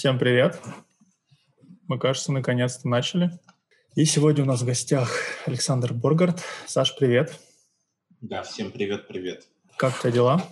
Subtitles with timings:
[0.00, 0.58] Всем привет.
[1.86, 3.38] Мы, кажется, наконец-то начали.
[3.96, 5.10] И сегодня у нас в гостях
[5.44, 6.42] Александр Боргард.
[6.66, 7.38] Саш, привет.
[8.22, 9.46] Да, всем привет-привет.
[9.76, 10.42] Как у тебя дела?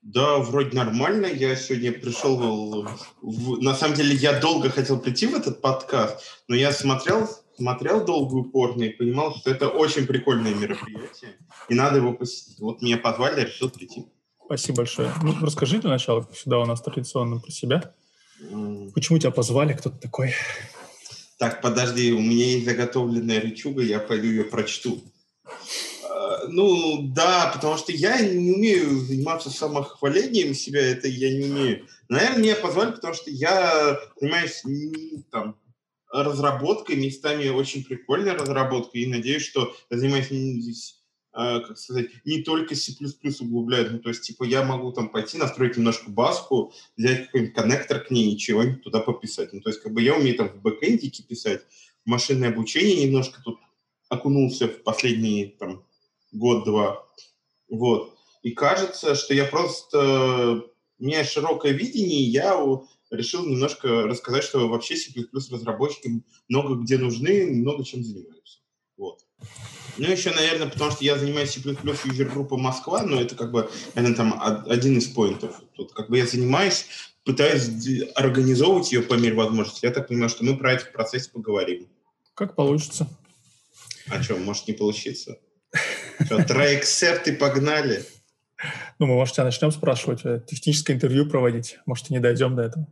[0.00, 1.26] Да, вроде нормально.
[1.26, 2.88] Я сегодня пришел...
[3.20, 3.60] В...
[3.60, 7.28] На самом деле, я долго хотел прийти в этот подкаст, но я смотрел,
[7.58, 11.32] смотрел долго и упорно и понимал, что это очень прикольное мероприятие,
[11.68, 12.58] и надо его посетить.
[12.58, 14.06] Вот меня позвали, я решил прийти.
[14.46, 15.12] Спасибо большое.
[15.22, 17.94] Ну, расскажи для начала, как всегда у нас традиционно про себя.
[18.94, 19.72] Почему тебя позвали?
[19.72, 20.34] Кто ты такой?
[21.38, 25.02] Так, подожди, у меня есть заготовленная речуга, я пойду ее прочту.
[26.08, 31.86] А, Ну, да, потому что я не умею заниматься самохвалением себя, это я не умею.
[32.08, 34.62] Наверное, меня позвали, потому что я занимаюсь
[35.30, 35.56] там,
[36.12, 41.01] разработкой, местами очень прикольной разработкой, и надеюсь, что занимаюсь здесь,
[41.32, 42.92] как сказать, не только C++
[43.40, 48.00] углубляют, ну, то есть, типа, я могу там пойти, настроить немножко баску, взять какой-нибудь коннектор
[48.00, 49.52] к ней и чего-нибудь туда пописать.
[49.52, 51.62] Ну, то есть, как бы я умею там в бэкэндике писать,
[52.04, 53.58] машинное обучение немножко тут
[54.08, 55.86] окунулся в последние там
[56.32, 57.06] год-два.
[57.68, 58.18] Вот.
[58.42, 60.64] И кажется, что я просто...
[60.98, 62.54] У меня широкое видение, я
[63.10, 68.58] решил немножко рассказать, что вообще C++ разработчики много где нужны, много чем занимаются.
[68.96, 69.24] Вот.
[69.98, 74.14] Ну, еще, наверное, потому что я занимаюсь C++ юзер-группа Москва, но это как бы, это
[74.14, 75.60] там од- один из поинтов.
[75.74, 76.86] Тут как бы я занимаюсь,
[77.24, 77.68] пытаюсь
[78.14, 79.84] организовывать ее по мере возможности.
[79.84, 81.88] Я так понимаю, что мы про это в процессе поговорим.
[82.34, 83.06] Как получится?
[84.08, 85.38] А что, может не получиться?
[86.24, 86.42] Что,
[87.32, 88.04] погнали?
[88.98, 91.78] Ну, мы, может, тебя начнем спрашивать, э, техническое интервью проводить.
[91.86, 92.86] Может, и не дойдем до этого.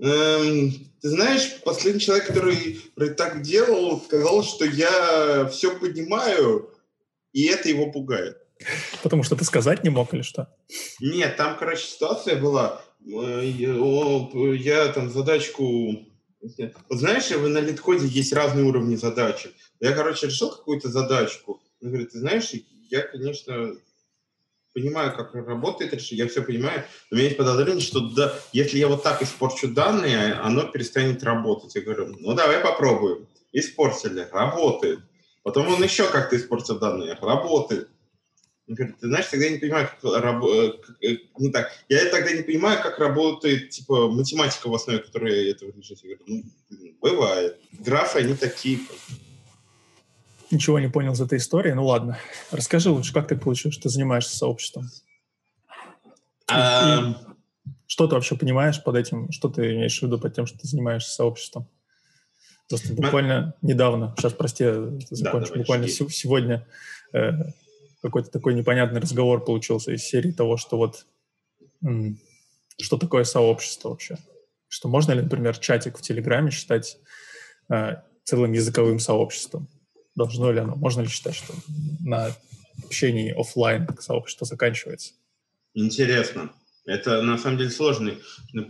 [0.00, 2.80] Эм, ты знаешь, последний человек, который
[3.16, 6.70] так делал, сказал, что я все понимаю,
[7.32, 8.38] и это его пугает.
[9.02, 10.48] Потому что ты сказать не мог или что?
[11.00, 12.82] Нет, там, короче, ситуация была.
[13.06, 13.44] э,
[14.58, 16.06] Я, там задачку...
[16.88, 19.52] Вот знаешь, в аналиткоде есть разные уровни задачек.
[19.80, 21.60] Я, короче, решил какую-то задачку.
[21.82, 22.50] Он говорит, ты знаешь,
[22.90, 23.74] я, конечно,
[24.74, 28.78] понимаю, как работает решение, я все понимаю, но у меня есть подозрение, что да, если
[28.78, 31.74] я вот так испорчу данные, оно перестанет работать.
[31.74, 33.28] Я говорю, ну давай попробуем.
[33.52, 35.00] Испортили, работает.
[35.44, 37.88] Потом он еще как-то испортил данные, работает.
[38.66, 41.70] Он говорит, ты знаешь, тогда я не понимаю, как, раб- э, э, не так.
[41.90, 46.02] Я тогда не понимаю, как работает типа математика в основе, которая этого лежит.
[46.02, 46.24] Я говорю,
[46.70, 47.60] ну, бывает.
[47.72, 48.80] Графы, они такие.
[50.54, 51.72] Ничего не понял из этой истории.
[51.72, 52.18] Ну, ладно.
[52.50, 54.88] Расскажи лучше, как так получилось, что ты занимаешься сообществом?
[56.48, 57.14] А,
[57.86, 59.30] Что ты вообще понимаешь под этим?
[59.32, 61.66] Что ты имеешь в виду под тем, что ты занимаешься сообществом?
[62.68, 64.64] Просто буквально недавно, сейчас, прости,
[65.10, 66.66] закончу, давай, буквально се- сегодня
[67.12, 67.30] э,
[68.02, 71.04] какой-то такой непонятный разговор получился из серии того, что вот
[71.84, 72.18] м,
[72.80, 74.16] что такое сообщество вообще?
[74.68, 76.98] Что можно ли, например, чатик в Телеграме считать
[77.70, 79.68] э, целым языковым сообществом?
[80.14, 80.76] Должно ли оно?
[80.76, 81.54] Можно ли считать, что
[82.04, 82.30] на
[82.84, 85.12] общении оффлайн сообщество заканчивается?
[85.74, 86.52] Интересно.
[86.86, 88.18] Это на самом деле сложный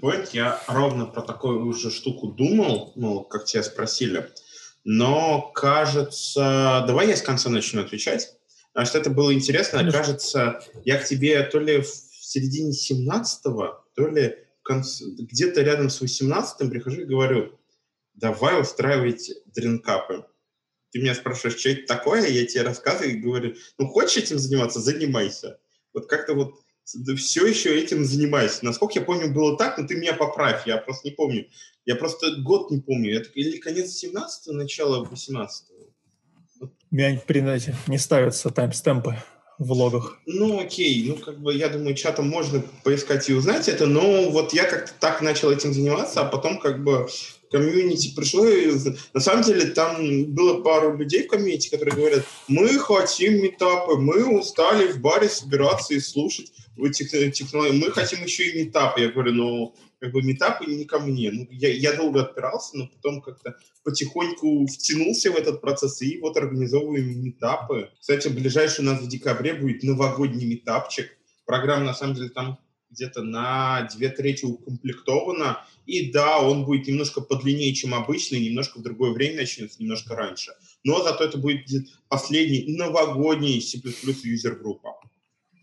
[0.00, 0.30] поинт.
[0.30, 4.30] Я ровно про такую же штуку думал, ну, как тебя спросили.
[4.84, 6.84] Но кажется...
[6.86, 8.36] Давай я с конца начну отвечать.
[8.72, 9.78] Потому что это было интересно.
[9.78, 9.98] Конечно.
[9.98, 16.70] Кажется, я к тебе то ли в середине 17-го, то ли где-то рядом с 18-м
[16.70, 17.58] прихожу и говорю,
[18.14, 20.24] давай устраивать дринкапы.
[20.94, 24.78] Ты меня спрашиваешь, что это такое, я тебе рассказываю и говорю, ну, хочешь этим заниматься,
[24.78, 25.58] занимайся.
[25.92, 26.54] Вот как-то вот
[27.16, 28.62] все еще этим занимаюсь.
[28.62, 31.48] Насколько я помню, было так, но ты меня поправь, я просто не помню.
[31.84, 33.16] Я просто год не помню.
[33.16, 36.68] Это или конец 17-го, начало 18-го.
[36.92, 39.16] У меня знаете, не ставятся таймстемпы
[39.58, 40.18] в логах.
[40.26, 44.52] Ну, окей, ну, как бы, я думаю, чатом можно поискать и узнать это, но вот
[44.52, 47.08] я как-то так начал этим заниматься, а потом, как бы,
[47.54, 48.68] комьюнити пришло, и
[49.12, 54.38] на самом деле там было пару людей в комьюнити, которые говорят, мы хотим метапы, мы
[54.38, 56.52] устали в баре собираться и слушать
[56.92, 59.02] тех- технологии, мы хотим еще и метапы.
[59.02, 61.30] Я говорю, ну, как бы метапы не ко мне.
[61.30, 63.54] Ну, я, я долго отпирался, но потом как-то
[63.84, 67.90] потихоньку втянулся в этот процесс и вот организовываем метапы.
[68.00, 71.06] Кстати, ближайший у нас в декабре будет новогодний метапчик.
[71.46, 72.58] Программа, на самом деле, там
[72.94, 75.64] где-то на две трети укомплектована.
[75.86, 80.52] И да, он будет немножко подлиннее, чем обычный, немножко в другое время начнется, немножко раньше.
[80.84, 81.66] Но зато это будет
[82.08, 84.94] последний новогодний C++ юзер-группа.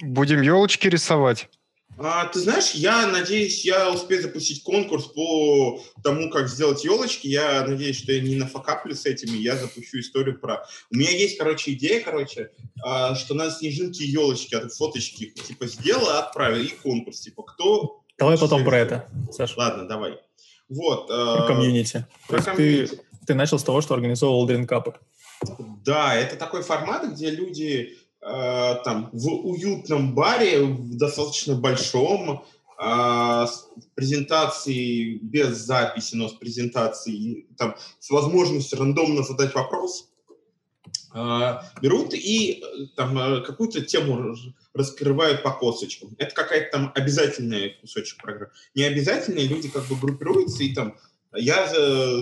[0.01, 1.49] Будем елочки рисовать.
[2.03, 7.27] А, ты знаешь, я надеюсь, я успею запустить конкурс по тому, как сделать елочки.
[7.27, 10.65] Я надеюсь, что я не нафакаплю с этим, и я запущу историю про...
[10.91, 12.51] У меня есть, короче, идея, короче,
[12.83, 18.01] а, что надо снежинки и елочки, от фоточки, типа, сделай, отправил, и конкурс, типа, кто
[18.17, 19.57] Давай потом про это, Саша.
[19.57, 20.19] Ладно, давай.
[20.69, 21.07] Вот.
[21.07, 22.05] Про комьюнити.
[22.27, 22.95] Про комьюнити.
[22.95, 24.93] Ты, ты начал с того, что организовывал дринкапы.
[25.83, 32.43] Да, это такой формат, где люди там в уютном баре, в достаточно большом,
[32.81, 40.09] э, с презентацией без записи, но с презентацией, там, с возможностью рандомно задать вопрос,
[41.13, 44.35] э, берут и э, там э, какую-то тему
[44.73, 46.15] раскрывают по косточкам.
[46.17, 48.51] Это какая-то там обязательная кусочек программы.
[48.75, 50.95] Не обязательные люди как бы группируются и там
[51.33, 51.67] я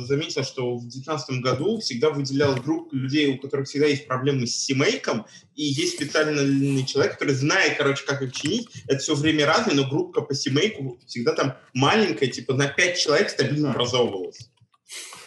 [0.02, 4.56] заметил, что в 2019 году всегда выделял группу людей, у которых всегда есть проблемы с
[4.56, 5.26] семейком,
[5.56, 8.70] и есть специальный человек, который знает, короче, как их чинить.
[8.88, 13.30] Это все время разное, но группа по семейку всегда там маленькая, типа на 5 человек
[13.30, 14.50] стабильно образовывалась.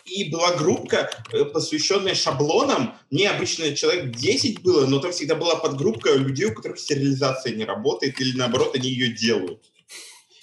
[0.04, 2.94] И была группа, э, посвященная шаблонам.
[3.10, 7.64] Мне обычно человек 10 было, но там всегда была подгруппа людей, у которых стерилизация не
[7.64, 9.62] работает, или наоборот, они ее делают.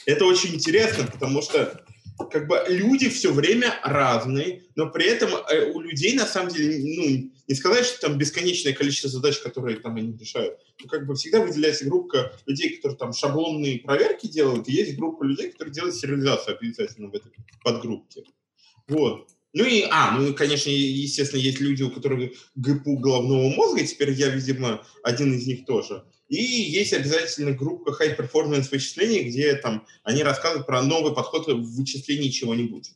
[0.06, 1.86] Это очень интересно, потому что
[2.26, 6.78] как бы люди все время разные, но при этом э, у людей на самом деле,
[6.78, 11.16] ну, не сказать, что там бесконечное количество задач, которые там они решают, но как бы
[11.16, 15.96] всегда выделяется группа людей, которые там шаблонные проверки делают, и есть группа людей, которые делают
[15.96, 17.32] сериализацию обязательно в этой
[17.64, 18.24] подгруппе.
[18.88, 19.28] Вот.
[19.54, 24.30] Ну и, а, ну конечно, естественно, есть люди, у которых ГПУ головного мозга, теперь я,
[24.30, 26.04] видимо, один из них тоже.
[26.30, 31.76] И есть обязательно группа High Performance вычислений, где там они рассказывают про новый подход в
[31.76, 32.92] вычислении чего-нибудь.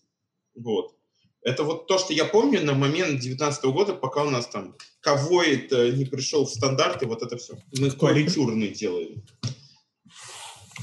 [0.55, 0.95] Вот.
[1.41, 5.43] Это вот то, что я помню на момент 2019 года, пока у нас там кого
[5.43, 7.57] это не пришел в стандарты, вот это все.
[7.77, 9.23] Мы корректюрные делаем.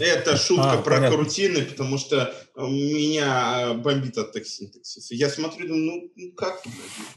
[0.01, 1.17] Это шутка а, про понятно.
[1.17, 5.15] карутины, потому что меня бомбит от синтаксиса.
[5.15, 6.63] Я смотрю, думаю, ну, ну как?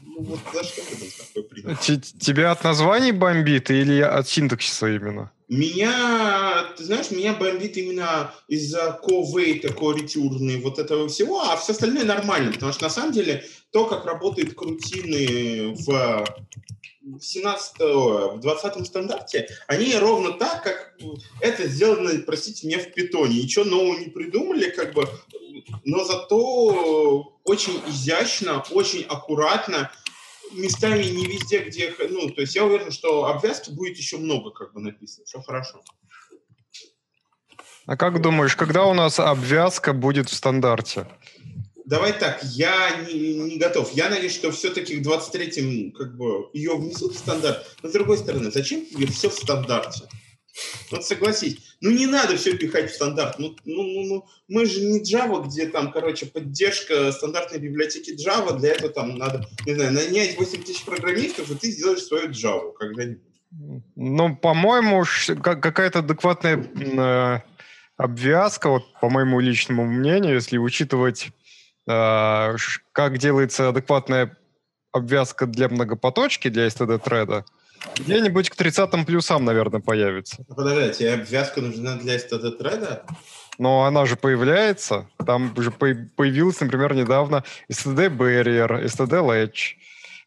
[0.00, 2.00] Ну вот за что это такое принято?
[2.20, 5.32] Тебя от названий бомбит или от синтаксиса именно?
[5.48, 12.04] Меня, ты знаешь, меня бомбит именно из-за ковейта, корректюрные, вот этого всего, а все остальное
[12.04, 16.24] нормально, потому что на самом деле то, как работают крутины в
[17.04, 20.94] в 17 в 20 стандарте, они ровно так, как
[21.40, 23.42] это сделано, простите меня, в питоне.
[23.42, 25.08] Ничего нового не придумали, как бы,
[25.84, 29.90] но зато очень изящно, очень аккуратно,
[30.52, 34.72] местами не везде, где, ну, то есть я уверен, что обвязки будет еще много, как
[34.72, 35.82] бы написано, все хорошо.
[37.86, 41.06] А как думаешь, когда у нас обвязка будет в стандарте?
[41.84, 43.92] Давай так, я не, не готов.
[43.92, 47.66] Я надеюсь, что все-таки в 23-м как бы ее внесут в стандарт.
[47.82, 50.04] Но с другой стороны, зачем тебе все в стандарте?
[50.90, 51.58] Вот согласись.
[51.80, 53.38] Ну не надо все пихать в стандарт.
[53.38, 58.58] Ну, ну, ну, ну, мы же не Java, где там, короче, поддержка стандартной библиотеки Java.
[58.58, 62.72] Для этого там надо, не знаю, нанять 8 тысяч программистов, и ты сделаешь свою Java
[62.78, 63.22] когда-нибудь.
[63.96, 65.04] Ну, по-моему,
[65.42, 67.40] какая-то адекватная э,
[67.96, 71.28] обвязка, вот по моему личному мнению, если учитывать
[71.86, 74.36] как делается адекватная
[74.92, 77.44] обвязка для многопоточки, для std-треда,
[77.96, 80.44] где-нибудь к 30 плюсам, наверное, появится.
[80.48, 83.04] Ну, подожди, тебе обвязка нужна для std-треда?
[83.58, 85.08] Но она же появляется.
[85.24, 89.76] Там же появилась, например, недавно std barrier, std latch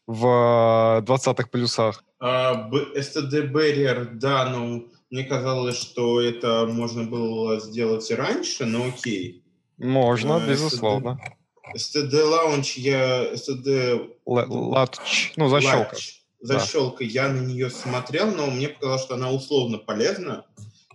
[0.06, 2.04] в 20-х плюсах.
[2.22, 8.86] Uh, std barrier, да, но мне казалось, что это можно было сделать и раньше, но
[8.86, 9.44] окей.
[9.76, 11.20] Можно, uh, безусловно.
[11.22, 11.37] STD...
[11.74, 13.32] STD Lounge я...
[13.32, 14.08] STD...
[14.26, 15.94] Latch, ну, защелка.
[15.94, 17.04] Latch, защелка.
[17.04, 17.10] Да.
[17.10, 20.44] Я на нее смотрел, но мне показалось, что она условно полезна.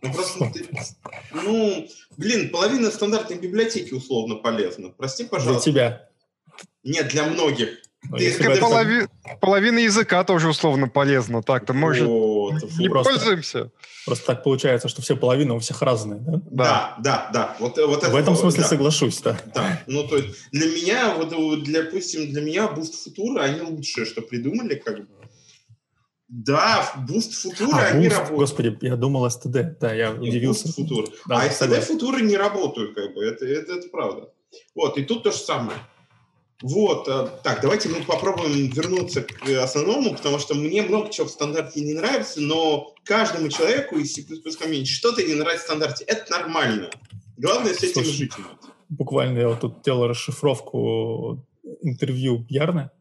[0.02, 0.68] Ну, просто ты...
[1.34, 4.90] Ну, блин, половина стандартной библиотеки условно полезна.
[4.90, 5.72] Прости, пожалуйста.
[5.72, 6.10] Для тебя.
[6.84, 7.70] Нет, для многих.
[8.10, 8.60] Ну, ты, когда...
[8.60, 9.08] полови...
[9.40, 11.42] Половина языка тоже условно полезна.
[11.42, 11.94] Так-то мы
[12.78, 13.72] не просто, пользуемся.
[14.06, 16.42] Просто так получается, что все половины у всех разные, да?
[16.52, 17.58] Да, да, да.
[17.60, 18.68] Вот, вот В этом смысле да.
[18.68, 19.40] соглашусь, да.
[19.54, 21.30] Да, ну то есть для меня, вот,
[21.64, 25.08] для, допустим, для меня Boost Futura, они лучшие, что придумали, как бы.
[26.28, 28.40] Да, Boost Futura, а, они boost, работают.
[28.40, 30.68] Господи, я думал STD, да, я Нет, удивился.
[30.68, 31.14] Boost Futura.
[31.28, 34.30] Да, а STD Futura не работают, как бы, это, это, это правда.
[34.76, 35.78] Вот, и тут то же самое.
[36.62, 41.32] Вот, э, так, давайте мы попробуем вернуться к основному, потому что мне много чего в
[41.32, 44.24] стандарте не нравится, но каждому человеку из C++
[44.58, 46.06] комьюнити что-то не нравится в стандарте.
[46.06, 46.90] Это нормально.
[47.38, 48.34] Главное с этим Слушай, жить.
[48.90, 51.46] Буквально я вот тут делал расшифровку
[51.82, 52.92] интервью Бьярна,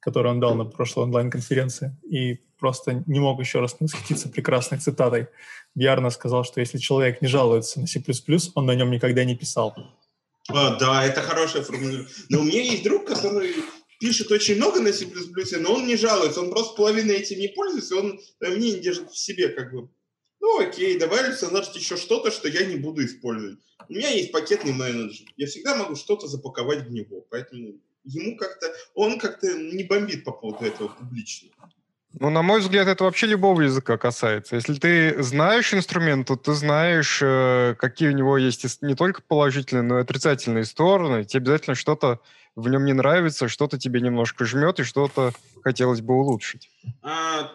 [0.00, 5.28] которое он дал на прошлой онлайн-конференции, и просто не мог еще раз восхититься прекрасной цитатой.
[5.74, 8.02] Бьярна сказал, что если человек не жалуется на C++,
[8.54, 9.76] он на нем никогда не писал.
[10.48, 12.12] А, да, это хорошая формулировка.
[12.28, 13.54] Но у меня есть друг, который
[13.98, 15.06] пишет очень много на C++,
[15.58, 19.48] но он не жалуется, он просто половиной этим не пользуется, он мнение держит в себе
[19.48, 19.88] как бы.
[20.40, 23.58] Ну, окей, добавится, значит, еще что-то, что я не буду использовать.
[23.88, 25.26] У меня есть пакетный менеджер.
[25.36, 27.26] Я всегда могу что-то запаковать в него.
[27.30, 31.48] Поэтому ему как-то, он как-то не бомбит по поводу этого публично.
[32.20, 34.54] Ну, на мой взгляд, это вообще любого языка касается.
[34.54, 39.82] Если ты знаешь инструмент, то ты знаешь, э, какие у него есть не только положительные,
[39.82, 41.24] но и отрицательные стороны.
[41.24, 42.20] Тебе обязательно что-то
[42.54, 46.70] в нем не нравится, что-то тебе немножко жмет, и что-то хотелось бы улучшить.
[47.02, 47.52] А,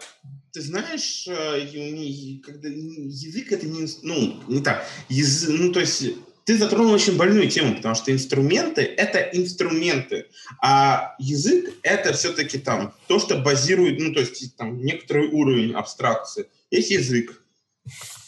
[0.52, 3.86] ты знаешь, э, когда язык это не...
[4.02, 4.84] Ну, не так.
[5.08, 6.04] Язык, ну, то есть
[6.50, 10.26] ты затронул очень больную тему, потому что инструменты— это инструменты,
[10.60, 16.46] а язык— это все-таки там то, что базирует, ну, то есть там некоторый уровень абстракции.
[16.72, 17.40] Есть язык,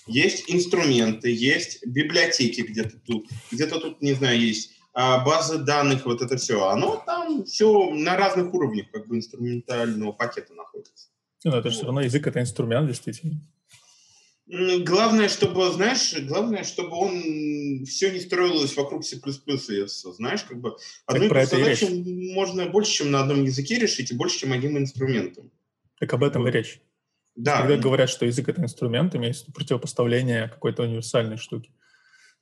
[0.06, 6.22] есть инструменты, есть библиотеки где-то тут, где-то тут, не знаю, есть а, базы данных, вот
[6.22, 6.68] это все.
[6.68, 11.08] Оно там все на разных уровнях как бы инструментального пакета находится.
[11.42, 13.40] Ну, это же все равно язык— это инструмент, действительно.
[14.52, 20.02] Главное, чтобы, знаешь, главное, чтобы он все не строилось вокруг C++ и S.
[20.02, 21.86] Знаешь, как бы одну задачу
[22.34, 25.50] можно больше, чем на одном языке решить, и больше, чем одним инструментом.
[25.98, 26.82] Так об этом и речь.
[27.34, 27.62] Да.
[27.62, 31.70] Когда говорят, что язык— это инструмент, имеется противопоставление какой-то универсальной штуки.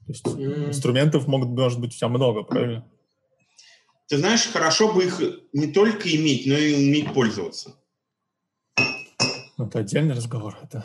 [0.07, 0.69] То есть mm.
[0.71, 2.91] инструментов могут, может быть у тебя много, правильно?
[4.09, 5.21] Ты знаешь, хорошо бы их
[5.53, 7.77] не только иметь, но и уметь пользоваться.
[9.57, 10.59] Это отдельный разговор.
[10.61, 10.85] Это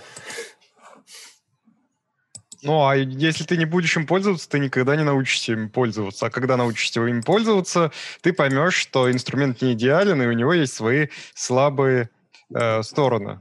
[2.66, 6.26] ну, а если ты не будешь им пользоваться, ты никогда не научишься им пользоваться.
[6.26, 7.92] А когда научишься им пользоваться,
[8.22, 12.10] ты поймешь, что инструмент не идеален, и у него есть свои слабые
[12.54, 13.40] э, стороны.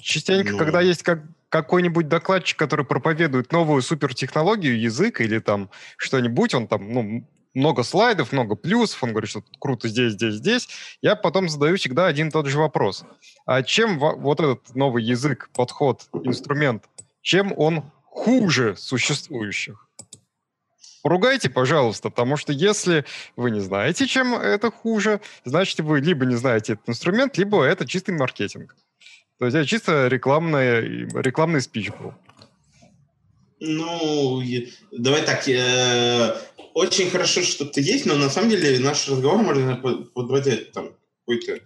[0.00, 0.58] Частенько, ну...
[0.58, 6.92] когда есть как, какой-нибудь докладчик, который проповедует новую супертехнологию, язык или там что-нибудь, он там,
[6.92, 10.68] ну, много слайдов, много плюсов, он говорит, что круто здесь, здесь, здесь.
[11.00, 13.04] Я потом задаю всегда один и тот же вопрос.
[13.46, 16.84] А чем вот этот новый язык, подход, инструмент,
[17.22, 17.84] чем он
[18.20, 19.88] хуже существующих.
[21.02, 26.36] Поругайте, пожалуйста, потому что если вы не знаете, чем это хуже, значит, вы либо не
[26.36, 28.76] знаете этот инструмент, либо это чистый маркетинг.
[29.38, 32.12] То есть это чисто рекламный, рекламный спич был.
[33.60, 34.42] Ну,
[34.92, 36.36] давай так, э,
[36.74, 39.76] очень хорошо, что ты есть, но на самом деле наш разговор можно
[40.14, 41.60] подводить там какой-то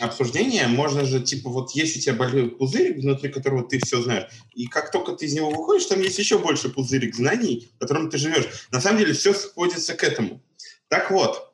[0.00, 4.30] обсуждения можно же, типа, вот есть у тебя большой пузырик, внутри которого ты все знаешь,
[4.54, 8.10] и как только ты из него выходишь, там есть еще больше пузырик знаний, в котором
[8.10, 8.66] ты живешь.
[8.70, 10.42] На самом деле все сводится к этому.
[10.88, 11.52] Так вот,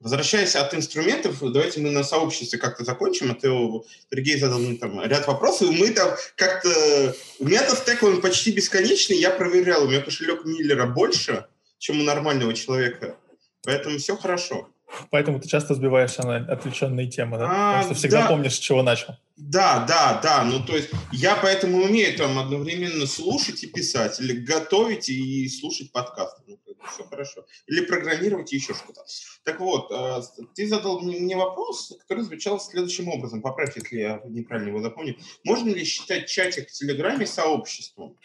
[0.00, 5.02] возвращаясь от инструментов, давайте мы на сообществе как-то закончим, а то Сергей задал мне там
[5.02, 7.16] ряд вопросов, и мы там как-то...
[7.38, 11.46] У меня-то стек, он почти бесконечный, я проверял, у меня кошелек Миллера больше,
[11.78, 13.16] чем у нормального человека,
[13.62, 14.68] поэтому все хорошо.
[15.10, 17.46] Поэтому ты часто сбиваешься на отвлеченные темы, да?
[17.48, 18.28] А, Потому что всегда да.
[18.28, 19.16] помнишь, с чего начал.
[19.36, 20.44] Да, да, да.
[20.44, 25.90] Ну, то есть я поэтому умею там одновременно слушать и писать, или готовить и слушать
[25.90, 26.42] подкасты.
[26.46, 26.58] Ну,
[26.92, 27.44] все хорошо.
[27.66, 29.04] Или программировать и еще что-то.
[29.44, 30.20] Так вот, э,
[30.54, 33.42] ты задал мне вопрос, который звучал следующим образом.
[33.42, 35.16] Поправь, если я неправильно его запомнил.
[35.44, 38.16] Можно ли считать чатик в Телеграме сообществом?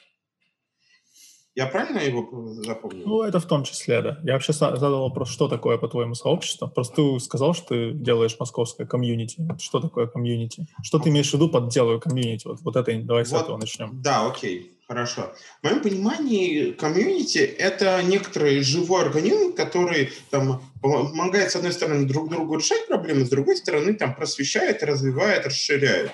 [1.56, 3.06] Я правильно его запомнил?
[3.06, 4.20] Ну, это в том числе, да.
[4.24, 6.68] Я вообще задал вопрос, что такое, по-твоему, сообщество?
[6.68, 9.46] Просто ты сказал, что ты делаешь московское комьюнити.
[9.60, 10.68] Что такое комьюнити?
[10.84, 12.48] Что ты имеешь в виду под «делаю комьюнити»?
[12.48, 14.02] Вот, вот это, давай вот, с этого начнем.
[14.02, 15.34] Да, окей, хорошо.
[15.62, 22.30] В моем понимании комьюнити— это некоторый живой организм, который там помогает, с одной стороны, друг
[22.30, 26.12] другу решать проблемы, с другой стороны, там просвещает, развивает, расширяет.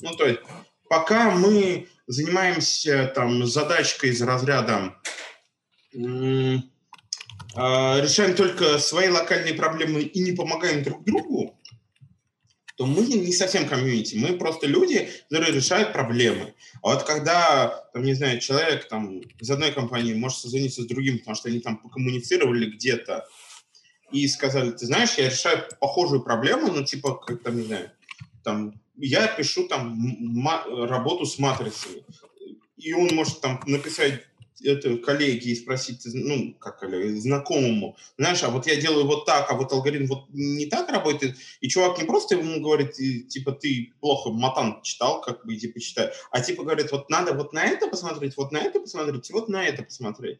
[0.00, 0.40] Ну, то есть
[0.88, 4.96] пока мы занимаемся там задачкой из разряда
[5.94, 6.58] э,
[7.56, 11.58] решаем только свои локальные проблемы и не помогаем друг другу,
[12.76, 16.54] то мы не совсем комьюнити, мы просто люди, которые решают проблемы.
[16.82, 21.18] А вот когда, там, не знаю, человек там из одной компании может созвониться с другим,
[21.18, 23.26] потому что они там покоммуницировали где-то
[24.10, 27.90] и сказали, ты знаешь, я решаю похожую проблему, ну, типа, как там, не знаю,
[28.42, 32.04] там, я пишу там работу с матрицами,
[32.76, 34.22] и он может там написать
[34.62, 39.50] это коллеге и спросить, ну, как коллеге, знакомому, знаешь, а вот я делаю вот так,
[39.50, 43.92] а вот алгоритм вот не так работает, и чувак не просто ему говорит, типа, ты
[44.00, 47.88] плохо матан читал, как бы иди почитай, а типа говорит, вот надо вот на это
[47.88, 50.38] посмотреть, вот на это посмотреть, вот на это посмотреть.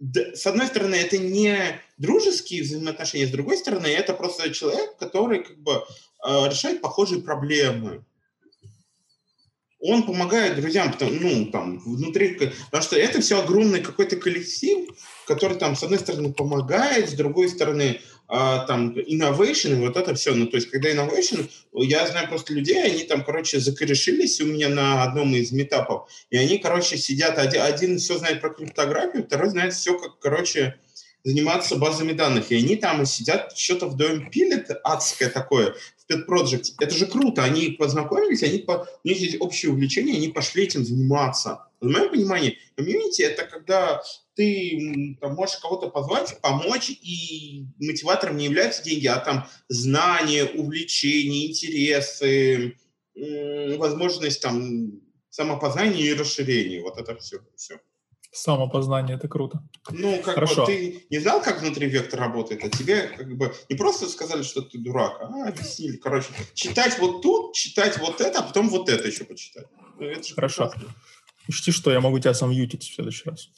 [0.00, 5.58] С одной стороны, это не дружеские взаимоотношения, с другой стороны, это просто человек, который как
[5.62, 8.04] бы э, решает похожие проблемы
[9.86, 14.88] он помогает друзьям, потому, ну, там, внутри, потому что это все огромный какой-то коллектив,
[15.26, 20.34] который там, с одной стороны, помогает, с другой стороны, а, там, innovation, вот это все.
[20.34, 24.70] Ну, то есть, когда innovation, я знаю просто людей, они там, короче, закорешились у меня
[24.70, 29.50] на одном из метапов, и они, короче, сидят, один, один все знает про криптографию, второй
[29.50, 30.76] знает все, как, короче,
[31.24, 32.52] заниматься базами данных.
[32.52, 36.74] И они там сидят, что-то вдвоем пилят, адское такое, в Pet Project.
[36.78, 37.42] Это же круто.
[37.42, 38.86] Они познакомились, они по...
[39.02, 41.64] у них есть общее увлечение, они пошли этим заниматься.
[41.80, 44.02] В моем понимании, комьюнити— это когда
[44.34, 51.46] ты там, можешь кого-то позвать, помочь, и мотиватором не являются деньги, а там знания, увлечения,
[51.46, 52.76] интересы,
[53.14, 55.00] возможность там
[55.30, 56.82] самопознания и расширения.
[56.82, 57.38] Вот это все.
[57.56, 57.80] все.
[58.34, 59.62] Самопознание, это круто.
[59.90, 60.62] Ну, как Хорошо.
[60.62, 64.42] бы ты не знал, как внутри вектор работает, а тебе как бы не просто сказали,
[64.42, 65.96] что ты дурак, а объяснили.
[65.98, 69.66] Короче, читать вот тут, читать вот это, а потом вот это еще почитать.
[70.00, 70.66] Ну, это Хорошо.
[70.66, 70.94] Прекрасно.
[71.48, 73.50] Учти, что я могу тебя сам ютить в следующий раз.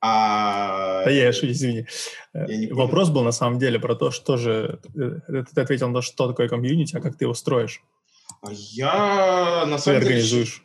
[0.00, 1.04] А...
[1.04, 1.86] Да я шучу, извини.
[2.34, 4.80] Я не Вопрос был на самом деле про то, что же...
[4.96, 7.80] Э, ты ответил на то, что такое комьюнити, а как ты его строишь?
[8.42, 10.14] А я на самом ты деле...
[10.14, 10.64] организуешь?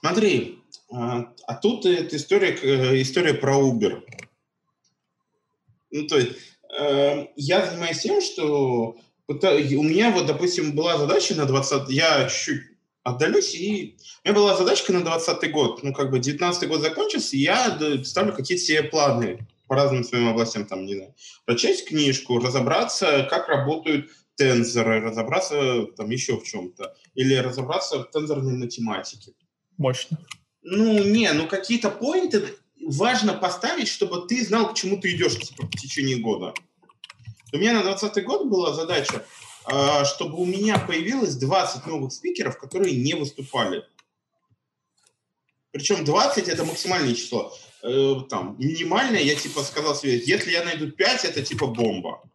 [0.00, 4.02] Смотри, а, тут это история, э, история про Uber.
[5.90, 6.32] Ну, то есть,
[6.78, 8.96] э, я занимаюсь тем, что
[9.28, 11.88] у меня вот, допустим, была задача на 20...
[11.88, 12.76] Я чуть-чуть
[13.06, 15.82] отдалюсь, и у меня была задачка на 20 год.
[15.82, 20.28] Ну, как бы 19 год закончился, и я ставлю какие-то себе планы по разным своим
[20.28, 21.14] областям, там, не знаю,
[21.44, 28.56] прочесть книжку, разобраться, как работают тензоры, разобраться там еще в чем-то, или разобраться в тензорной
[28.56, 29.32] математике.
[29.78, 30.18] Мощно.
[30.68, 35.66] Ну, не, ну какие-то поинты важно поставить, чтобы ты знал, к чему ты идешь типа,
[35.66, 36.54] в течение года.
[37.52, 39.24] У меня на 20 год была задача,
[39.64, 43.84] а, чтобы у меня появилось 20 новых спикеров, которые не выступали.
[45.70, 47.56] Причем 20 это максимальное число.
[47.82, 52.28] Э, там, минимальное, я типа сказал себе, если я найду 5, это типа бомба.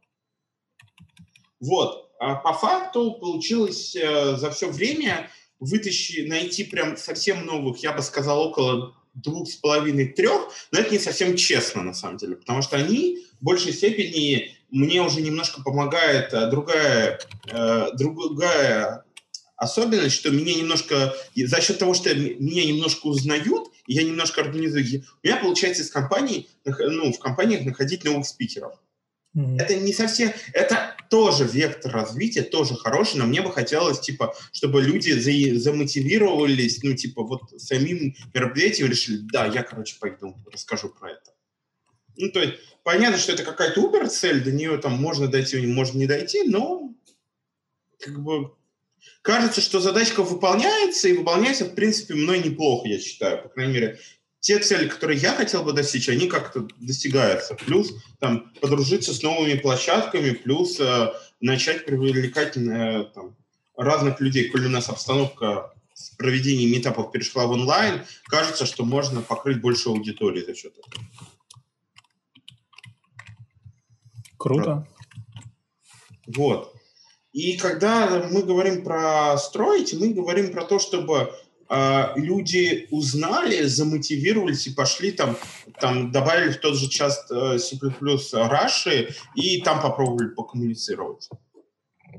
[1.59, 2.09] Вот.
[2.17, 5.29] А по факту получилось э, за все время
[5.61, 10.91] вытащи, найти прям совсем новых, я бы сказал, около двух с половиной, трех, но это
[10.91, 15.61] не совсем честно, на самом деле, потому что они в большей степени мне уже немножко
[15.61, 19.03] помогает э, другая, э, другая
[19.57, 25.03] особенность, что меня немножко, за счет того, что меня немножко узнают, и я немножко организую,
[25.23, 28.73] у меня получается из компании, ну, в компаниях находить новых спикеров.
[29.37, 29.59] Mm-hmm.
[29.59, 34.81] Это не совсем, это тоже вектор развития, тоже хороший, но мне бы хотелось, типа, чтобы
[34.81, 41.11] люди за, замотивировались, ну, типа, вот самим мероприятием решили, да, я, короче, пойду, расскажу про
[41.11, 41.33] это.
[42.15, 46.07] Ну, то есть, понятно, что это какая-то убер-цель, до нее там можно дойти, можно не
[46.07, 46.93] дойти, но
[47.99, 48.53] как бы
[49.21, 53.43] кажется, что задачка выполняется, и выполняется, в принципе, мной неплохо, я считаю.
[53.43, 53.99] По крайней мере,
[54.41, 57.55] те цели, которые я хотел бы достичь, они как-то достигаются.
[57.55, 63.35] Плюс там подружиться с новыми площадками, плюс э, начать привлекать э, там,
[63.77, 64.49] разных людей.
[64.49, 69.89] Коль у нас обстановка с проведением метапов перешла в онлайн, кажется, что можно покрыть больше
[69.89, 71.05] аудитории за счет этого.
[74.37, 74.87] Круто.
[76.25, 76.73] Вот.
[77.31, 81.31] И когда мы говорим про строить, мы говорим про то, чтобы
[81.71, 85.37] э, люди узнали, замотивировались и пошли там,
[85.79, 87.77] там добавили в тот же час э, C++
[88.33, 91.29] Раши и там попробовали покоммуницировать.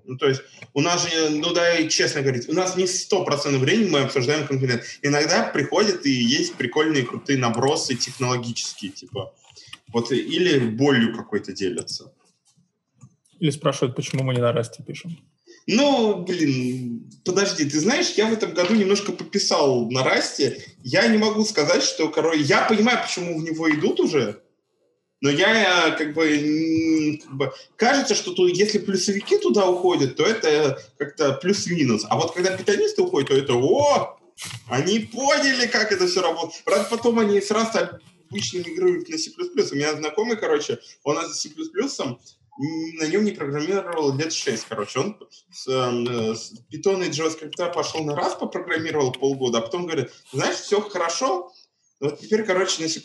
[0.05, 0.43] Ну, то есть
[0.75, 4.47] у нас же, ну да, честно говорить, у нас не сто процентов времени мы обсуждаем
[4.47, 4.83] конкурент.
[5.03, 9.35] Иногда приходят и есть прикольные крутые набросы технологические, типа,
[9.93, 12.12] вот, или болью какой-то делятся.
[13.38, 15.19] Или спрашивают, почему мы не на расте пишем.
[15.66, 20.62] Ну, блин, подожди, ты знаешь, я в этом году немножко пописал на расте.
[20.83, 24.42] Я не могу сказать, что, короче, я понимаю, почему в него идут уже,
[25.22, 30.83] но я как бы, как бы кажется, что тут, если плюсовики туда уходят, то это
[30.98, 32.05] как-то плюс-минус.
[32.09, 34.18] А вот когда питанисты уходят, то это о,
[34.68, 36.64] они поняли, как это все работает.
[36.64, 39.31] Правда, потом они сразу обычно мигрируют на C++.
[39.31, 41.51] У меня знакомый, короче, он на C++
[42.68, 45.01] на нем не программировал лет 6, короче.
[45.01, 45.16] Он
[45.51, 50.57] с, э, с Python и JavaScript пошел на раз, попрограммировал полгода, а потом говорит, знаешь,
[50.57, 51.53] все хорошо,
[52.03, 53.01] вот теперь, короче, на C++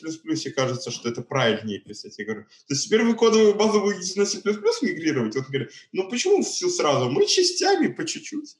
[0.51, 2.17] кажется, что это правильнее писать.
[2.17, 4.39] Я говорю, то есть теперь вы кодовую базу будете на C++
[4.81, 5.35] мигрировать?
[5.35, 7.11] Он говорит, ну почему все сразу?
[7.11, 8.57] Мы частями, по чуть-чуть.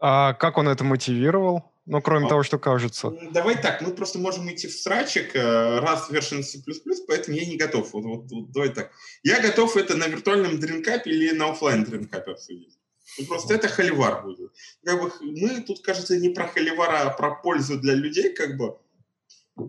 [0.00, 1.72] А как он это мотивировал?
[1.86, 3.12] Ну, кроме а, того, что кажется.
[3.32, 6.58] Давай так, мы просто можем идти в срачик э, раз version C++,
[7.06, 7.92] поэтому я не готов.
[7.92, 8.90] Вот, вот, вот, давай так.
[9.22, 12.78] Я готов это на виртуальном дринкапе или на офлайн дринкапе обсудить.
[13.18, 14.50] Ну, просто это холивар будет.
[14.82, 18.78] Как бы мы тут, кажется, не про холивар, а про пользу для людей, как бы.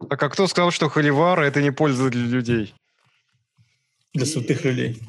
[0.09, 2.73] Так а кто сказал, что холивар– это не польза для людей?
[4.13, 5.01] Для святых людей.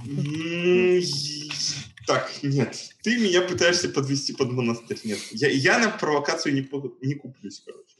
[2.07, 2.77] Так, нет.
[3.03, 5.01] Ты меня пытаешься подвести под монастырь.
[5.05, 5.19] Нет.
[5.33, 6.69] Я, я на провокацию не,
[7.07, 7.97] не куплюсь, короче.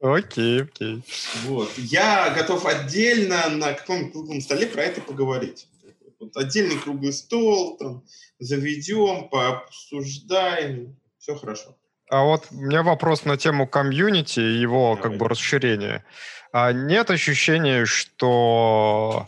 [0.00, 1.02] Окей, окей.
[1.44, 1.70] Вот.
[1.76, 5.68] Я готов отдельно на каком-нибудь круглом столе про это поговорить.
[6.20, 8.04] Вот отдельный круглый стол, там,
[8.40, 10.96] заведем, пообсуждаем.
[11.18, 11.76] Все хорошо.
[12.10, 15.02] А вот у меня вопрос на тему комьюнити и его Давай.
[15.02, 16.04] как бы расширения.
[16.52, 19.26] А нет ощущения, что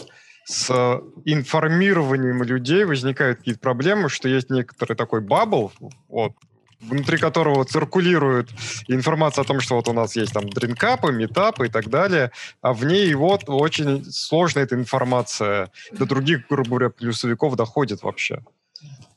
[0.50, 5.72] с информированием людей возникают какие-то проблемы, что есть некоторый такой бабл,
[6.08, 6.32] вот,
[6.80, 8.48] внутри которого циркулирует
[8.88, 12.32] информация о том, что вот у нас есть там дринкапы, метапы и так далее,
[12.62, 18.42] а в ней вот очень сложно эта информация до других, грубо говоря, плюсовиков доходит вообще.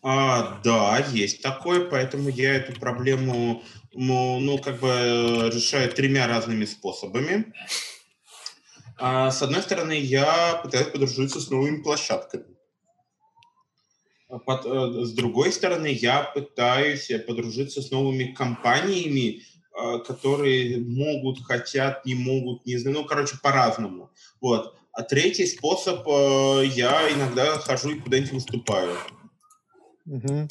[0.04, 6.28] А, да, есть такое, поэтому я эту проблему, ну, ну как бы э, решаю тремя
[6.28, 7.46] разными способами.
[8.98, 12.46] А, с одной стороны, я пытаюсь подружиться с новыми площадками.
[14.30, 19.42] А под, э, с другой стороны, я пытаюсь подружиться с новыми компаниями,
[19.76, 24.12] э, которые могут, хотят, не могут, не знаю, ну, короче, по-разному.
[24.42, 24.76] Вот.
[24.92, 28.98] А третий способ, э, я иногда хожу и куда-нибудь выступаю.
[30.06, 30.48] Угу.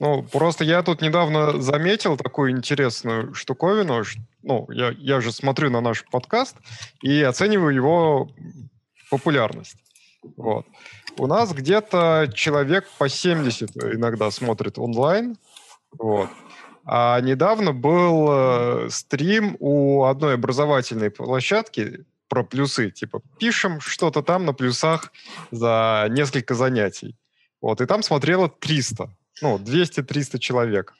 [0.00, 4.04] Ну, просто я тут недавно заметил такую интересную штуковину.
[4.42, 6.56] Ну, я, я же смотрю на наш подкаст
[7.02, 8.30] и оцениваю его
[9.10, 9.76] популярность.
[10.36, 10.66] Вот.
[11.16, 15.36] У нас где-то человек по 70 иногда смотрит онлайн.
[15.98, 16.28] Вот.
[16.84, 22.90] А недавно был э, стрим у одной образовательной площадки про плюсы.
[22.90, 25.12] Типа, пишем что-то там на плюсах
[25.50, 27.16] за несколько занятий.
[27.60, 29.10] Вот, и там смотрело 300,
[29.42, 30.94] ну, 200-300 человек.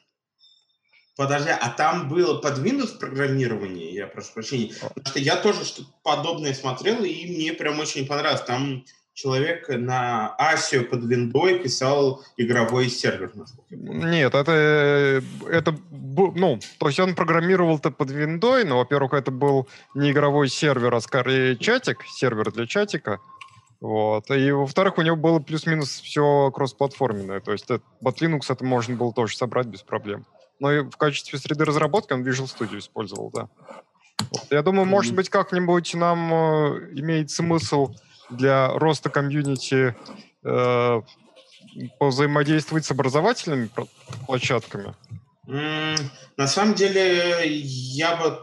[1.17, 5.89] Подожди, а там было под Windows программирование, я прошу прощения, потому что я тоже что-то
[6.05, 8.43] подобное смотрел, и мне прям очень понравилось.
[8.43, 13.33] Там человек на Асию под виндой писал игровой сервер.
[13.69, 20.13] Нет, это, это, ну, то есть он программировал-то под виндой, но, во-первых, это был не
[20.13, 23.19] игровой сервер, а скорее чатик, сервер для чатика.
[23.81, 24.31] Вот.
[24.31, 27.41] И, во-вторых, у него было плюс-минус все кроссплатформенное.
[27.41, 30.27] То есть под Linux это можно было тоже собрать без проблем.
[30.59, 33.49] Но и в качестве среды разработки он Visual Studio использовал, да.
[34.31, 34.47] Вот.
[34.51, 37.95] Я думаю, может быть, как-нибудь нам э, имеет смысл
[38.31, 39.95] для роста комьюнити
[40.43, 41.03] э,
[42.01, 43.71] взаимодействовать с образовательными
[44.27, 44.95] площадками?
[45.47, 48.39] На самом деле, я бы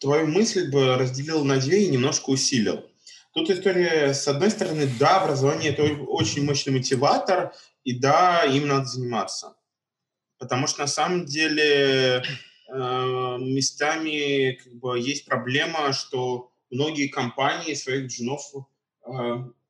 [0.00, 2.84] твою мысль бы разделил на две и немножко усилил.
[3.32, 7.52] Тут история, с одной стороны, да, образование– это очень мощный мотиватор,
[7.84, 9.56] и да, им надо заниматься.
[10.38, 12.22] Потому что на самом деле э,
[13.38, 18.42] местами как бы, есть проблема, что многие компании своих джунов
[19.06, 19.10] э,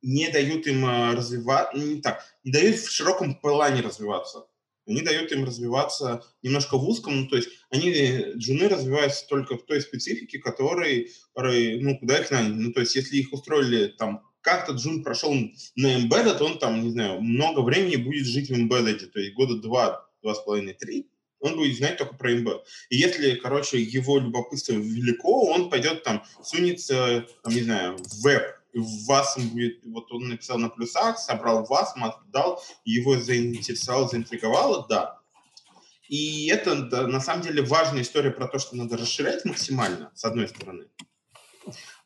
[0.01, 4.47] не дают им э, развиваться, ну, не так, не дают в широком плане развиваться
[4.91, 7.93] они дают им развиваться немножко в узком, ну, то есть они,
[8.37, 12.55] джуны развиваются только в той специфике, которой, ну, куда их наняли.
[12.55, 15.35] Ну, то есть если их устроили там как-то джун прошел
[15.77, 19.57] на embedded, он там, не знаю, много времени будет жить в embedded, то есть года
[19.57, 21.09] два, два с половиной, три,
[21.41, 22.63] он будет знать только про embedded.
[22.89, 28.43] И если, короче, его любопытство велико, он пойдет там, сунется, там, не знаю, в веб,
[28.75, 35.19] вас будет, вот он написал на плюсах, собрал вас, отдал, его заинтересовало, заинтриговало, да.
[36.09, 40.25] И это да, на самом деле важная история про то, что надо расширять максимально, с
[40.25, 40.87] одной стороны.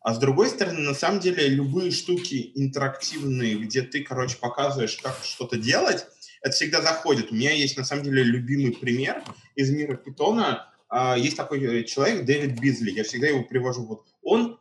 [0.01, 5.19] А с другой стороны, на самом деле, любые штуки интерактивные, где ты, короче, показываешь, как
[5.23, 6.07] что-то делать,
[6.43, 7.33] это всегда заходит.
[7.33, 9.25] У меня есть, на самом деле, любимый пример
[9.55, 10.71] из мира питона.
[10.91, 13.87] А, есть такой человек, Дэвид Бизли, я всегда его привожу.
[13.87, 14.59] Вот он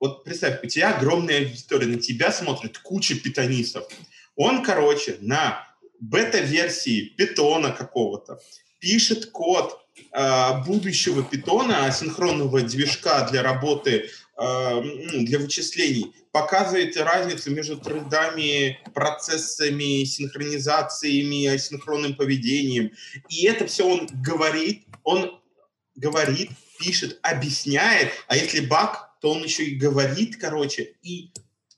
[0.00, 3.84] вот представь, у тебя огромная аудитория, на тебя смотрит куча питонистов.
[4.36, 5.66] Он, короче, на
[6.00, 8.38] бета-версии питона какого-то
[8.78, 9.80] пишет код
[10.12, 14.82] э, будущего питона, асинхронного движка для работы, э,
[15.14, 22.92] для вычислений, показывает разницу между трендами, процессами, синхронизациями, асинхронным поведением.
[23.30, 25.40] И это все он говорит, он
[25.94, 31.30] говорит, пишет, объясняет, а если баг, то он еще и говорит, короче, и,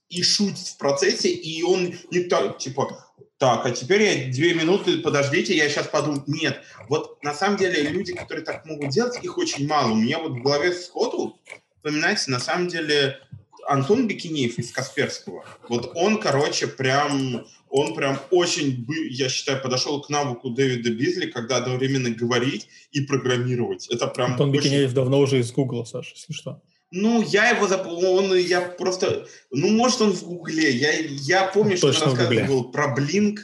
[0.08, 4.98] и шутит в процессе, и он не так, типа, так, а теперь я две минуты,
[4.98, 6.24] подождите, я сейчас подумаю.
[6.26, 9.92] Нет, вот на самом деле люди, которые так могут делать, их очень мало.
[9.92, 11.38] У меня вот в голове сходу
[11.76, 13.20] вспоминается, на самом деле,
[13.68, 20.08] Антон Бекинеев из Касперского, вот он, короче, прям, он прям очень, я считаю, подошел к
[20.08, 23.86] навыку Дэвида Бизли, когда одновременно говорить и программировать.
[23.88, 24.62] Это прям Антон очень...
[24.62, 26.60] Бекинеев давно уже из Гугла, Саша, если что.
[26.90, 30.70] Ну, я его запомнил, он, я просто, ну, может, он в Гугле.
[30.70, 33.40] Я, я помню, что он рассказывал про Блинк.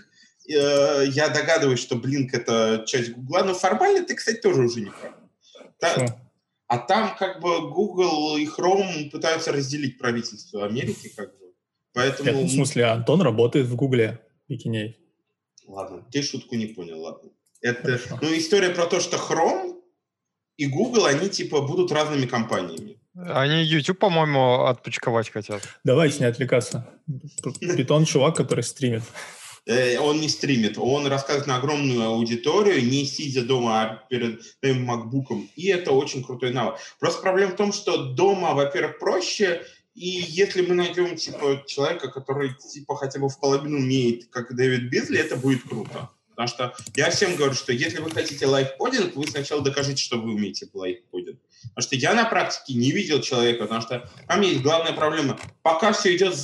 [0.49, 4.91] Э, я догадываюсь, что Блинк— это часть Гугла, но формально ты, кстати, тоже уже не
[4.91, 5.15] прав.
[5.79, 6.19] Та,
[6.69, 11.53] а там как бы Google и Chrome пытаются разделить правительство Америки, как бы.
[11.93, 12.33] Поэтому...
[12.33, 14.99] Нет, в смысле, Антон работает в Гугле, Бикиней.
[15.67, 17.31] Ладно, ты шутку не понял, ладно.
[17.61, 19.81] Это, ну, история про то, что Chrome
[20.57, 23.01] и Google, они типа будут разными компаниями.
[23.17, 25.63] Они YouTube, по-моему, отпочковать хотят.
[25.85, 26.87] Давайте не отвлекаться.
[27.61, 29.03] Питон чувак, который стримит.
[29.67, 34.85] Э, он не стримит, он рассказывает на огромную аудиторию, не сидя дома а перед своим
[34.85, 36.77] макбуком, и это очень крутой навык.
[36.99, 39.63] Просто проблема в том, что дома, во-первых, проще,
[39.95, 44.91] и если мы найдем типа человека, который типа хотя бы в половину умеет, как Дэвид
[44.91, 46.11] Бизли, это будет круто.
[46.31, 50.35] Потому что я всем говорю, что если вы хотите лайфкодинг, вы сначала докажите, что вы
[50.35, 51.34] умеете лайфкодинг.
[51.75, 55.39] Потому что я на практике не видел человека, потому что там есть главная проблема.
[55.63, 56.35] Пока все идет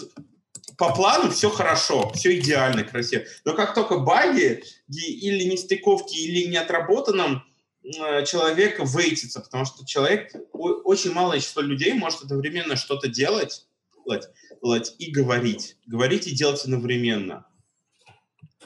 [0.76, 3.24] по плану все хорошо, все идеально, красиво.
[3.44, 7.44] Но как только баги или нестыковки, или не отработанном,
[7.84, 13.66] э, человек вейтится, потому что человек, очень малое число людей может одновременно что-то делать
[14.98, 15.76] и говорить.
[15.86, 17.46] Говорить и делать одновременно.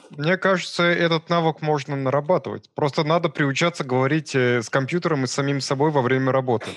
[0.09, 2.69] Мне кажется, этот навык можно нарабатывать.
[2.73, 6.67] Просто надо приучаться говорить э, с компьютером и с самим собой во время работы.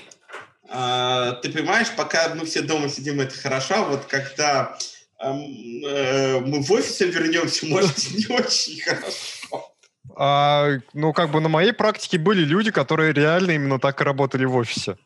[0.69, 4.77] А, ты понимаешь, пока мы все дома сидим, это хорошо, а вот когда
[5.21, 9.73] Э, мы в офисе вернемся, может, не очень хорошо.
[10.15, 14.45] А, ну, как бы на моей практике были люди, которые реально именно так и работали
[14.45, 14.97] в офисе.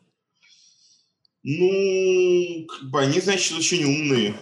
[1.42, 4.34] Ну, как бы они, значит, очень умные.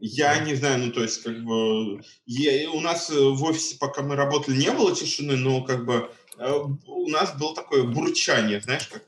[0.00, 4.16] Я не знаю, ну, то есть, как бы, я, у нас в офисе, пока мы
[4.16, 6.52] работали, не было тишины, но, как бы, э,
[6.86, 9.02] у нас было такое бурчание, знаешь, как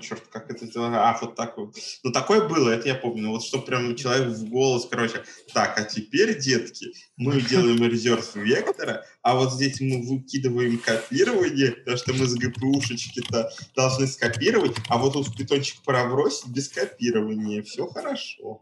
[0.00, 1.08] Черт, как это сделано?
[1.08, 1.76] А, вот так вот.
[2.02, 3.30] Ну, такое было, это я помню.
[3.30, 5.22] Вот что прям человек в голос, короче.
[5.52, 11.96] Так, а теперь, детки, мы делаем резерв вектора, а вот здесь мы выкидываем копирование, потому
[11.96, 17.62] что мы с ГПУшечки-то должны скопировать, а вот тут питончик пробросить без копирования.
[17.62, 18.60] Все хорошо.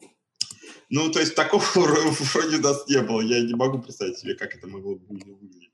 [0.88, 3.20] Ну, то есть такого вроде у нас не было.
[3.20, 5.70] Я не могу представить себе, как это могло выглядеть.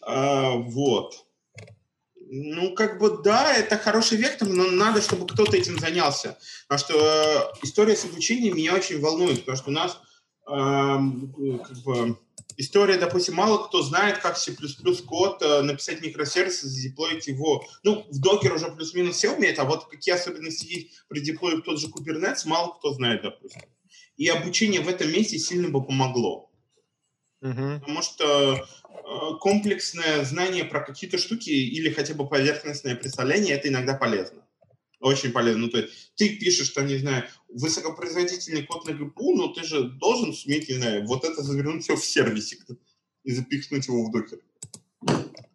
[0.00, 1.27] А, вот.
[2.30, 6.38] Ну, как бы да, это хороший вектор, но надо, чтобы кто-то этим занялся.
[6.68, 9.98] Потому что э, история с обучением меня очень волнует, потому что у нас
[10.46, 12.18] э, как бы,
[12.58, 14.54] история, допустим, мало кто знает, как C++
[15.06, 17.64] код э, написать микросервис и задеплоить его.
[17.82, 21.62] Ну, в Docker уже плюс-минус все умеет, а вот какие особенности есть при деплое в
[21.62, 23.62] тот же Kubernetes, мало кто знает, допустим.
[24.16, 26.50] И обучение в этом месте сильно бы помогло.
[27.40, 27.80] Угу.
[27.80, 28.68] Потому что
[29.40, 34.44] комплексное знание про какие-то штуки или хотя бы поверхностное представление, это иногда полезно.
[35.00, 35.62] Очень полезно.
[35.62, 39.82] Ну, то есть ты пишешь, что, не знаю, высокопроизводительный код на ГПУ, но ты же
[39.84, 42.66] должен суметь, не знаю, вот это завернуть все в сервисик
[43.22, 44.40] и запихнуть его в докер.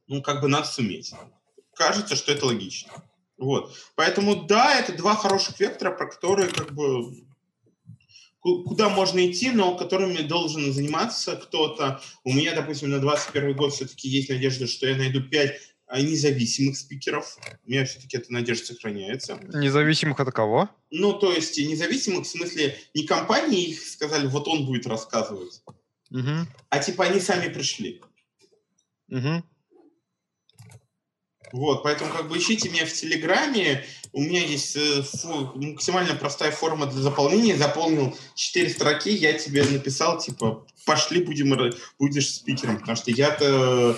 [0.07, 1.13] Ну, как бы надо суметь.
[1.75, 2.91] Кажется, что это логично.
[3.37, 3.75] Вот.
[3.95, 7.25] Поэтому, да, это два хороших вектора, про которые как бы
[8.43, 12.01] куда можно идти, но которыми должен заниматься кто-то.
[12.23, 15.53] У меня, допустим, на 21 год все-таки есть надежда, что я найду 5
[15.87, 17.37] а, независимых спикеров.
[17.65, 19.39] У меня все-таки эта надежда сохраняется.
[19.53, 20.69] Независимых от кого?
[20.91, 25.61] Ну, то есть независимых в смысле не компании их сказали, вот он будет рассказывать,
[26.11, 26.47] угу.
[26.69, 28.01] а типа они сами пришли.
[29.09, 29.43] Угу.
[31.53, 33.85] Вот, поэтому как бы ищите меня в Телеграме.
[34.11, 37.55] У меня есть э, фу, максимально простая форма для заполнения.
[37.55, 41.55] Заполнил четыре строки, я тебе написал, типа, пошли, будем,
[41.99, 42.79] будешь спикером.
[42.79, 43.95] Потому что я-то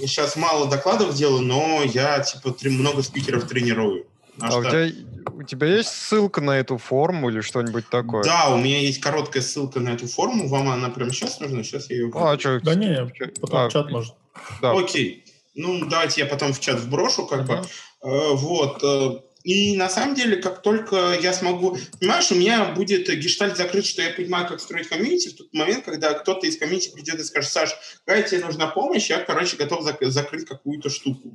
[0.00, 4.04] сейчас мало докладов делаю, но я, типа, три, много спикеров тренирую.
[4.38, 4.90] А у тебя,
[5.32, 8.24] у тебя есть ссылка на эту форму или что-нибудь такое?
[8.24, 10.48] Да, у меня есть короткая ссылка на эту форму.
[10.48, 11.62] Вам она прямо сейчас нужна?
[11.62, 12.10] Сейчас я ее...
[12.14, 12.60] А, что?
[12.60, 13.10] Да не,
[13.40, 14.14] потом а, чат может.
[14.60, 14.72] Да.
[14.72, 15.24] Окей.
[15.54, 17.46] Ну, давайте я потом в чат вброшу, как uh-huh.
[17.46, 18.08] бы.
[18.08, 18.82] Э, вот.
[18.82, 21.78] Э, и на самом деле, как только я смогу...
[21.98, 25.84] Понимаешь, у меня будет гештальт закрыт, что я понимаю, как строить комьюнити в тот момент,
[25.84, 29.86] когда кто-то из комьюнити придет и скажет, Саш, какая тебе нужна помощь, я, короче, готов
[29.86, 31.32] зак- закрыть какую-то штуку.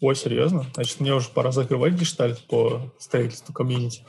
[0.00, 0.66] Ой, серьезно?
[0.74, 4.04] Значит, мне уже пора закрывать гештальт по строительству комьюнити.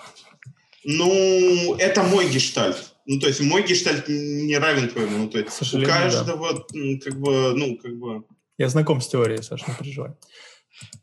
[0.86, 2.94] Ну, это мой гештальт.
[3.06, 5.18] Ну, то есть мой гештальт не равен твоему.
[5.18, 7.00] Ну, то есть у каждого, да.
[7.04, 8.24] как бы, ну, как бы...
[8.60, 10.12] Я знаком с теорией, Саша, не переживай.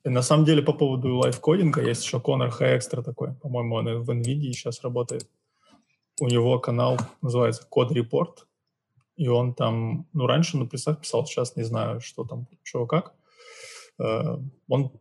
[0.05, 4.11] И на самом деле по поводу лайфкодинга есть еще Конор Хэкстра такой, по-моему, он в
[4.11, 5.27] NVIDIA сейчас работает.
[6.21, 8.47] У него канал называется Код Репорт,
[9.17, 13.15] и он там, ну, раньше на плюсах писал, сейчас не знаю, что там, что как.
[13.99, 14.37] Э,
[14.69, 14.93] он,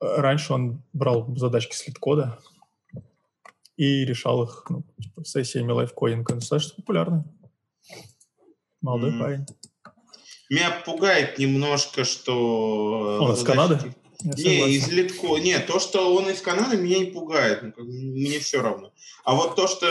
[0.00, 2.38] раньше он брал задачки с лид-кода
[3.76, 6.36] и решал их ну, типа, сессиями лайфкодинга.
[6.36, 7.24] Достаточно популярный.
[8.80, 9.20] Молодой mm-hmm.
[9.20, 9.46] парень.
[10.48, 13.18] Меня пугает немножко, что...
[13.20, 13.94] Он из Канады?
[14.22, 15.36] Не, из Литко.
[15.36, 17.62] Нет, то, что он из Канады, меня не пугает.
[17.62, 18.90] Ну, мне все равно.
[19.24, 19.86] А вот то, что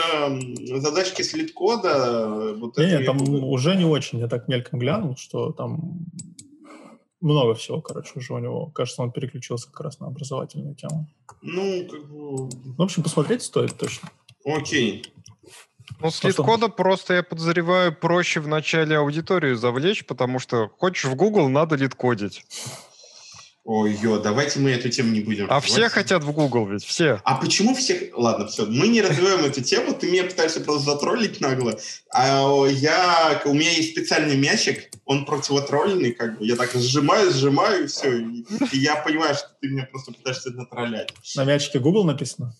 [0.80, 2.54] задачки с литкода...
[2.58, 3.44] Вот не, там пугает.
[3.44, 4.18] уже не очень.
[4.18, 6.06] Я так мельком глянул, что там
[7.20, 8.66] много всего, короче, уже у него.
[8.66, 11.08] Кажется, он переключился как раз на образовательную тему.
[11.40, 12.48] Ну, как бы...
[12.48, 14.10] В общем, посмотреть стоит точно.
[14.44, 15.04] Окей.
[16.00, 21.14] Ну, с лид-кода просто, я подозреваю, проще в начале аудиторию завлечь, потому что хочешь в
[21.14, 22.44] Google, надо лид-кодить.
[23.70, 25.46] Ой, ё, давайте мы эту тему не будем.
[25.50, 27.20] А все хотят в Google ведь, все.
[27.24, 28.10] А почему все...
[28.14, 31.78] Ладно, все, мы не развиваем эту тему, ты меня пытаешься просто затроллить нагло.
[32.10, 33.42] А я...
[33.44, 36.46] У меня есть специальный мячик, он противотролльный, как бы.
[36.46, 38.18] Я так сжимаю, сжимаю, и все.
[38.18, 41.12] И, и я понимаю, что ты меня просто пытаешься натроллять.
[41.36, 42.54] На мячике Google написано?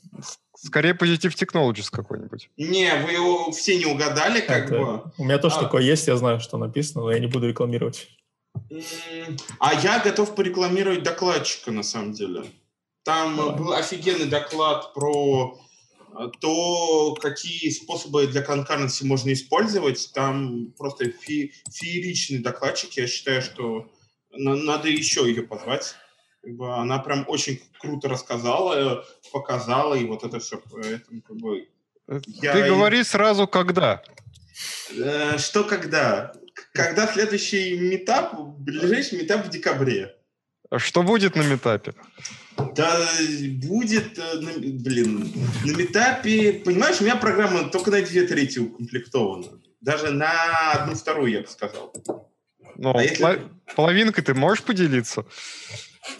[0.64, 2.50] Скорее Positive Technologies какой-нибудь.
[2.56, 4.78] Не, вы его все не угадали, как Это...
[4.78, 5.12] бы.
[5.16, 5.60] У меня тоже а...
[5.60, 8.08] такое есть, я знаю, что написано, но я не буду рекламировать.
[9.60, 12.44] А я готов порекламировать докладчика, на самом деле.
[13.04, 13.56] Там Давай.
[13.56, 15.58] был офигенный доклад про
[16.18, 20.10] э, то, какие способы для конкуренции можно использовать.
[20.12, 22.92] Там просто фе фееричный докладчик.
[22.94, 23.88] Я считаю, что
[24.32, 25.94] надо еще ее позвать.
[26.48, 30.62] Как бы она прям очень круто рассказала, показала, и вот это все.
[30.70, 31.68] Поэтому, как бы,
[32.08, 32.52] э, я...
[32.52, 34.02] Ты говори сразу, когда.
[34.96, 36.32] Э, что когда?
[36.72, 40.14] когда следующий метап, ближайший метап в декабре.
[40.70, 41.92] А что будет на метапе?
[42.56, 43.06] Да,
[43.62, 45.30] будет, э, блин,
[45.64, 49.60] на метапе, понимаешь, у меня программа только на две трети укомплектована.
[49.82, 51.92] Даже на одну вторую, я бы сказал.
[52.76, 53.42] Ну, а если...
[53.76, 55.26] половинкой ты можешь поделиться?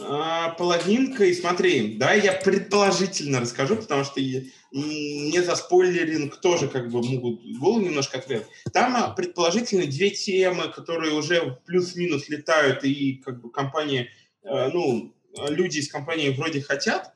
[0.01, 7.03] А, половинкой, смотри, да, я предположительно расскажу, потому что не за спойлеринг тоже как бы
[7.03, 8.47] могут голову немножко ответ.
[8.73, 14.11] Там а, предположительно две темы, которые уже плюс-минус летают, и как бы компания,
[14.43, 15.15] э, ну,
[15.49, 17.15] люди из компании вроде хотят.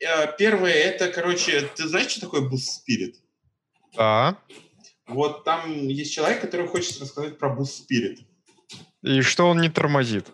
[0.00, 3.14] Э, первое, это, короче, ты знаешь, что такое Boost Spirit?
[3.96, 4.38] Да.
[5.06, 8.18] Вот там есть человек, который хочет рассказать про Boost Spirit.
[9.02, 10.26] И что он не тормозит?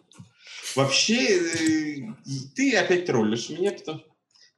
[0.76, 1.96] Вообще, э,
[2.54, 4.02] ты опять троллишь меня, потому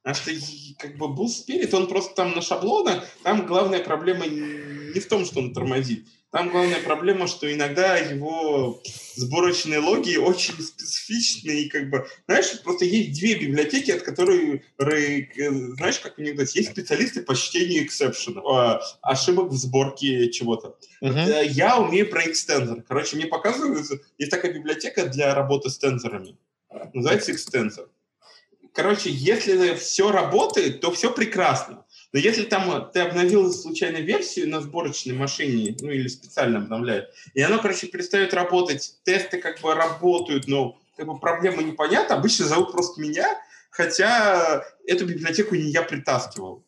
[0.03, 0.31] Потому что
[0.79, 5.23] как бы Boost Spirit, он просто там на шаблонах, там главная проблема не в том,
[5.25, 6.05] что он тормозит.
[6.33, 8.81] Там главная проблема, что иногда его
[9.13, 15.99] сборочные логи очень специфичные, и как бы, знаешь, просто есть две библиотеки, от которых, знаешь,
[15.99, 20.75] как мне говорят, есть специалисты по чтению эксепшн, а, ошибок в сборке чего-то.
[21.03, 21.45] Uh-huh.
[21.49, 22.81] Я умею про экстензор.
[22.81, 23.85] Короче, мне показывают,
[24.17, 26.35] есть такая библиотека для работы с тензорами.
[26.95, 27.89] Называется экстензор.
[28.73, 31.85] Короче, если все работает, то все прекрасно.
[32.13, 37.41] Но если там ты обновил случайно версию на сборочной машине, ну или специально обновляет, и
[37.41, 42.71] оно, короче, перестает работать, тесты как бы работают, но как бы проблема непонятна, обычно зовут
[42.71, 43.27] просто меня,
[43.71, 46.63] хотя эту библиотеку не я притаскивал.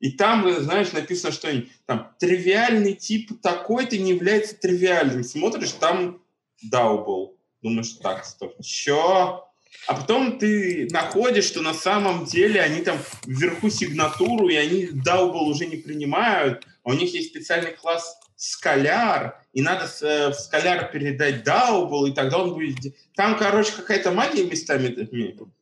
[0.00, 5.22] И там, знаешь, написано что-нибудь, там, тривиальный тип такой-то не является тривиальным.
[5.22, 6.20] Смотришь, там
[6.60, 7.38] даубл.
[7.62, 9.48] Думаешь, так, стоп, чё?
[9.86, 15.48] А потом ты находишь, что на самом деле они там вверху сигнатуру, и они Daubel
[15.48, 20.90] уже не принимают, а у них есть специальный класс скаляр, и надо э, в скаляр
[20.90, 22.94] передать Daubel, и тогда он будет...
[23.14, 24.88] Там, короче, какая-то магия местами.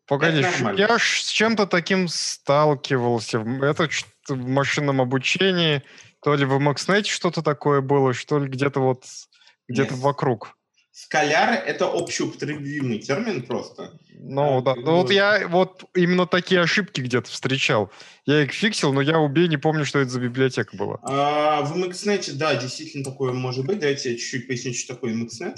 [0.07, 0.45] Погоди,
[0.77, 3.45] я с чем-то таким сталкивался.
[3.63, 3.89] Это
[4.29, 5.83] в машинном обучении,
[6.23, 9.05] то ли в MaxNet что-то такое было, что ли где-то вот
[9.69, 10.01] где-то yes.
[10.01, 10.57] вокруг.
[11.05, 13.99] Скаляр— это общеупотребимый термин просто.
[14.13, 14.75] Ну, а, да.
[14.75, 17.91] Ну, вот я вот именно такие ошибки где-то встречал.
[18.27, 20.99] Я их фиксил, но я убей, не помню, что это за библиотека была.
[21.03, 23.79] А, в MXNet, да, действительно такое может быть.
[23.79, 25.57] Давайте я чуть-чуть поясню, что такое MXNet.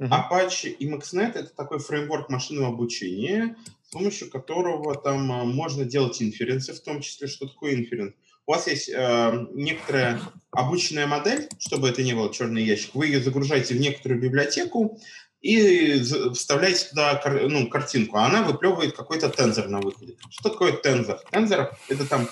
[0.00, 0.08] Uh-huh.
[0.08, 3.54] Apache и MXNet— это такой фреймворк машинного обучения,
[3.86, 8.14] с помощью которого там а, можно делать инференсы, в том числе, что такое инференс
[8.50, 13.22] у вас есть э, некоторая обученная модель, чтобы это не был черный ящик, вы ее
[13.22, 14.98] загружаете в некоторую библиотеку
[15.40, 16.02] и
[16.34, 20.16] вставляете туда кар, ну, картинку, а она выплевывает какой-то тензор на выходе.
[20.30, 21.20] Что такое тензор?
[21.30, 22.28] Тензор— это там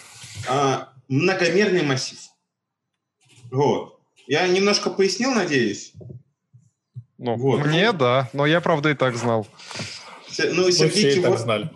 [0.51, 2.19] э, многомерный массив.
[3.53, 4.01] Вот.
[4.27, 5.93] Я немножко пояснил, надеюсь?
[7.17, 7.65] Ну, вот.
[7.65, 9.47] Мне да, но я, правда, и так знал.
[10.37, 11.71] Ну, Сергей все и так знали.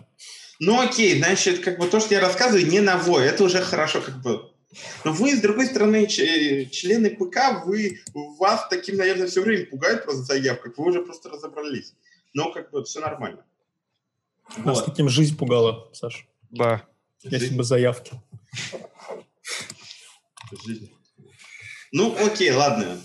[0.65, 3.25] Ну, окей, значит, как бы то, что я рассказываю, не новое.
[3.25, 4.49] Это уже хорошо, как бы.
[5.03, 10.23] Но вы, с другой стороны, члены ПК, вы, вас таким, наверное, все время пугает просто
[10.23, 10.71] заявка.
[10.77, 11.93] Вы уже просто разобрались.
[12.33, 13.45] Но как бы все нормально.
[14.57, 14.85] Нас вот.
[14.85, 16.23] таким жизнь пугала, Саша.
[16.49, 16.87] Да.
[17.23, 18.13] Если бы заявки.
[20.65, 20.89] Жизнь.
[21.91, 23.01] Ну, окей, ладно.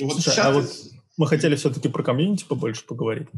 [0.00, 0.46] Вот Слушай, сейчас...
[0.46, 3.28] а вот мы хотели все-таки про комьюнити побольше поговорить.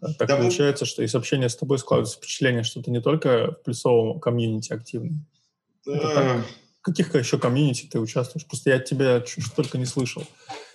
[0.00, 3.52] А так да, получается, что из общения с тобой складывается впечатление, что ты не только
[3.52, 5.20] в плюсовом комьюнити активный.
[5.84, 6.44] Да.
[6.82, 8.46] Каких еще комьюнити ты участвуешь?
[8.46, 10.24] Просто я от тебя чуть только не слышал.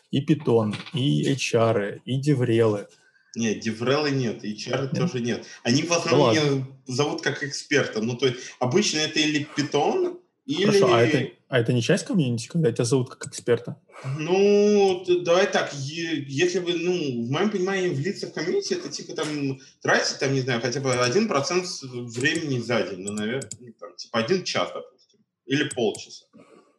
[0.10, 2.88] И Python, и HR, и Деврелы.
[3.34, 4.92] Нет, Деврелы нет, HR нет?
[4.92, 5.46] тоже нет.
[5.64, 8.02] Они в основном ну, меня зовут как эксперта.
[8.02, 10.20] Ну, то есть обычно это или Python,
[10.54, 10.66] или...
[10.66, 13.78] Хорошо, а это, а это не часть комьюнити, когда тебя зовут как эксперта?
[14.18, 19.60] Ну, давай так, если вы, ну, в моем понимании, влиться в комьюнити, это типа там
[19.82, 23.96] тратить, там, не знаю, хотя бы один процент времени за день, ну, наверное, ну, там,
[23.96, 26.26] типа один час, допустим, или полчаса.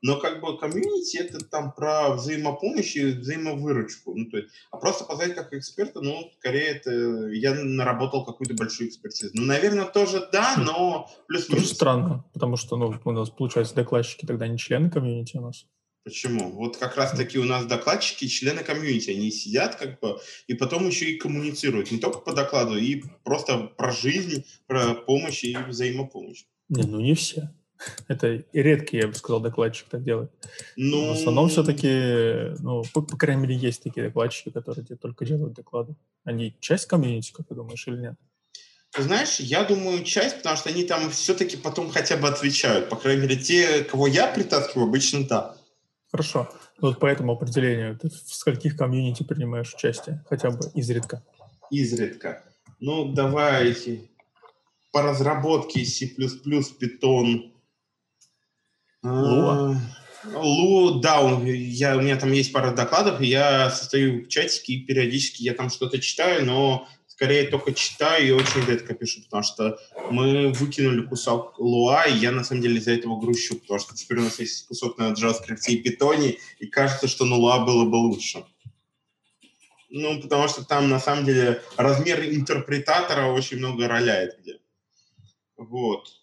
[0.03, 4.15] Но как бы комьюнити это там про взаимопомощь и взаимовыручку.
[4.15, 6.91] Ну, то есть, а просто позвать как эксперта, ну, скорее это
[7.29, 9.31] я наработал какую-то большую экспертизу.
[9.35, 10.65] Ну, наверное, тоже да, хм.
[10.65, 11.63] но плюс-минус.
[11.63, 15.67] Тоже странно, потому что, ну, у нас, получается, докладчики тогда не члены комьюнити у нас.
[16.05, 16.51] Почему?
[16.51, 21.05] Вот как раз-таки у нас докладчики, члены комьюнити, они сидят как бы и потом еще
[21.13, 21.93] и коммуницируют.
[21.93, 26.45] Не только по докладу, и просто про жизнь, про помощь и взаимопомощь.
[26.69, 27.55] Не, ну не все.
[28.09, 30.31] Это редкий, я бы сказал, докладчик так делает.
[30.77, 31.09] Ну...
[31.09, 35.55] В основном все-таки, ну, по, по крайней мере, есть такие докладчики, которые тебе только делают
[35.55, 35.95] доклады.
[36.25, 38.15] Они часть комьюнити, как ты думаешь, или нет?
[38.93, 42.91] Ты знаешь, я думаю, часть, потому что они там все-таки потом хотя бы отвечают.
[42.91, 45.57] По крайней мере, те, кого я притаскиваю, обычно да.
[46.11, 46.51] Хорошо.
[46.79, 50.23] Ну, вот по этому определению, ты в скольких комьюнити принимаешь участие?
[50.29, 51.23] Хотя бы изредка.
[51.71, 52.45] Изредка.
[52.81, 54.11] Ну, давайте
[54.93, 57.52] по разработке C++, Python,
[59.03, 59.81] Луа?
[60.25, 64.85] Лу, да, я, у меня там есть пара докладов, и я состою в чатике, и
[64.85, 69.79] периодически я там что-то читаю, но скорее только читаю и очень редко пишу, потому что
[70.11, 74.19] мы выкинули кусок Луа, и я на самом деле из-за этого грущу, потому что теперь
[74.19, 77.97] у нас есть кусок на JavaScript и Python, и кажется, что на Луа было бы
[77.97, 78.45] лучше.
[79.91, 84.59] Ну, потому что там, на самом деле, размер интерпретатора очень много роляет где.
[85.57, 86.22] Вот.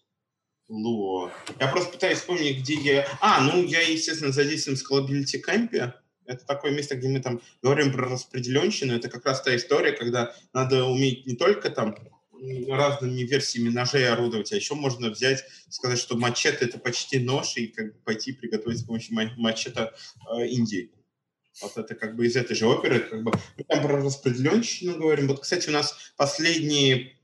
[0.69, 1.31] Ло.
[1.59, 3.07] Я просто пытаюсь вспомнить, где я...
[3.21, 5.93] А, ну, я, естественно, задействован в Scalability Camp.
[6.25, 8.95] Это такое место, где мы там говорим про распределенщину.
[8.95, 11.95] Это как раз та история, когда надо уметь не только там
[12.69, 17.67] разными версиями ножей орудовать, а еще можно взять, сказать, что мачете это почти нож, и
[17.67, 19.91] как бы пойти приготовить с помощью мачете
[20.31, 20.97] э, индейку.
[21.61, 25.27] Вот это как бы из этой же оперы, как бы мы там про распределенщину говорим.
[25.27, 27.18] Вот, кстати, у нас последние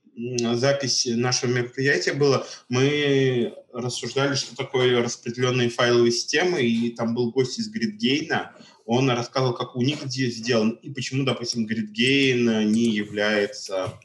[0.54, 7.60] запись нашего мероприятия было, мы рассуждали, что такое распределенные файловые системы, и там был гость
[7.60, 8.48] из GridGain,
[8.86, 14.00] он рассказывал, как у них сделан, и почему, допустим, GridGain не является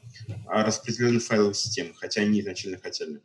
[0.47, 3.19] а, распределенной файловой системой, хотя они изначально хотели.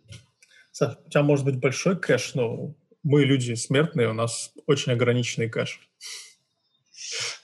[0.70, 5.48] Саш, у тебя может быть большой кэш, но мы люди смертные, у нас очень ограниченный
[5.48, 5.80] кэш.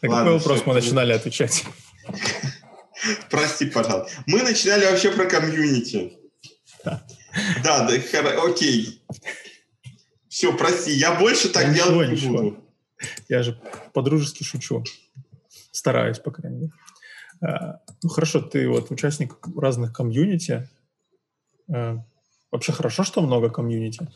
[0.03, 1.65] На какой вопрос мы начинали отвечать?
[3.31, 4.23] Прости, пожалуйста.
[4.27, 6.19] Мы начинали вообще про комьюнити.
[6.85, 7.05] Да,
[7.63, 9.03] да, окей.
[10.29, 12.65] Все, прости, я больше так ничего, делать не буду.
[13.29, 13.61] Я же
[13.93, 14.85] по-дружески шучу.
[15.71, 16.73] Стараюсь, по крайней мере.
[17.43, 20.69] А, ну хорошо, ты вот участник разных комьюнити.
[21.71, 22.05] А,
[22.51, 24.09] вообще хорошо, что много комьюнити?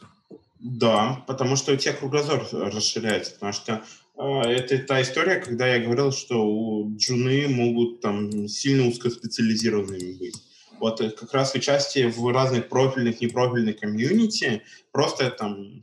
[0.59, 3.85] Да, потому что у тебя кругозор расширяется, потому что
[4.19, 10.37] это та история, когда я говорил, что у джуны могут там сильно узкоспециализированными быть.
[10.79, 14.63] Вот э, как раз участие в разных профильных, непрофильных комьюнити,
[14.93, 15.83] просто там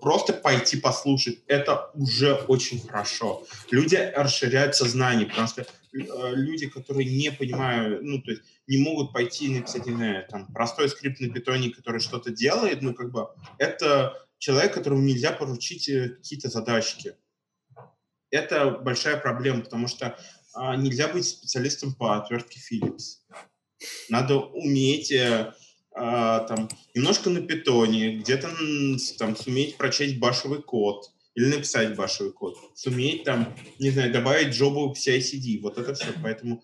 [0.00, 3.44] просто пойти послушать, это уже очень хорошо.
[3.70, 5.66] Люди расширяют сознание, потому что э,
[6.34, 10.46] люди, которые не понимают, ну, то есть не могут пойти и написать, не знаю, там,
[10.54, 13.28] простой скрипт на питоне, который что-то делает, ну, как бы,
[13.58, 17.14] это человек, которому нельзя поручить э, какие-то задачки
[18.30, 20.18] это большая проблема, потому что
[20.54, 23.18] а, нельзя быть специалистом по отвертке Philips.
[24.08, 25.52] Надо уметь э,
[25.94, 28.48] а, там немножко на питоне, где-то
[29.18, 34.92] там суметь прочесть башевый код или написать башевый код, суметь там, не знаю, добавить джобу
[34.92, 36.06] CI-CD, вот это все.
[36.22, 36.62] Поэтому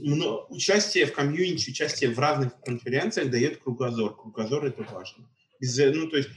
[0.00, 4.16] но участие в комьюнити, участие в разных конференциях дает кругозор.
[4.16, 5.28] Кругозор это важно.
[5.60, 6.30] Без, ну, то есть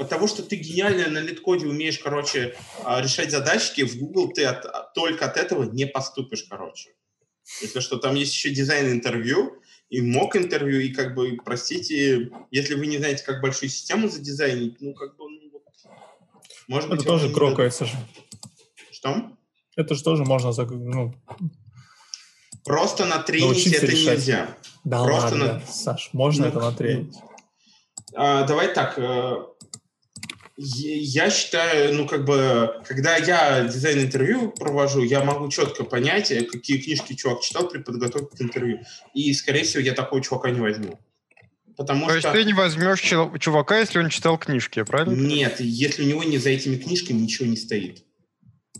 [0.00, 4.44] от того, что ты гениально на литкоде умеешь, короче, а, решать задачки, в Google ты
[4.44, 6.90] от, только от этого не поступишь, короче.
[7.60, 12.86] Если что, там есть еще дизайн-интервью, и мок интервью, и как бы, простите, если вы
[12.86, 15.62] не знаете, как большую систему задизайнить, ну, как бы, ну, вот,
[16.68, 17.06] может Это быть...
[17.06, 17.96] Это тоже крокается же.
[18.92, 19.32] Что?
[19.76, 21.14] Это же тоже можно, ну,
[22.64, 24.18] Просто натренить это решать.
[24.18, 24.56] нельзя.
[24.84, 25.66] Да Просто ладно, на...
[25.66, 27.16] Саш, можно ну, это натренить.
[28.14, 29.34] А, давай так, э,
[30.62, 36.78] я считаю, ну, как бы, когда я дизайн-интервью провожу, я могу четко понять, э, какие
[36.78, 38.80] книжки чувак читал при подготовке к интервью.
[39.14, 40.98] И, скорее всего, я такого чувака не возьму.
[41.76, 42.28] Потому То что...
[42.28, 45.14] есть ты не возьмешь чувака, если он читал книжки, правильно?
[45.14, 48.04] Нет, если у него не за этими книжками ничего не стоит.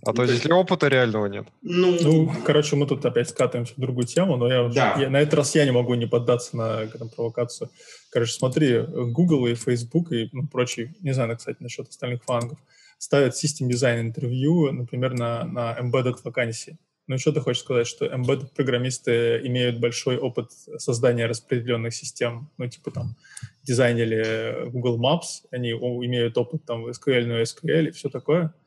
[0.07, 1.47] А то есть, если опыта реального нет.
[1.61, 4.97] Ну, ну, короче, мы тут опять скатываемся в другую тему, но я, да.
[4.99, 7.71] я на этот раз я не могу не поддаться на там, провокацию.
[8.11, 12.59] Короче, смотри, Google и Facebook и ну, прочие, не знаю, кстати, насчет остальных фангов,
[12.97, 16.79] ставят систем дизайн интервью, например, на, на embedded вакансии.
[17.07, 22.67] Ну, что ты хочешь сказать, что embedded программисты имеют большой опыт создания распределенных систем, ну,
[22.69, 23.17] типа там
[23.65, 28.55] дизайнили Google Maps, они имеют опыт там в SQL, no SQL и все такое–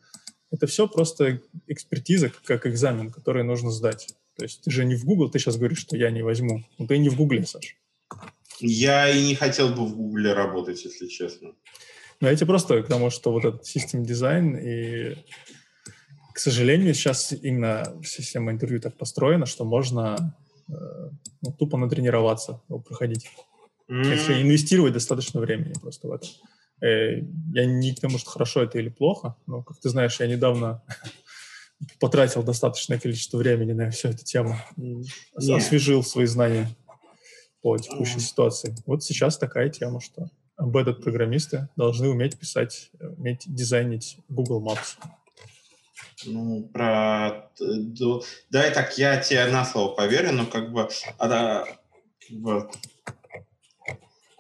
[0.54, 4.08] это все просто экспертиза, как экзамен, который нужно сдать.
[4.38, 6.64] То есть ты же не в Google, ты сейчас говоришь, что я не возьму.
[6.78, 7.76] Ну, ты не в Гугле, Саш.
[8.60, 11.54] Я и не хотел бы в Гугле работать, если честно.
[12.22, 15.16] Ну, я тебе просто к тому, что вот этот систем дизайн и,
[16.34, 20.38] к сожалению, сейчас именно система интервью так построена, что можно
[20.70, 20.74] э,
[21.42, 23.28] ну, тупо натренироваться, проходить.
[23.90, 24.12] Mm-hmm.
[24.12, 26.28] Если инвестировать достаточно времени просто в это.
[26.84, 27.22] Э,
[27.54, 30.84] я не к тому, что хорошо это или плохо, но, как ты знаешь, я недавно
[32.00, 35.04] потратил достаточное количество времени на всю эту тему и
[35.52, 36.70] освежил свои знания
[37.62, 38.76] по текущей ситуации.
[38.86, 40.30] Вот сейчас такая тема, что
[40.60, 44.98] embedded программисты должны уметь писать, уметь дизайнить Google Maps.
[46.26, 47.50] Ну, про...
[48.50, 51.64] Да, и так я тебе на слово поверю, но как бы, а,
[52.28, 52.70] как бы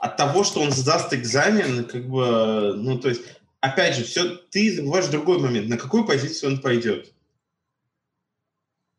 [0.03, 3.21] от того, что он сдаст экзамен, как бы, ну, то есть,
[3.61, 7.13] опять же, все, ты забываешь другой момент, на какую позицию он пойдет.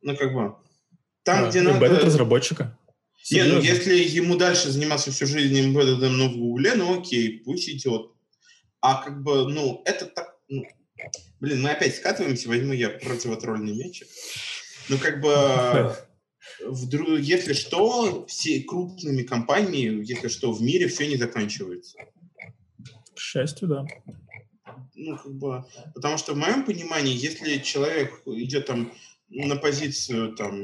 [0.00, 0.54] Ну, как бы,
[1.22, 1.86] там, а, где надо...
[1.88, 2.78] Разработчика.
[3.30, 7.68] Не, ну, если ему дальше заниматься всю жизнь embedded, ну, в Гугле, ну, окей, пусть
[7.68, 8.10] идет.
[8.80, 10.66] А как бы, ну, это так, ну,
[11.40, 14.08] блин, мы опять скатываемся, возьму я противотрольный мячик.
[14.88, 15.30] Ну, как бы,
[16.60, 21.98] вдруг, если что, все крупными компаниями, если что, в мире все не заканчивается.
[23.14, 23.86] К счастью, да.
[24.94, 28.92] Ну, как бы, потому что в моем понимании, если человек идет там
[29.28, 30.54] на позицию там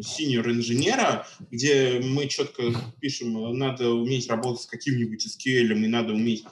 [0.00, 2.62] senior инженера, где мы четко
[3.00, 6.44] пишем, надо уметь работать с каким-нибудь SQL, и надо уметь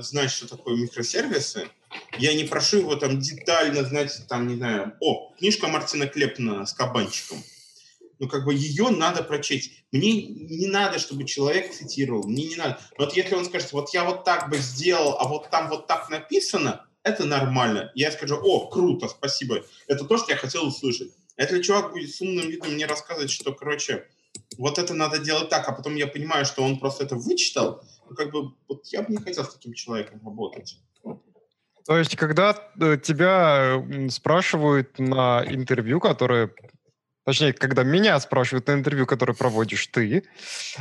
[0.00, 1.68] знать, что такое микросервисы,
[2.18, 6.72] я не прошу его там детально знать, там, не знаю, о, книжка Мартина Клепна с
[6.72, 7.42] кабанчиком
[8.22, 9.72] ну, как бы ее надо прочесть.
[9.90, 12.78] Мне не надо, чтобы человек цитировал, мне не надо.
[12.96, 16.08] Вот если он скажет, вот я вот так бы сделал, а вот там вот так
[16.08, 17.90] написано, это нормально.
[17.96, 19.64] Я скажу, о, круто, спасибо.
[19.88, 21.10] Это то, что я хотел услышать.
[21.36, 24.06] Если чувак будет с умным видом мне рассказывать, что, короче,
[24.56, 28.14] вот это надо делать так, а потом я понимаю, что он просто это вычитал, ну,
[28.14, 30.78] как бы, вот я бы не хотел с таким человеком работать.
[31.84, 36.52] То есть, когда э, тебя спрашивают на интервью, которое
[37.24, 40.24] точнее, когда меня спрашивают на интервью, которое проводишь ты,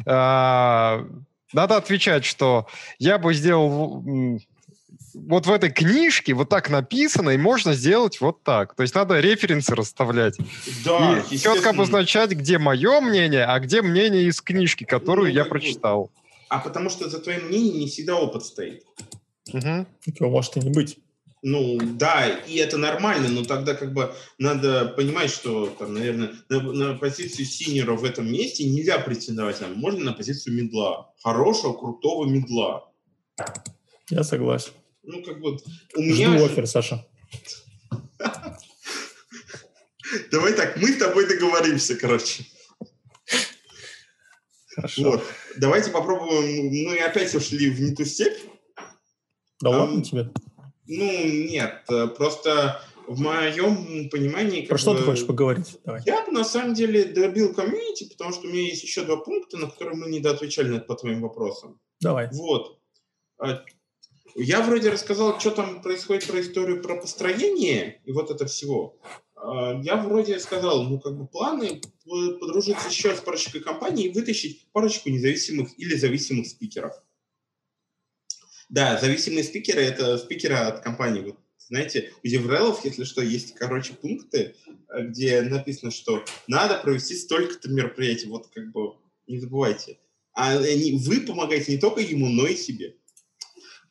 [0.06, 1.06] а,
[1.54, 2.68] надо отвечать, что
[3.00, 4.04] я бы сделал
[5.14, 8.76] вот в этой книжке вот так написано, и можно сделать вот так.
[8.76, 10.38] То есть надо референсы расставлять.
[10.86, 15.46] Да, и четко обозначать, где мое мнение, а где мнение из книжки, которую ну, я
[15.46, 16.12] прочитал.
[16.50, 18.84] А потому что за твоим мнением не всегда опыт стоит.
[19.54, 19.86] Угу.
[20.06, 20.98] Его может и не быть.
[21.44, 26.62] Ну, да, и это нормально, но тогда как бы надо понимать, что, там, наверное, на,
[26.62, 29.58] на позицию синера в этом месте нельзя претендовать.
[29.58, 31.12] Там, можно на позицию медла.
[31.24, 32.92] Хорошего, крутого медла.
[34.10, 34.74] Я согласен.
[35.02, 35.54] Ну, как бы...
[35.54, 36.46] У Жду меня...
[36.46, 37.08] офер, Саша.
[40.32, 42.46] Давай так, мы с тобой договоримся, короче.
[44.76, 45.04] Хорошо.
[45.04, 45.24] Вот.
[45.58, 46.68] Давайте попробуем.
[46.88, 48.38] Мы опять ушли в не ту степь.
[49.60, 50.30] Да ладно тебе.
[50.94, 54.66] Ну, нет, э, просто в моем понимании...
[54.66, 55.80] Про что бы, ты хочешь поговорить?
[55.86, 56.02] Давай.
[56.06, 59.58] Я бы, на самом деле, добил комьюнити, потому что у меня есть еще два пункта,
[59.58, 61.80] на которые мы недоотвечали по твоим вопросам.
[62.02, 62.28] Давай.
[62.34, 62.78] Вот.
[63.38, 63.64] А,
[64.36, 69.00] я вроде рассказал, что там происходит про историю про построение и вот это всего.
[69.36, 74.68] А, я вроде сказал, ну, как бы планы подружиться еще с парочкой компаний и вытащить
[74.74, 76.94] парочку независимых или зависимых спикеров.
[78.72, 81.22] Да, зависимые спикеры— это спикеры от компании.
[81.22, 87.16] Вот, знаете, у Еврелов, если что, есть, короче, пункты, э, где написано, что надо провести
[87.16, 88.28] столько-то мероприятий.
[88.28, 88.96] Вот как бы
[89.28, 90.00] Не забывайте.
[90.34, 92.96] А они, вы помогаете не только ему, но и себе.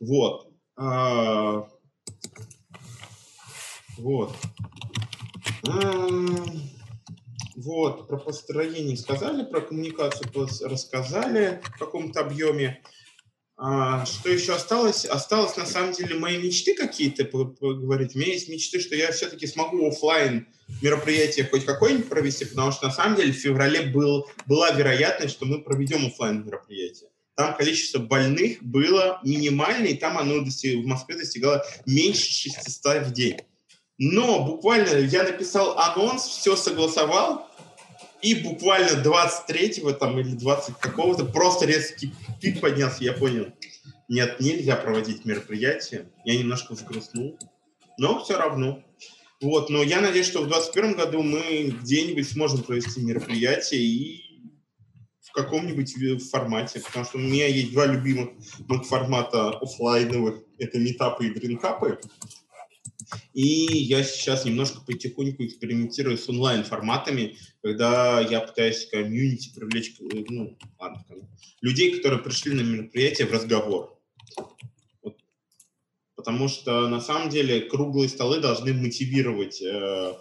[0.01, 0.51] Вот.
[0.76, 1.68] А,
[3.99, 4.35] вот.
[5.68, 6.09] А,
[7.57, 10.31] вот, про построение сказали, про коммуникацию
[10.62, 12.83] рассказали в каком-то объеме.
[13.63, 15.05] А, что еще осталось?
[15.05, 18.17] Осталось, на самом деле, мои мечты какие-то поговорить.
[18.17, 20.49] У меня есть мечты, что я все-таки смогу офлайн
[20.81, 25.45] мероприятие хоть какое-нибудь провести, потому что, на самом деле, в феврале был, была вероятность, что
[25.45, 27.11] мы проведем офлайн мероприятие.
[27.35, 33.13] Там количество больных было минимальное, и там оно достиг, в Москве достигало меньше 600 в
[33.13, 33.37] день.
[33.99, 37.49] Но буквально я написал анонс, все согласовал,
[38.23, 43.47] и буквально 23-го там или 20 какого-то просто резкий пик поднялся, я понял.
[44.09, 46.11] Нет, нельзя проводить мероприятие.
[46.25, 47.39] Я немножко взгрустнул,
[47.99, 48.83] но все равно.
[49.41, 54.31] Вот, но я надеюсь, что в 2021 году мы где-нибудь сможем провести мероприятие и
[55.23, 58.31] в каком-нибудь формате, потому что у меня есть два любимых
[58.87, 62.01] формата офлайновых, это метапы и дринкапы.
[63.32, 70.57] И я сейчас немножко потихоньку экспериментирую с онлайн-форматами, когда я пытаюсь комьюнити привлечь, э, ну,
[70.78, 71.05] ладно,
[71.61, 73.98] людей, которые пришли на мероприятие в разговор.
[75.03, 75.16] Вот.
[76.16, 80.14] Потому что на самом деле круглые столы должны мотивировать э,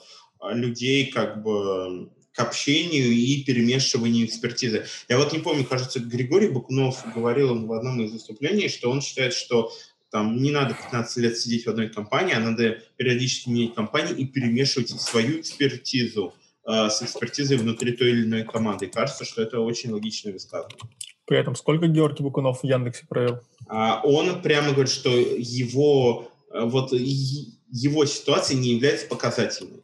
[0.53, 2.09] людей как бы
[2.39, 4.85] к общению и перемешиванию экспертизы.
[5.09, 9.33] Я вот не помню, кажется, Григорий Букунов говорил в одном из выступлений, что он считает,
[9.33, 9.73] что
[10.11, 14.25] там не надо 15 лет сидеть в одной компании, а надо периодически менять компании и
[14.25, 16.33] перемешивать свою экспертизу
[16.67, 18.85] э, с экспертизой внутри той или иной команды.
[18.85, 20.79] И кажется, что это очень логичное высказывание.
[21.25, 23.39] При этом сколько Георгий Букунов в Яндексе провел?
[23.67, 29.83] А, он прямо говорит, что его, э, вот, его ситуация не является показательной.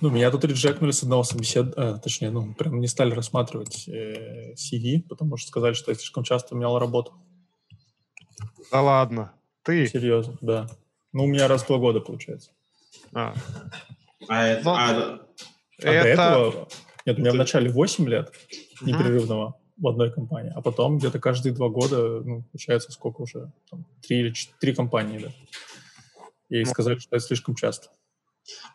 [0.00, 4.54] Ну, меня тут реджекнули с одного собеседования, э, точнее, ну, прям не стали рассматривать э,
[4.54, 7.12] CV, потому что сказали, что я слишком часто менял работу.
[8.70, 9.32] Да ладно.
[9.62, 9.86] Ты?
[9.86, 10.68] Серьезно, да.
[11.12, 12.50] Ну, у меня раз в два года получается.
[13.12, 13.34] А.
[14.28, 14.64] А это...
[14.64, 14.74] Но...
[14.74, 15.20] А,
[15.82, 16.02] а это...
[16.02, 16.68] до этого...
[17.06, 18.32] Нет, у меня в начале 8 лет
[18.80, 23.52] непрерывного uh в одной компании, а потом где-то каждые два года, ну, получается, сколько уже?
[23.70, 25.32] Там, три или четыре компании, да.
[26.48, 26.66] И ну.
[26.66, 27.88] сказали, что это слишком часто.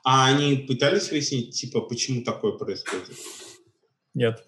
[0.04, 3.18] А они пытались выяснить, типа, почему такое происходит?
[4.14, 4.46] Нет.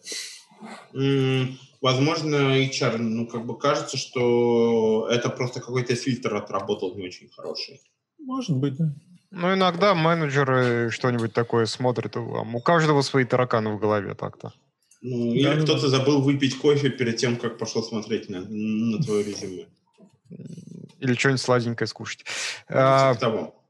[1.84, 7.82] Возможно, HR, ну, как бы кажется, что это просто какой-то фильтр отработал не очень хороший.
[8.18, 8.96] Может быть, да.
[9.32, 12.16] Ну, иногда менеджеры что-нибудь такое смотрят.
[12.16, 14.54] У каждого свои тараканы в голове так-то.
[15.02, 15.88] Ну, или да, кто-то да.
[15.90, 19.66] забыл выпить кофе перед тем, как пошел смотреть на, на твое резюме.
[21.00, 22.24] Или что-нибудь сладенькое скушать.
[22.70, 23.63] Ну, а, типа того.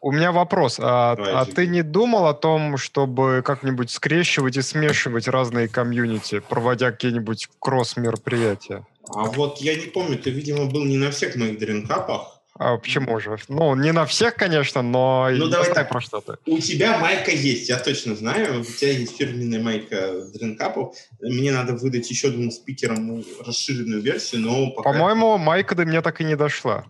[0.00, 0.78] У меня вопрос.
[0.80, 6.90] А, а ты не думал о том, чтобы как-нибудь скрещивать и смешивать разные комьюнити, проводя
[6.90, 8.86] какие-нибудь кросс-мероприятия?
[9.08, 12.38] А вот я не помню, ты, видимо, был не на всех моих дринкапах.
[12.58, 13.36] А почему же?
[13.48, 16.38] Ну, не на всех, конечно, но ну, давай знаю про что-то.
[16.44, 18.62] У тебя майка есть, я точно знаю.
[18.62, 20.96] У тебя есть фирменная майка дринкапов.
[21.20, 24.90] Мне надо выдать еще двум спикерам расширенную версию, но пока...
[24.90, 26.84] По-моему, майка до меня так и не дошла.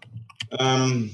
[0.58, 1.10] Эм,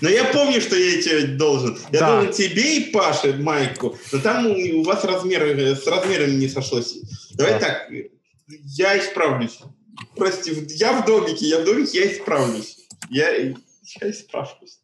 [0.00, 1.78] но я помню, что я тебе должен.
[1.92, 2.12] Я да.
[2.12, 3.98] должен тебе и Паше майку.
[4.12, 6.98] Но там у вас размеры, с размерами не сошлось.
[7.34, 7.58] Давай да.
[7.60, 7.90] так,
[8.48, 9.58] я исправлюсь.
[10.16, 12.78] Прости, я в домике, я в домике, я исправлюсь.
[13.10, 14.80] Я, я исправлюсь.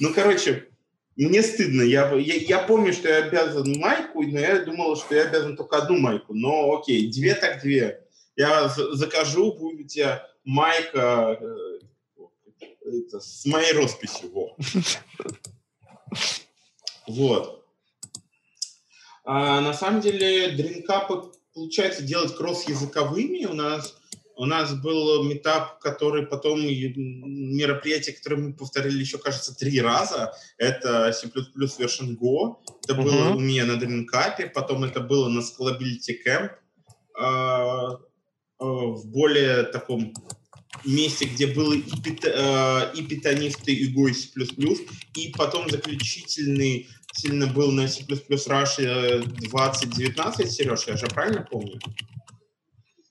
[0.00, 0.68] Ну, короче,
[1.16, 1.82] мне стыдно.
[1.82, 5.76] Я, я, я помню, что я обязан майку, но я думал, что я обязан только
[5.76, 6.34] одну майку.
[6.34, 8.00] Но окей, две так две.
[8.36, 11.67] Я закажу, будет у тебя майка э,
[12.90, 14.30] это, с моей росписью.
[14.32, 14.56] Вот.
[17.06, 17.64] вот.
[19.24, 23.46] А, на самом деле дринкапы получается делать кросс-языковыми.
[23.46, 23.94] У нас
[24.38, 30.32] у нас был метап, который потом мероприятие, которое мы повторили еще, кажется, три раза.
[30.58, 32.58] Это C++ version Go.
[32.84, 33.02] Это uh-huh.
[33.02, 34.46] было у меня на дринкапе.
[34.46, 36.52] Потом это было на Scalability Camp.
[37.20, 37.98] Э,
[38.60, 40.14] в более таком
[40.84, 44.28] месте, где было и, пит, э, и питонисты, и Go, и C++,
[45.14, 51.78] и потом заключительный сильно был на C++ Rush 2019, Сереж, я же правильно помню?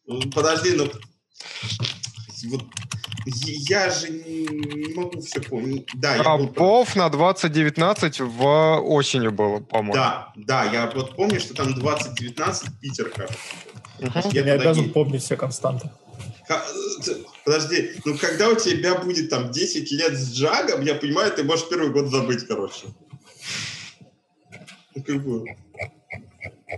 [0.05, 0.89] Ну, подожди, ну...
[2.49, 2.63] Вот
[3.25, 5.87] я же не могу все помнить.
[5.95, 6.47] Да, я а был...
[6.47, 9.93] ПОВ на 2019 в осенью было, по-моему.
[9.93, 13.37] Да, да, я вот помню, что там 2019 Питер, кажется.
[13.99, 14.29] Угу.
[14.31, 15.89] Я, я обязан помнить все константы.
[17.43, 21.67] Подожди, ну когда у тебя будет там 10 лет с Джагом, я понимаю, ты можешь
[21.69, 22.87] первый год забыть, короче.
[24.95, 25.45] Ну, как бы...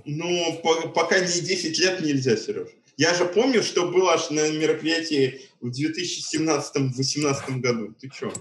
[0.06, 2.68] Ну, по- пока не 10 лет нельзя, Сереж.
[2.98, 7.96] Я же помню, что было аж на мероприятии в 2017-2018 году.
[8.00, 8.34] Ты что?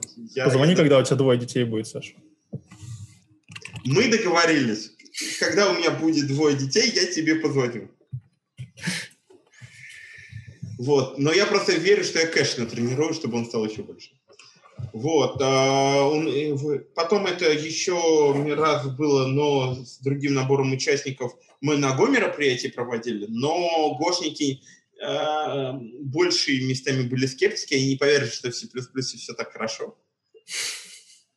[0.45, 2.15] Позвони, когда у тебя двое детей будет, Саша.
[3.85, 4.93] Мы договорились.
[5.39, 7.89] Когда у меня будет двое детей, я тебе позвоню.
[10.79, 11.19] Вот.
[11.19, 14.11] Но я просто верю, что я кэш натренирую, чтобы он стал еще больше.
[14.93, 15.39] Вот.
[15.43, 21.97] а, он, э, потом это еще раз было, но с другим набором участников мы на
[21.97, 24.63] Го мероприятии проводили, но гошники
[25.03, 28.69] э, больше местами были скептики, они не поверили, что в C++
[29.03, 29.99] все так хорошо.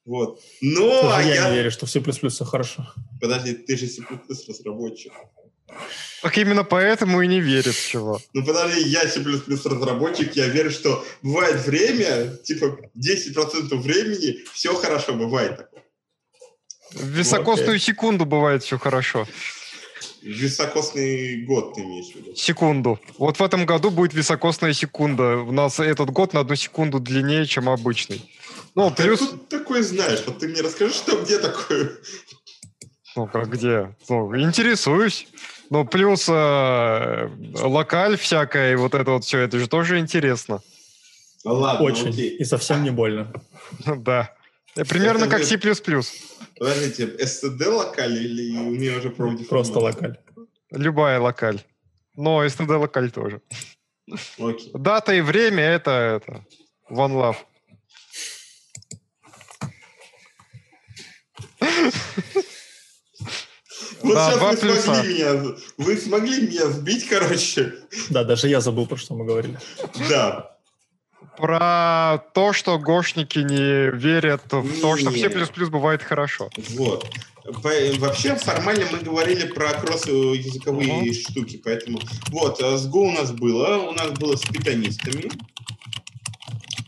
[0.05, 0.39] Вот.
[0.61, 1.49] Но Даже я я...
[1.49, 2.87] не верю, что в C++ все хорошо.
[3.19, 4.03] Подожди, ты же C++
[4.47, 5.13] разработчик.
[6.21, 8.19] Так именно поэтому и не верит, чего.
[8.33, 15.13] Ну подожди, я C++ разработчик, я верю, что бывает время, типа 10% времени, все хорошо,
[15.13, 15.83] бывает такое.
[16.93, 19.27] В високосную секунду бывает все хорошо.
[20.21, 22.35] Високосный год ты имеешь в виду?
[22.35, 22.99] Секунду.
[23.17, 25.37] Вот в этом году будет високосная секунда.
[25.37, 28.31] У нас этот год на одну секунду длиннее, чем обычный.
[28.75, 29.21] Ну, Ты плюс...
[29.21, 30.21] откуда такой знаешь?
[30.27, 31.91] Вот ты мне расскажи, что где такое?
[33.15, 33.95] Ну, как где?
[34.09, 35.27] Ну, интересуюсь.
[35.71, 37.29] Ну, плюс э,
[37.61, 40.61] локаль всякая, и вот это вот все, это же тоже интересно.
[41.45, 42.09] А Ладно, Очень.
[42.09, 42.29] окей.
[42.35, 43.31] И совсем не больно.
[43.85, 44.35] Да.
[44.75, 45.57] Э, Примерно Это как C++.
[45.57, 50.17] Подождите, SSD локаль или у меня уже проводит Просто локаль.
[50.71, 51.61] Любая локаль.
[52.17, 53.41] Но STD локаль тоже.
[54.39, 54.71] Окей.
[54.73, 56.45] Дата и время это, это
[56.89, 57.37] One Love.
[64.03, 64.81] Вот Да, сейчас вы плюса.
[64.81, 67.73] смогли меня, вы смогли меня сбить, короче.
[68.09, 69.59] Да, даже я забыл, про что мы говорили.
[70.09, 70.57] Да.
[71.37, 75.65] Про то, что гошники не верят в то, что в C++ Не.
[75.69, 76.49] бывает хорошо.
[76.71, 77.09] Вот.
[77.45, 81.13] Вообще, формально мы говорили про кросс-языковые Ага.
[81.13, 81.99] штуки, поэтому...
[82.29, 85.31] Вот, а с Go у нас было, у нас было с питонистами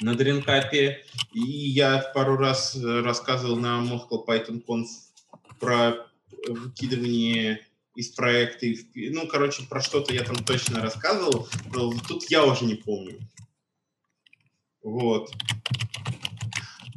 [0.02, 1.00] на Дринкапе,
[1.34, 4.86] и я пару раз э, рассказывал на Moscow Python Conf
[5.60, 5.96] про
[6.48, 7.66] выкидывание
[7.96, 8.68] из проекта.
[8.96, 13.20] Ну, короче, про что-то я там точно рассказывал, но тут я уже не помню.
[14.82, 15.32] Вот.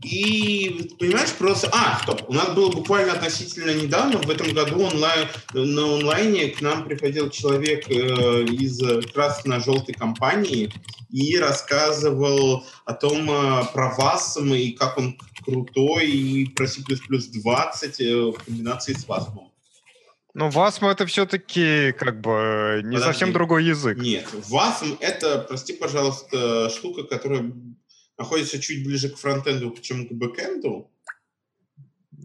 [0.02, 1.68] И, понимаешь, просто...
[1.72, 6.60] А, стоп, у нас было буквально относительно недавно, в этом году онлайн, на онлайне к
[6.60, 8.80] нам приходил человек э, из
[9.12, 10.72] красно-желтой компании
[11.10, 18.30] и рассказывал о том, э, про WASM и как он крутой, и про C++20 э,
[18.32, 19.38] в комбинации с WASM.
[20.34, 23.04] Но WASM это все-таки как бы э, не Подожди.
[23.04, 23.96] совсем другой язык.
[23.98, 27.52] Нет, WASM— это, прости, пожалуйста, штука, которая
[28.18, 30.90] находится чуть ближе к фронтенду, чем к бэкенду.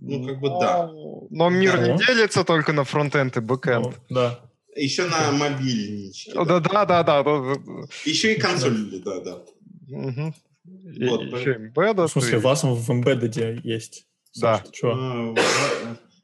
[0.02, 0.90] Ну, как бы да.
[1.30, 1.88] Но мир Да.
[1.94, 3.86] не делится только на фронтенд и бэкенд.
[3.86, 4.40] Ну, да.
[4.76, 6.34] Еще на мобильничке.
[6.34, 7.24] Да, да, да, да.
[7.24, 7.34] да.
[8.06, 9.40] Еще и консоль, да, да.
[9.88, 10.30] Мгм.
[10.30, 10.34] И
[11.00, 12.08] Вот, еще В embedded.
[12.08, 14.06] смысле, и- вас в embedded есть.
[14.40, 14.64] Да.
[14.84, 14.88] А,
[15.34, 15.36] в-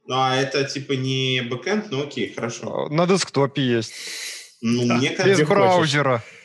[0.09, 2.88] Ну, а это типа не бэкэнд, ну окей, хорошо.
[2.89, 3.91] На десктопе есть.
[4.61, 5.49] Ну, Да, мне Без кажется, хочешь.
[5.49, 6.24] браузера.
[6.26, 6.36] э,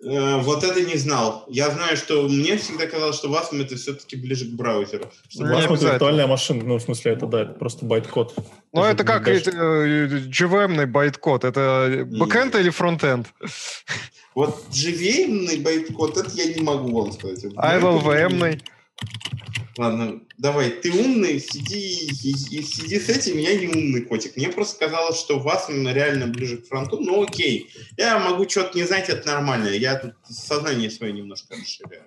[0.00, 1.44] вот это не знал.
[1.48, 5.10] Я знаю, что мне всегда казалось, что WASM это все-таки ближе к браузеру.
[5.28, 5.92] Что Не У вас вот обязательно.
[5.92, 8.34] виртуальная машина, ну, в смысле, это, да, это просто байт-код.
[8.72, 11.44] Ну, это как даже- э, JVM-ный байткод.
[11.44, 13.26] Это бэкэнд или фронтенд?
[14.34, 17.44] Вот JVM байткод, это я не могу вам сказать.
[17.56, 18.62] А это- LLVM-ный?
[19.78, 24.36] Ладно, давай, ты умный, сиди, и, и сиди с этим, я не умный котик.
[24.36, 27.70] Мне просто казалось, что вас реально ближе к фронту, ну окей.
[27.96, 29.68] Я могу что-то не знать, это нормально.
[29.68, 32.06] Я тут сознание свое немножко расширяю.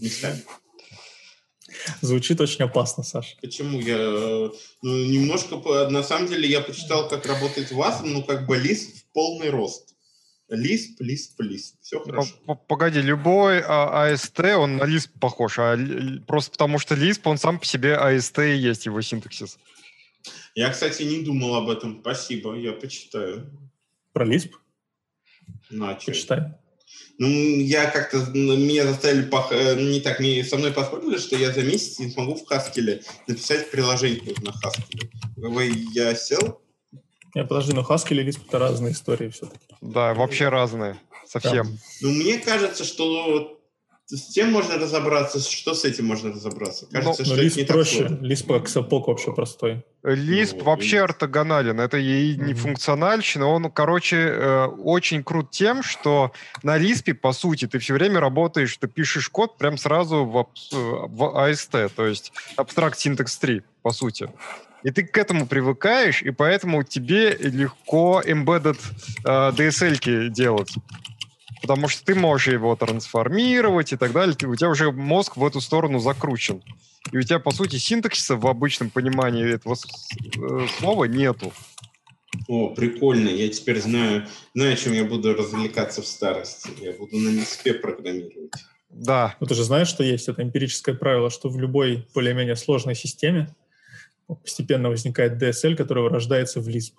[0.00, 0.42] Местами.
[2.00, 3.36] Звучит очень опасно, Саша.
[3.40, 4.50] Почему я
[4.82, 5.56] ну, немножко
[5.88, 9.91] на самом деле я почитал, как работает вас, ну как бы лист в полный рост.
[10.52, 11.76] Лисп, лисп, лисп.
[11.80, 12.34] Все хорошо.
[12.68, 15.78] Погоди, любой а, AST, он на Lisp похож, а
[16.26, 19.58] просто потому что Lisp, он сам по себе AST и есть его синтаксис.
[20.54, 22.00] Я, кстати, не думал об этом.
[22.00, 23.50] Спасибо, я почитаю.
[24.12, 24.50] Про Lisp
[25.70, 26.06] Начал.
[26.12, 26.42] почитай.
[27.18, 31.36] Ну, я как-то, ну, меня заставили, пох- э, не так, мне со мной поспорили, что
[31.36, 35.10] я за месяц не смогу в Haskell написать приложение на Haskell.
[35.36, 36.60] Вы- Я сел,
[37.34, 39.64] Не, подожди, но Haskell и Lisp это разные истории все-таки.
[39.80, 40.96] Да, вообще разные.
[41.26, 41.78] Совсем.
[42.02, 43.58] ну, мне кажется, что
[44.06, 46.84] с тем можно разобраться, что с этим можно разобраться.
[46.90, 47.96] Кажется, Но что это Lisp не так проще.
[48.08, 48.26] сложно.
[48.26, 49.82] Lisp как сапог вообще простой.
[50.04, 51.04] Lisp Ну, вообще Lisp.
[51.04, 51.80] ортогонален.
[51.80, 52.56] Это и не Мгм.
[52.56, 53.46] функциональщина.
[53.46, 58.76] Он, короче, э, очень крут тем, что на Lisp, по сути, ты все время работаешь,
[58.76, 63.92] ты пишешь код прям сразу в, абс- в AST, то есть Abstract Syntax 3, по
[63.92, 64.28] сути.
[64.82, 68.78] И ты к этому привыкаешь, и поэтому тебе легко embedded
[69.24, 70.74] э, DSL делать.
[71.60, 74.34] Потому что ты можешь его трансформировать и так далее.
[74.34, 76.60] Ты, у тебя уже мозг в эту сторону закручен.
[77.12, 81.52] И у тебя, по сути, синтаксиса в обычном понимании этого э, слова нету.
[82.48, 83.28] О, прикольно.
[83.28, 86.70] Я теперь знаю, знаю, чем я буду развлекаться в старости.
[86.80, 88.52] Я буду на НСП программировать.
[88.90, 89.36] Да.
[89.38, 93.54] Ну, ты же знаешь, что есть это эмпирическое правило, что в любой более-менее сложной системе
[94.26, 96.94] постепенно возникает DSL, который рождается в Lisp.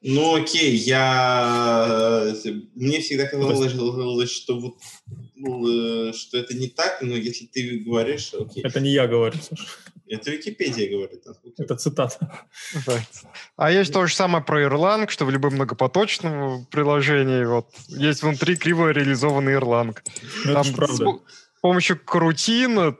[0.00, 2.32] Ну, окей, я...
[2.74, 4.76] Мне всегда казалось, что, вот,
[5.34, 8.62] ну, что это не так, но если ты говоришь, окей.
[8.62, 9.66] Это не я говорю, Саша.
[10.10, 11.24] Это Википедия говорит.
[11.58, 12.46] Это цитата.
[13.56, 18.56] А есть то же самое про Erlang, что в любом многопоточном приложении вот есть внутри
[18.56, 19.96] криво реализованный Erlang.
[20.44, 21.18] Ну, это правда
[21.60, 22.96] помощью крутин,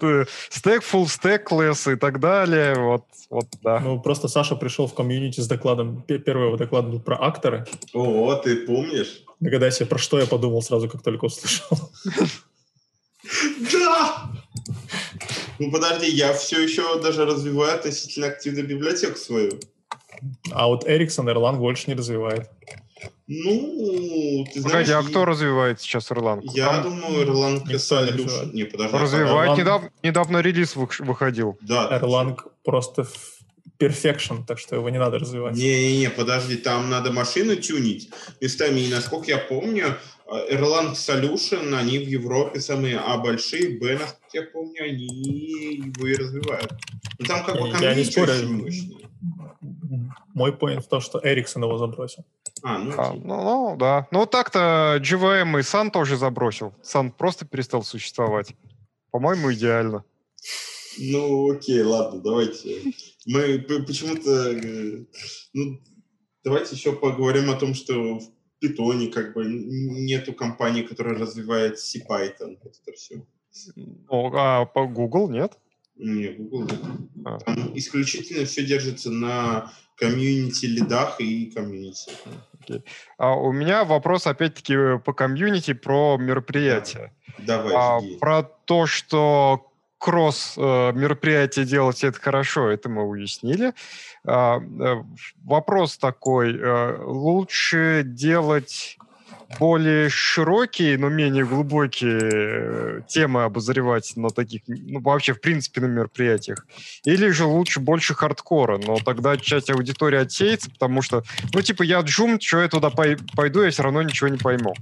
[0.51, 2.75] стек, full stack классы и так далее.
[2.75, 3.81] Вот, вот, да.
[3.81, 6.03] Ну, просто Саша пришел в комьюнити с докладом.
[6.03, 7.67] Первый его доклад был про акторы.
[7.93, 9.23] О, ты помнишь?
[9.41, 11.79] Догадайся, про что я подумал сразу, как только услышал.
[13.73, 14.31] Да!
[15.59, 19.59] Ну, подожди, я все еще даже развиваю относительно активно библиотеку свою.
[20.53, 22.49] А вот Эриксон Erlang больше не развивает.
[23.31, 24.89] Ну, ты знаешь...
[24.89, 26.41] Погоди, а кто развивает сейчас Erlang?
[26.55, 26.85] Я Там...
[26.85, 28.53] думаю, Erlang Solution.
[28.55, 28.97] Не, подожди.
[28.97, 29.51] Развивает.
[29.51, 29.59] Erlang...
[29.59, 29.83] Недав...
[30.03, 31.59] Недавно релиз выходил.
[31.61, 32.01] Да.
[32.01, 33.07] Erlang просто
[33.79, 35.55] perfection, так что его не надо развивать.
[35.57, 38.09] Не-не-не, подожди, там надо машину тюнить
[38.41, 38.81] местами.
[38.81, 39.99] И насколько я помню,
[40.51, 46.14] Erlang Solution, они в Европе самые А большие, Б, насколько я помню, они его и
[46.14, 46.72] развивают.
[47.18, 48.33] Ну, там как бы я не спорю.
[50.35, 52.25] Мой point в том, что Эриксон его забросил.
[52.62, 54.09] А, ну, а, ну, ну, да.
[54.11, 56.75] Ну, так-то GVM и Sun тоже забросил.
[56.83, 58.55] Sun просто перестал существовать.
[59.11, 60.05] По-моему, идеально.
[60.99, 62.93] Ну, окей, ладно, давайте.
[63.27, 64.53] Мы почему-то...
[64.53, 65.05] Э,
[65.53, 65.81] ну,
[66.45, 72.59] давайте еще поговорим о том, что в Python как бы нету компании, которая развивает C-Python.
[72.62, 73.25] Это все.
[74.09, 75.59] О, а по Google нет?
[75.99, 76.68] Нет, Google.
[77.24, 77.38] А.
[77.38, 82.12] Там исключительно все держится на комьюнити лидах и комьюнити.
[82.66, 82.82] Okay.
[83.16, 87.12] А у меня вопрос опять-таки по комьюнити про мероприятия.
[87.38, 87.62] Да.
[87.62, 87.74] Давай.
[87.74, 89.68] А, про то, что
[89.99, 93.74] кросс э, мероприятия делать это хорошо, это мы уяснили.
[94.24, 95.03] А, э,
[95.44, 98.99] вопрос такой: э, лучше делать
[99.59, 105.86] более широкие, но менее глубокие э, темы обозревать на таких, ну, вообще, в принципе, на
[105.86, 106.66] мероприятиях?
[107.05, 111.22] Или же лучше больше хардкора, но тогда часть аудитории отсеется, потому что,
[111.55, 114.74] ну, типа, я джум, что я туда пойду, я все равно ничего не пойму.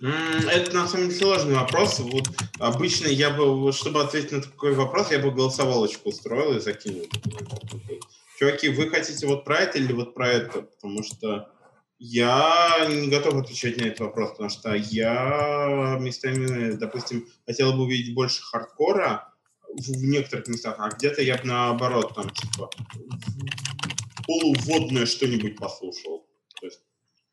[0.00, 1.98] Это на самом деле сложный вопрос.
[1.98, 2.28] Вот
[2.58, 7.06] обычно я бы, чтобы ответить на такой вопрос, я бы голосовалочку устроил и закинул.
[8.38, 10.62] Чуваки, вы хотите вот про это или вот про это?
[10.62, 11.50] Потому что
[12.00, 18.14] я не готов отвечать на этот вопрос, потому что я местами, допустим, хотел бы увидеть
[18.14, 19.28] больше хардкора
[19.68, 22.70] в, некоторых местах, а где-то я бы наоборот там типа
[24.26, 26.26] полуводное что-нибудь послушал.
[26.62, 26.80] Есть...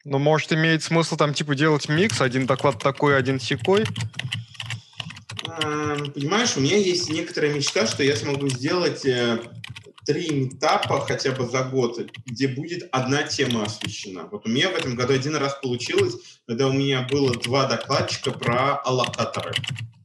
[0.03, 3.85] Ну, может, имеет смысл там типа делать микс, один доклад такой, один секой?
[5.45, 9.39] Понимаешь, у меня есть некоторая мечта, что я смогу сделать э,
[10.07, 14.29] три этапа хотя бы за год, где будет одна тема освещена.
[14.31, 16.15] Вот у меня в этом году один раз получилось,
[16.47, 19.53] когда у меня было два докладчика про аллокаторы.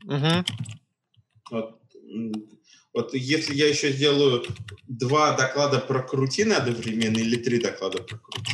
[0.05, 0.45] Угу.
[1.53, 1.81] Вот.
[2.93, 4.45] вот если я еще сделаю
[4.89, 8.52] два доклада про крутины одновременно или три доклада про крутины,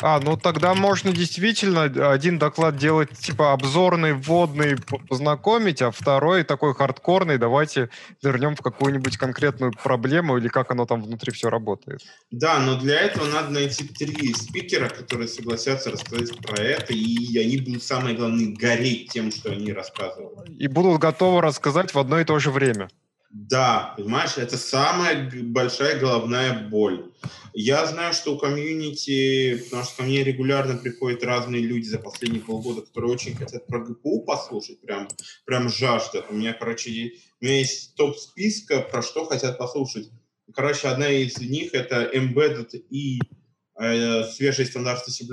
[0.00, 4.76] а, ну тогда можно действительно один доклад делать типа обзорный, вводный,
[5.08, 7.90] познакомить, а второй такой хардкорный, давайте
[8.22, 12.00] вернем в какую-нибудь конкретную проблему или как оно там внутри все работает.
[12.30, 17.58] Да, но для этого надо найти три спикера, которые согласятся рассказать про это, и они
[17.58, 20.48] будут, самое главное, гореть тем, что они рассказывают.
[20.58, 22.88] И будут готовы рассказать в одно и то же время.
[23.30, 27.12] Да, понимаешь, это самая большая головная боль.
[27.54, 32.42] Я знаю, что у комьюнити, потому что ко мне регулярно приходят разные люди за последние
[32.42, 35.06] полгода, которые очень хотят про ГПУ послушать, прям,
[35.44, 36.24] прям жаждут.
[36.28, 40.10] У меня, короче, у меня есть топ списка, про что хотят послушать.
[40.52, 43.20] Короче, одна из них это Embedded и
[43.78, 45.24] э, свежие стандарты C++,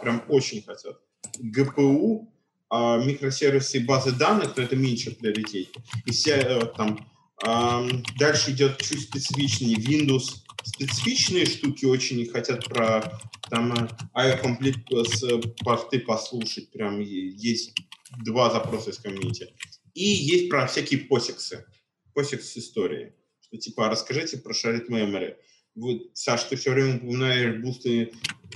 [0.00, 0.98] прям очень хотят.
[1.38, 2.32] ГПУ,
[2.72, 5.68] э, микросервисы базы данных, но это меньше приоритет.
[6.06, 6.98] И все э, там
[7.42, 10.42] Дальше идет чуть специфичнее Windows.
[10.64, 13.20] Специфичные штуки очень хотят про
[13.50, 13.72] там
[14.14, 15.22] IO Complete с
[15.64, 16.70] порты послушать.
[16.72, 17.74] Прям есть
[18.24, 19.48] два запроса из комьюнити.
[19.94, 21.66] И есть про всякие посексы.
[22.14, 23.14] Посекс истории.
[23.40, 25.36] Что типа, расскажите про shared memory.
[25.76, 28.12] Вот, Саш, ты все время упоминаешь бусты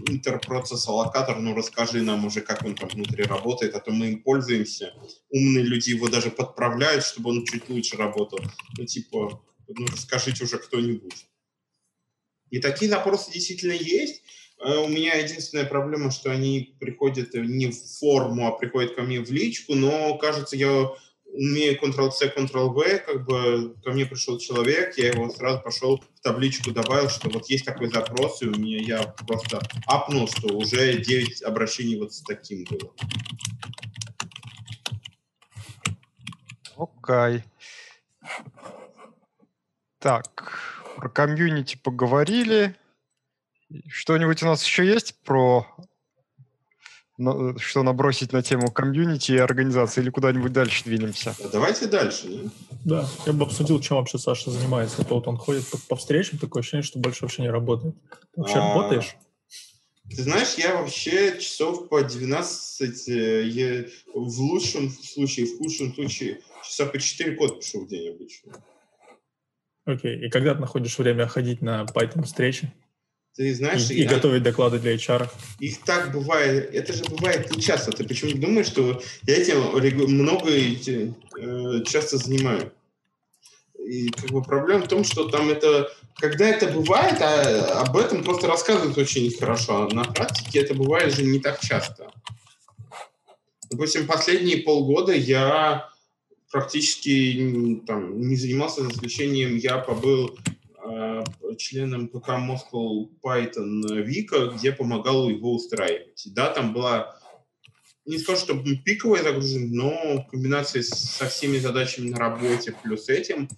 [0.09, 4.23] интерпроцесс аллокатор, ну расскажи нам уже, как он там внутри работает, а то мы им
[4.23, 4.95] пользуемся.
[5.29, 8.39] Умные люди его даже подправляют, чтобы он чуть лучше работал.
[8.79, 11.27] Ну, типа, ну расскажите уже кто-нибудь.
[12.49, 14.23] И такие запросы действительно есть.
[14.59, 19.21] Э, у меня единственная проблема, что они приходят не в форму, а приходят ко мне
[19.21, 20.91] в личку, но, кажется, я
[21.33, 26.71] умею Ctrl-C, Ctrl-V, как бы ко мне пришел человек, я его сразу пошел в табличку
[26.71, 31.43] добавил, что вот есть такой запрос, и у меня я просто апнул, что уже 9
[31.43, 32.93] обращений вот с таким было.
[36.77, 37.43] Окей.
[37.43, 37.43] Okay.
[39.99, 40.59] Так,
[40.97, 42.75] про комьюнити поговорили.
[43.89, 45.67] Что-нибудь у нас еще есть про
[47.59, 51.35] что набросить на тему комьюнити и организации, или куда-нибудь дальше двинемся?
[51.53, 52.51] Давайте дальше.
[52.85, 55.05] Да, да я бы обсудил, чем вообще Саша занимается.
[55.05, 57.95] То вот он ходит по, по встречам, такое ощущение, что больше вообще не работает.
[58.35, 58.69] Ты вообще а...
[58.69, 59.17] работаешь?
[60.09, 66.41] Ты знаешь, я вообще часов по 12, э, я в лучшем случае, в худшем случае,
[66.65, 68.53] часа по 4 кода пишу в день обычно.
[69.85, 70.27] Окей, okay.
[70.27, 72.73] и когда ты находишь время ходить на Python встречи?
[73.37, 73.91] Ты знаешь...
[73.91, 75.29] И, и готовить доклады для HR.
[75.61, 76.75] Их так бывает.
[76.75, 77.93] Это же бывает не часто.
[77.93, 82.73] Ты почему думаешь, что я этим много э, часто занимаю?
[83.79, 85.91] И как бы проблема в том, что там это...
[86.17, 89.89] Когда это бывает, а, об этом просто рассказывают очень хорошо.
[89.91, 92.11] А на практике это бывает же не так часто.
[93.71, 95.89] Допустим, последние полгода я
[96.51, 99.57] практически там, не занимался развлечением.
[99.57, 100.37] Я побыл
[101.59, 106.23] членом ПК Moscow Python Вика, где помогал его устраивать.
[106.35, 107.17] Да, там была
[108.07, 108.55] не скажу, что
[108.85, 113.49] пиковая загрузка, но в комбинации со всеми задачами на работе плюс этим,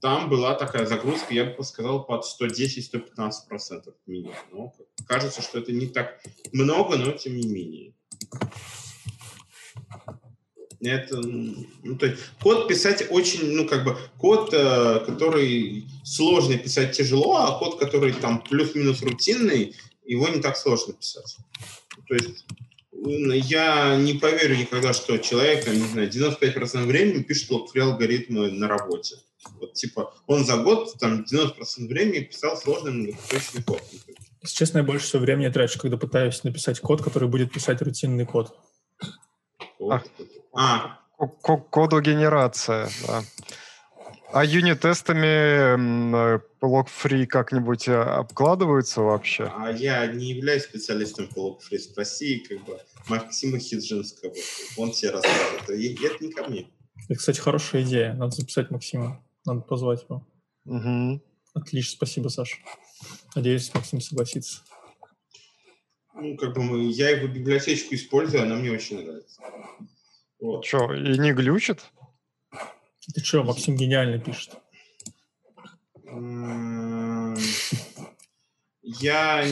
[0.00, 4.34] там была такая загрузка, я бы сказал, под 110-115% минимум.
[4.52, 4.74] Но
[5.06, 6.20] кажется, что это не так
[6.52, 7.94] много, но тем не менее.
[10.84, 16.96] Это, ну, то есть код писать очень, ну, как бы, код, э, который сложно писать
[16.96, 19.74] тяжело, а код, который там плюс-минус рутинный,
[20.04, 21.36] его не так сложно писать.
[22.06, 22.44] То есть
[23.02, 29.16] я не поверю никогда, что человек, не знаю, 95% времени пишет лог алгоритмы на работе.
[29.60, 33.82] Вот, типа, он за год, там, 90% времени писал сложный многопоточный код.
[34.42, 38.26] Если честно, я больше всего времени трачу, когда пытаюсь написать код, который будет писать рутинный
[38.26, 38.54] код.
[39.78, 39.92] Код.
[39.92, 40.02] А.
[41.70, 43.22] Кодогенерация, да.
[44.32, 45.76] А юнит-тестами
[46.60, 49.52] log-free как-нибудь э, обкладываются вообще?
[49.56, 51.78] А я не являюсь специалистом по log-free.
[51.78, 54.32] Спроси как бы Максима Хиджинского.
[54.76, 55.70] Он тебе расскажет.
[55.70, 56.66] И это не ко мне.
[57.08, 58.14] Это, кстати, хорошая идея.
[58.14, 59.24] Надо записать Максима.
[59.44, 60.26] Надо позвать его.
[60.64, 61.22] Угу.
[61.54, 62.56] Отлично, спасибо, Саша.
[63.36, 64.62] Надеюсь, Максим согласится.
[66.16, 69.42] Ну, как бы я его библиотечку использую, она мне очень нравится.
[70.40, 70.64] Вот.
[70.64, 71.80] Что, и не глючит?
[73.14, 74.54] Ты что, Максим гениально пишет.
[78.82, 79.44] Я,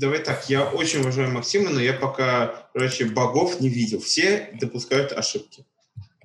[0.00, 4.00] давай так, я очень уважаю Максима, но я пока, короче, богов не видел.
[4.00, 5.64] Все допускают ошибки.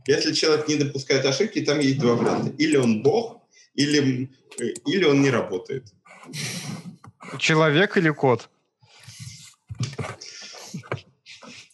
[0.07, 2.51] Если человек не допускает ошибки, там есть два варианта.
[2.57, 3.43] Или он бог,
[3.75, 5.93] или, или он не работает.
[7.37, 8.49] Человек или кот?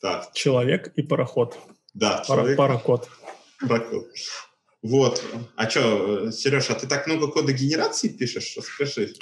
[0.01, 0.33] Так.
[0.33, 1.57] Человек и пароход.
[1.95, 2.55] Да, Пара.
[2.55, 3.09] Пароход.
[4.83, 5.23] Вот.
[5.55, 8.55] А что, Сереж, а ты так много кода генерации пишешь?
[8.61, 9.13] Скажи.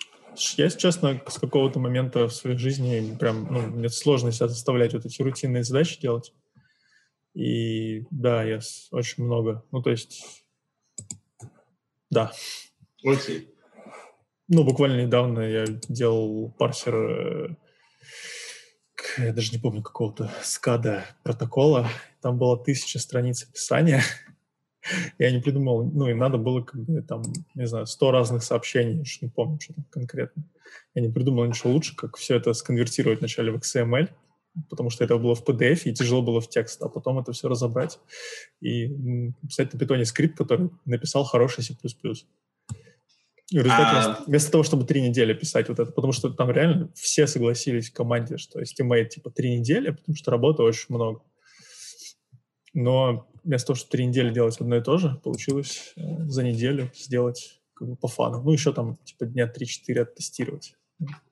[0.58, 4.94] Я, если честно, с какого-то момента в своей жизни прям, ну, мне сложно себя заставлять
[4.94, 6.34] вот эти рутинные задачи делать.
[7.36, 8.60] И да, я
[8.92, 9.64] очень много.
[9.72, 10.44] Ну, то есть,
[12.10, 12.32] да.
[13.06, 13.54] Окей.
[14.48, 17.56] Ну, буквально недавно я делал парсер э,
[19.18, 21.90] я даже не помню, какого-то скада протокола.
[22.22, 24.02] Там было тысяча страниц описания.
[25.20, 27.24] я не придумал, ну, и надо было, как бы, там,
[27.56, 30.44] не знаю, сто разных сообщений, уж не помню, что там конкретно.
[30.96, 34.10] Я не придумал ничего лучше, как все это сконвертировать вначале в XML,
[34.70, 37.48] потому что это было в PDF, и тяжело было в текст, а потом это все
[37.48, 38.00] разобрать
[38.62, 38.88] и
[39.42, 41.76] писать на питоне скрипт, который написал хороший C++.
[43.54, 44.24] И в результате, а...
[44.26, 47.94] вместо того, чтобы три недели писать вот это, потому что там реально все согласились в
[47.94, 51.22] команде, что estimate типа три недели, потому что работы очень много.
[52.74, 56.90] Но вместо того, чтобы три недели делать одно и то же, получилось э, за неделю
[56.96, 58.42] сделать как бы по фану.
[58.42, 60.74] Ну, еще там типа дня 3-4 оттестировать.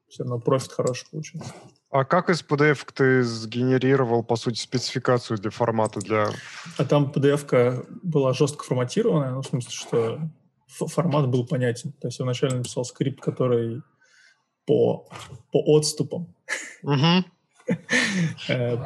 [0.08, 1.52] Все равно профит хороший получился.
[1.90, 6.00] А как из PDF ты сгенерировал, по сути, спецификацию для формата?
[6.02, 6.30] для?
[6.78, 10.20] А там PDF была жестко форматированная, ну, в смысле, что
[10.72, 11.92] формат был понятен.
[11.94, 13.82] То есть я вначале написал скрипт, который
[14.66, 15.08] по,
[15.52, 16.34] по отступам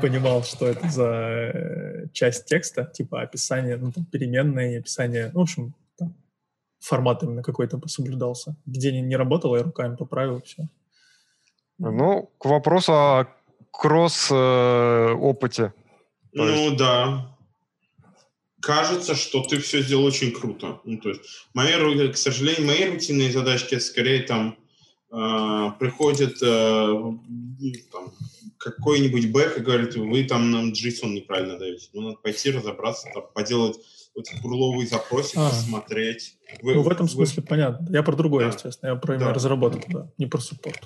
[0.02, 5.44] понимал, что это за э, часть текста, типа описание, ну, там, переменные, описание, ну, в
[5.44, 6.14] общем, там,
[6.80, 8.56] формат именно какой-то соблюдался.
[8.66, 10.68] Где не, не работало, я руками поправил, все.
[11.80, 13.28] Ну, к вопросу о
[13.72, 15.74] кросс-опыте.
[16.34, 16.78] Ну, есть...
[16.78, 17.35] да
[18.66, 20.82] кажется, что ты все сделал очень круто.
[20.86, 21.22] Ну, то есть,
[21.54, 21.72] мои,
[22.12, 24.58] к сожалению, мои рутинные задачки скорее там
[25.12, 26.88] э, приходит э,
[27.92, 28.14] там,
[28.58, 31.90] какой-нибудь бэк и говорит, вы там нам JSON неправильно даете.
[31.94, 33.78] Ну, надо пойти разобраться, там, поделать
[34.16, 35.50] вот бурловый запросик, а.
[35.50, 36.36] посмотреть.
[36.64, 37.12] Вы, ну, в этом вы...
[37.12, 37.88] смысле понятно.
[37.92, 38.54] Я про другое, да.
[38.56, 38.90] естественно.
[38.90, 39.32] Я про да.
[39.32, 40.82] разработку, да, не про суппорт.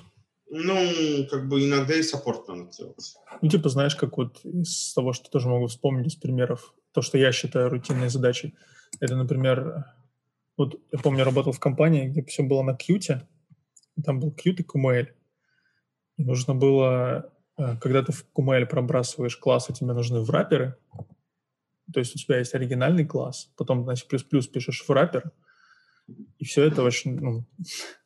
[0.50, 3.14] Ну, как бы иногда и саппорт надо делать.
[3.40, 7.18] Ну, типа, знаешь, как вот из того, что тоже могу вспомнить из примеров, то, что
[7.18, 8.54] я считаю рутинной задачей,
[9.00, 9.84] это, например,
[10.56, 13.26] вот я помню, работал в компании, где все было на кьюте,
[14.04, 15.08] там был кьют и QML.
[16.18, 20.76] И нужно было, э, когда ты в QML пробрасываешь классы, тебе нужны враперы,
[21.92, 25.32] то есть у тебя есть оригинальный класс, потом на C++ пишешь враппер,
[26.38, 27.46] и все это очень, ну,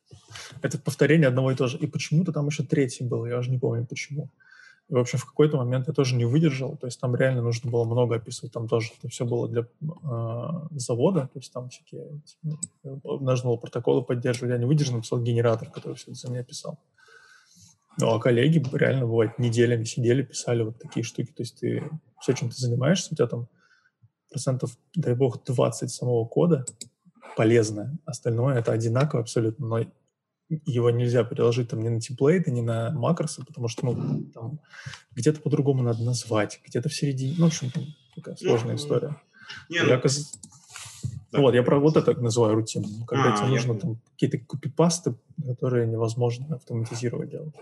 [0.62, 1.78] это повторение одного и того же.
[1.78, 4.30] И почему-то там еще третий был, я уже не помню почему.
[4.94, 7.84] В общем, в какой-то момент я тоже не выдержал, то есть там реально нужно было
[7.84, 13.18] много описывать, там тоже это все было для э, завода, то есть там всякие, ну,
[13.18, 16.78] нужно было протоколы поддерживать, я не выдержал, написал генератор, который все это за меня писал.
[17.98, 21.82] Ну, а коллеги реально, бывает, неделями сидели, писали вот такие штуки, то есть ты,
[22.20, 23.48] все, чем ты занимаешься, у тебя там
[24.30, 26.64] процентов, дай бог, 20 самого кода
[27.36, 29.80] полезное, остальное это одинаково абсолютно, но
[30.64, 34.60] его нельзя переложить там ни на темплейты, ни на макросы, потому что ну, там
[35.12, 37.34] где-то по-другому надо назвать, где-то в середине.
[37.38, 37.84] Ну, в общем, там
[38.14, 39.20] такая сложная история.
[39.68, 40.38] Не, я, ну, оказ...
[41.32, 41.40] да.
[41.40, 42.86] Вот, я про вот это называю рутину.
[43.06, 45.14] Когда а, тебе нужно там какие-то копипасты,
[45.46, 47.54] которые невозможно автоматизировать делать.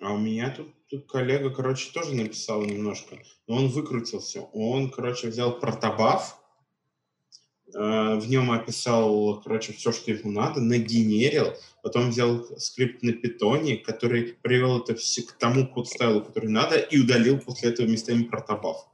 [0.00, 3.16] А у меня тут, тут коллега, короче, тоже написал немножко,
[3.46, 4.40] но он выкрутился.
[4.52, 6.39] Он, короче, взял протобаф,
[7.74, 14.36] в нем описал, короче, все, что ему надо, нагенерил, потом взял скрипт на питоне, который
[14.42, 18.86] привел это все к тому код-стайлу, который надо, и удалил после этого местами протобаф.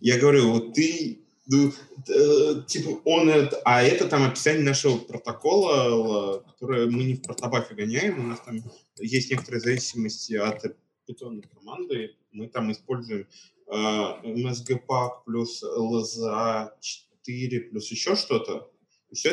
[0.00, 1.72] Я говорю, вот ты, ну,
[2.08, 3.30] э, типа, он,
[3.64, 8.62] а это там описание нашего протокола, которое мы не в протобафе гоняем, у нас там
[8.98, 13.28] есть некоторые зависимости от питонной команды, мы там используем
[13.68, 16.70] э, MSGPAC плюс LZA
[17.24, 18.70] 4 плюс еще что-то.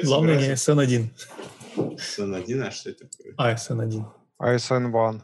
[0.04, 1.10] Главное не SN1.
[1.76, 3.34] SN1, а что это такое?
[3.38, 4.04] А, SN1.
[4.42, 5.22] ASN1.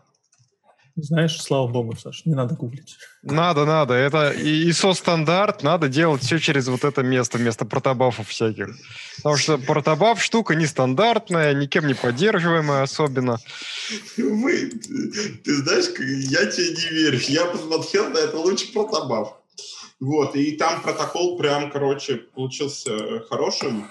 [0.97, 2.95] Знаешь, слава богу, Саш, не надо гуглить.
[3.22, 3.93] Надо, надо.
[3.95, 8.70] Это ISO стандарт, надо делать все через вот это место, вместо протобафов всяких.
[9.18, 13.39] Потому что протобаф штука нестандартная, никем не поддерживаемая особенно.
[14.16, 14.70] Вы,
[15.43, 15.88] ты знаешь,
[16.30, 17.20] я тебе не верю.
[17.28, 19.34] Я посмотрел на это лучше протобаф.
[20.00, 23.88] Вот, и там протокол прям, короче, получился хорошим.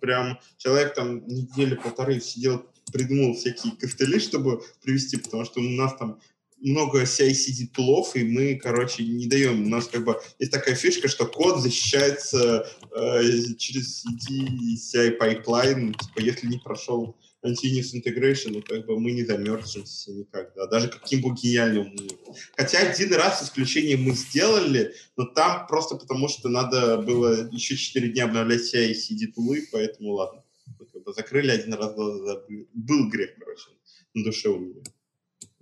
[0.00, 5.94] Прям человек там недели полторы сидел, придумал всякие коктейли, чтобы привести, потому что у нас
[5.96, 6.20] там
[6.60, 9.66] много CI-CD тулов, и мы, короче, не даем.
[9.66, 15.92] У нас как бы есть такая фишка, что код защищается э, через CD CI pipeline,
[15.92, 21.20] типа, если не прошел continuous integration, ну, как бы мы не замерзнемся никогда, даже каким
[21.20, 26.96] бы гениальным мы Хотя один раз исключение мы сделали, но там просто потому, что надо
[26.98, 30.42] было еще 4 дня обновлять CI и CD тулы, поэтому ладно.
[30.78, 33.68] Мы как бы закрыли один раз, был грех, короче,
[34.14, 34.80] на душе у меня.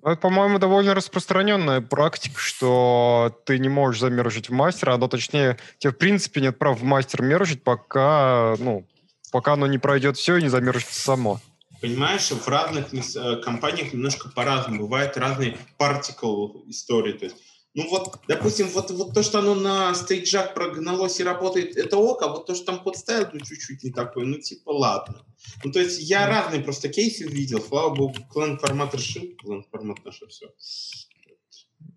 [0.04, 5.08] Ну, это, по-моему, довольно распространенная практика, что ты не можешь замержить в мастера, а то
[5.08, 8.86] точнее, тебе в принципе нет права в мастер мержить, пока, ну,
[9.30, 11.40] пока оно не пройдет все и не замержится само
[11.82, 14.82] понимаешь, в разных э, компаниях немножко по-разному.
[14.82, 17.12] Бывают разные particle истории.
[17.12, 17.36] То есть,
[17.74, 22.22] ну вот, допустим, вот, вот то, что оно на стейджах прогналось и работает, это ок,
[22.22, 25.26] а вот то, что там код ставил, ну чуть-чуть не такое, ну типа ладно.
[25.64, 30.04] Ну то есть я разные просто кейсы видел, слава богу, клан формат решил, клан формат
[30.04, 30.46] наше все.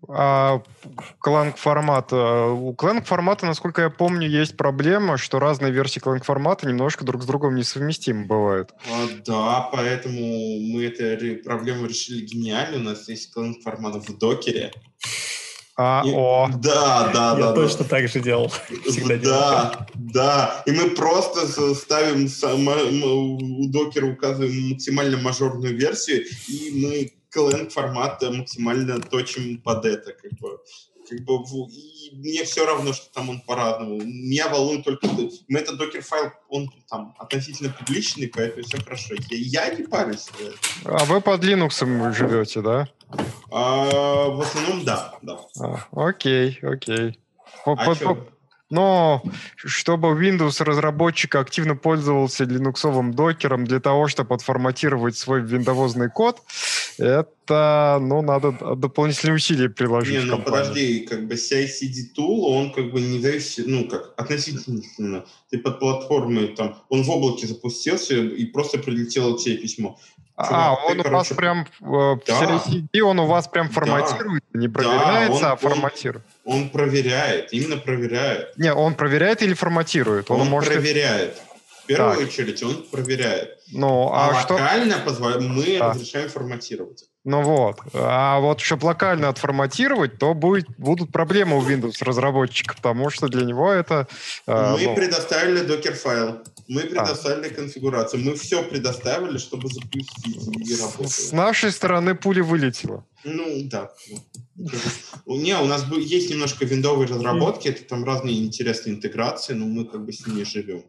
[0.08, 0.62] А
[1.18, 2.46] кланг формата.
[2.46, 7.22] У кланг формата, насколько я помню, есть проблема, что разные версии кланг формата немножко друг
[7.22, 8.70] с другом несовместимы бывают.
[8.88, 10.20] А, да, поэтому
[10.60, 12.76] мы эту проблему решили гениально.
[12.76, 14.72] У нас есть кланг формат в докере.
[15.78, 16.48] А, и, о.
[16.56, 17.48] Да, да, я да.
[17.48, 17.90] Я точно да.
[17.90, 18.50] так же делал.
[18.86, 19.86] Всегда да, делал.
[19.94, 20.62] да.
[20.64, 22.28] И мы просто ставим
[23.04, 30.32] у докера указываем максимально мажорную версию, и мы клен формата максимально точим под это, как
[30.40, 30.58] бы,
[31.08, 31.34] как бы,
[31.70, 34.00] и мне все равно, что там он по-разному.
[34.02, 35.06] Меня волнует только...
[35.48, 39.14] Этот докер-файл, он там относительно публичный, поэтому все хорошо.
[39.30, 40.28] Я, я не парюсь.
[40.84, 42.88] А вы под Linux живете, да?
[43.50, 45.14] А, в основном, да.
[45.22, 45.38] да.
[45.60, 47.18] А, окей, окей.
[47.64, 48.18] По, а по,
[48.70, 49.22] но
[49.56, 56.42] чтобы Windows разработчик активно пользовался линуксовым докером для того, чтобы отформатировать свой виндовозный код,
[56.98, 60.18] это, ну, надо дополнительные усилия приложить.
[60.18, 65.24] Не, ну подожди, как бы CI-CD tool, он как бы не зависит, ну, как относительно,
[65.50, 69.98] ты под платформой, там, он в облаке запустился и просто прилетело тебе письмо.
[70.36, 72.42] А, он ты, у вас прям в да.
[72.42, 74.60] CICD, он у вас прям форматирует, да.
[74.60, 76.26] не проверяется, да, он, а форматирует.
[76.44, 78.56] Он, он проверяет, именно проверяет.
[78.58, 80.30] Не, он проверяет или форматирует?
[80.30, 80.72] Он, он может...
[80.72, 81.40] проверяет.
[81.82, 82.26] В первую так.
[82.26, 83.58] очередь он проверяет.
[83.72, 84.54] Ну, а, а что...
[84.54, 84.96] локально
[85.40, 85.90] мы да.
[85.90, 87.04] разрешаем форматировать.
[87.26, 87.80] Ну вот.
[87.92, 93.44] А вот чтобы локально отформатировать, то будет, будут проблемы у Windows разработчика, потому что для
[93.44, 94.06] него это...
[94.46, 94.94] Э, мы ну...
[94.94, 96.38] предоставили докер-файл.
[96.68, 97.54] Мы предоставили а.
[97.54, 98.22] конфигурацию.
[98.22, 100.38] Мы все предоставили, чтобы запустить
[100.70, 101.10] и работать.
[101.10, 103.04] С нашей стороны пуля вылетела.
[103.24, 103.90] Ну, да.
[105.26, 110.04] Не, у нас есть немножко виндовой разработки, это там разные интересные интеграции, но мы как
[110.04, 110.84] бы с ними живем.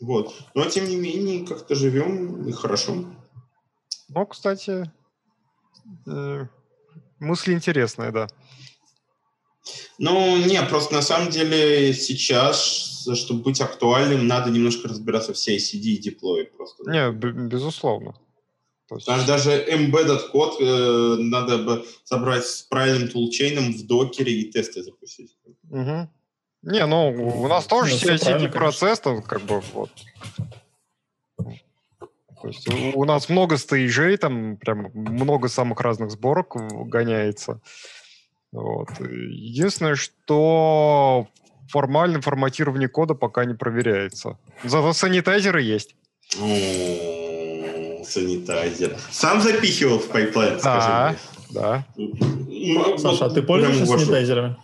[0.00, 0.34] Вот.
[0.54, 3.04] Но, тем не менее, как-то живем и хорошо.
[4.08, 4.90] Ну, кстати,
[6.06, 6.46] э,
[7.18, 8.28] мысль интересная, да.
[9.98, 15.82] Ну, не, просто на самом деле сейчас, чтобы быть актуальным, надо немножко разбираться в CICD
[15.82, 16.90] и деплое просто.
[16.90, 18.14] Не, безусловно.
[18.90, 19.06] есть...
[19.06, 24.82] Потому даже embedded код э, надо бы собрать с правильным тулчейном в докере и тесты
[24.82, 25.36] запустить.
[25.70, 26.08] Угу.
[26.62, 29.90] Не, ну, у нас тоже ну, CI/CD процесс, там, как бы, вот.
[32.48, 36.56] То есть у, у нас много стейджей, там прям много самых разных сборок
[36.88, 37.60] гоняется.
[38.52, 38.88] Вот.
[39.00, 41.28] Единственное, что
[41.68, 44.38] формальное форматирование кода пока не проверяется.
[44.64, 45.94] Зато санитайзеры есть.
[48.04, 48.96] Санитайзер.
[49.10, 51.14] Сам запихивал в пайплайн, да,
[51.50, 51.86] Да.
[52.96, 54.56] Саша, а ты пользуешься санитайзерами?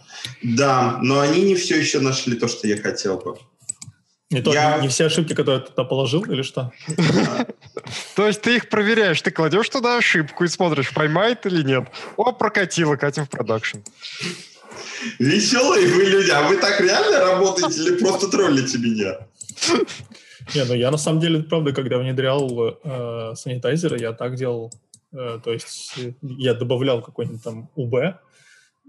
[0.42, 3.36] Да, но они не все еще нашли то, что я хотел бы.
[4.34, 4.78] Не, то, я...
[4.78, 6.72] не все ошибки, которые ты туда положил, или что?
[8.16, 11.84] То есть ты их проверяешь, ты кладешь туда ошибку и смотришь, поймает или нет.
[12.16, 13.78] О, прокатило, катим в продакшн.
[15.20, 19.18] Веселые вы люди, а вы так реально работаете или просто троллите меня?
[20.54, 24.72] Не, ну я на самом деле, правда, когда внедрял э, санитайзеры, я так делал.
[25.12, 27.94] Э, то есть я добавлял какой-нибудь там УБ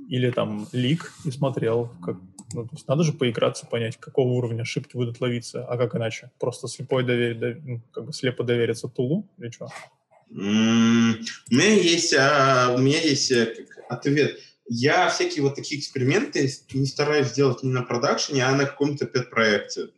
[0.10, 2.18] или там лик и смотрел, как,
[2.56, 6.32] ну, то есть надо же поиграться, понять, какого уровня ошибки будут ловиться, а как иначе?
[6.40, 7.56] Просто слепой доверить, дов...
[7.64, 9.70] ну, как бы слепо довериться тулу или что?
[10.32, 11.16] Mm,
[11.52, 13.48] у меня есть, а, у меня есть а,
[13.90, 14.40] ответ.
[14.68, 19.90] Я всякие вот такие эксперименты не стараюсь делать не на продакшене, а на каком-то пет-проекте.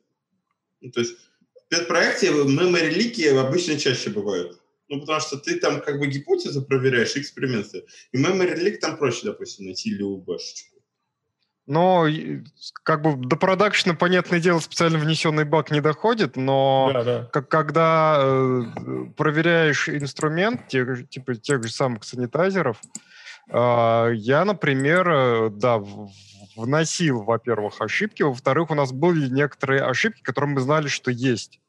[0.81, 4.59] Ну, то есть в пет-проекте memory лики обычно чаще бывают.
[4.89, 7.85] Ну, потому что ты там как бы гипотезу проверяешь, эксперименты.
[8.13, 10.76] И leak там проще, допустим, найти любашечку.
[11.67, 12.07] Но
[12.83, 17.23] как бы до продакшена, понятное дело, специально внесенный баг не доходит, но да, да.
[17.33, 18.63] Как, когда э,
[19.17, 22.81] проверяешь инструмент, тех, типа тех же самых санитайзеров,
[23.49, 25.81] э, я, например, э, да,
[26.55, 31.59] вносил, во-первых, ошибки, во-вторых, у нас были некоторые ошибки, которые мы знали, что есть.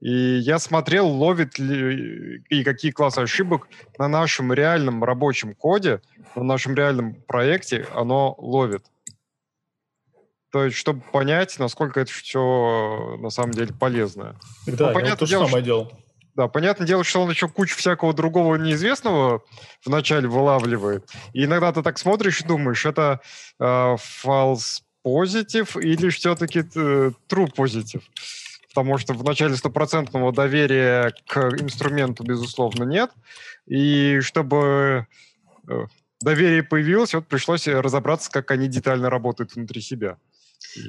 [0.00, 6.02] И я смотрел, ловит ли и какие классы ошибок на нашем реальном рабочем коде,
[6.36, 8.84] на нашем реальном проекте оно ловит.
[10.54, 14.36] То есть, чтобы понять, насколько это все на самом деле полезное.
[14.68, 15.90] Да, ну, понятное дело, самое дело.
[16.36, 19.42] Да, понятное дело, что он еще кучу всякого другого неизвестного
[19.84, 21.10] вначале вылавливает.
[21.32, 23.20] И иногда ты так смотришь и думаешь, это
[23.58, 28.04] э, false positive или все-таки э, true positive.
[28.72, 33.10] Потому что в начале стопроцентного доверия к инструменту, безусловно, нет.
[33.66, 35.08] И чтобы
[35.68, 35.86] э,
[36.20, 40.16] доверие появилось, вот пришлось разобраться, как они детально работают внутри себя.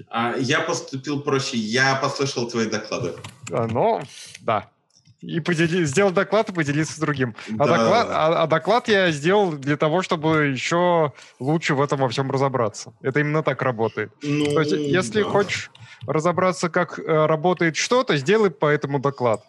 [0.09, 1.57] А, я поступил проще.
[1.57, 3.13] Я послушал твои доклады.
[3.51, 4.01] А, ну,
[4.41, 4.69] да.
[5.21, 5.85] И подели...
[5.85, 7.35] сделал доклад и поделиться с другим.
[7.57, 7.77] А, да.
[7.77, 12.29] доклад, а, а доклад я сделал для того, чтобы еще лучше в этом во всем
[12.29, 12.93] разобраться.
[13.01, 14.11] Это именно так работает.
[14.21, 15.29] Ну, То есть, если да.
[15.29, 15.71] хочешь
[16.05, 19.43] разобраться, как э, работает что-то, сделай по этому доклад.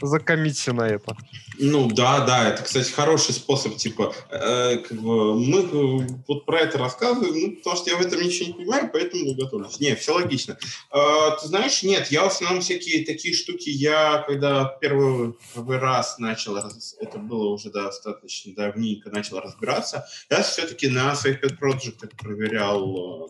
[0.00, 1.16] Закоммиться на это.
[1.58, 6.60] Ну да, да, это, кстати, хороший способ, типа, э, как бы мы э, вот про
[6.60, 9.78] это рассказываем, ну, потому что я в этом ничего не понимаю, поэтому готовлюсь.
[9.78, 10.56] Не, все логично.
[10.90, 16.18] Э, ты знаешь, нет, я в основном всякие такие штуки, я когда первый, первый раз
[16.18, 23.26] начал, это было уже достаточно давненько, начал разбираться, я все-таки на своих pet проектах проверял
[23.26, 23.28] э,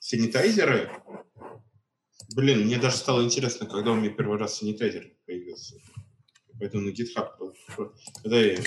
[0.00, 0.90] санитайзеры.
[2.34, 5.76] Блин, мне даже стало интересно, когда у меня первый раз санитайзер появился.
[6.58, 7.28] Поэтому на GitHub,
[8.22, 8.58] когда я,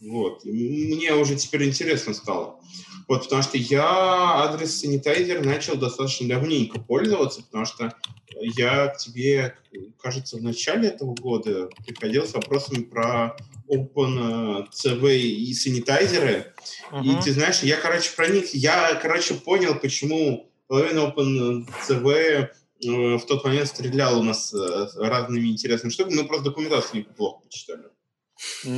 [0.00, 2.60] вот, мне уже теперь интересно стало.
[3.08, 7.94] Вот, потому что я адрес санитайзер начал достаточно давненько пользоваться, потому что
[8.40, 9.56] я к тебе,
[10.00, 13.36] кажется, в начале этого года приходил с вопросами про
[13.68, 16.52] OpenCV и санитайзеры.
[16.90, 17.20] Uh-huh.
[17.20, 22.12] И ты знаешь, я, короче, проник, я, короче, понял, почему половина OpenCV
[22.42, 22.48] Э,
[22.82, 27.84] в тот момент стрелял у нас э, разными интересными штуками, мы просто документацию неплохо почитали.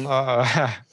[0.06, 0.46] А,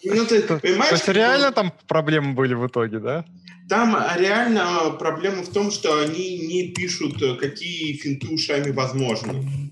[0.03, 0.89] ну, ты понимаешь?
[0.89, 3.25] То есть реально там проблемы были в итоге, да?
[3.69, 9.71] Там реально проблема в том, что они не пишут, э, какие финты ушами возможны.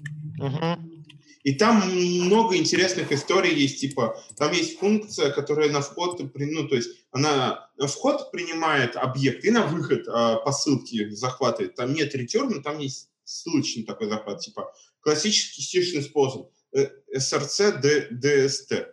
[1.44, 6.76] И там много интересных историй есть, типа, там есть функция, которая на вход, ну, то
[6.76, 11.76] есть она на вход принимает объект и на выход а, по ссылке захватывает.
[11.76, 17.81] Там нет ретерна, там есть ссылочный такой захват, типа классический стишный способ, SRC,
[18.11, 18.88] DST.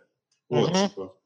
[0.49, 0.89] Вот, uh-huh.
[0.89, 1.17] типа.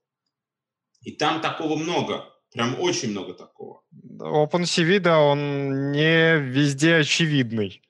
[1.01, 3.83] И там такого много, прям очень много такого.
[4.19, 7.81] OpenCV, да, он не везде очевидный.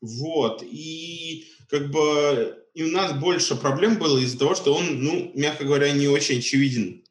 [0.00, 5.32] Вот, и как бы и у нас больше проблем было из-за того, что он, ну,
[5.34, 7.04] мягко говоря, не очень очевиден,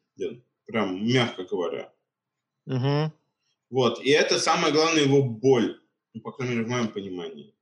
[0.64, 1.92] прям мягко говоря.
[2.66, 3.12] Угу.
[3.70, 5.77] Вот, и это самое главное его боль.
[6.14, 7.54] Ну, по крайней мере, в моем понимании.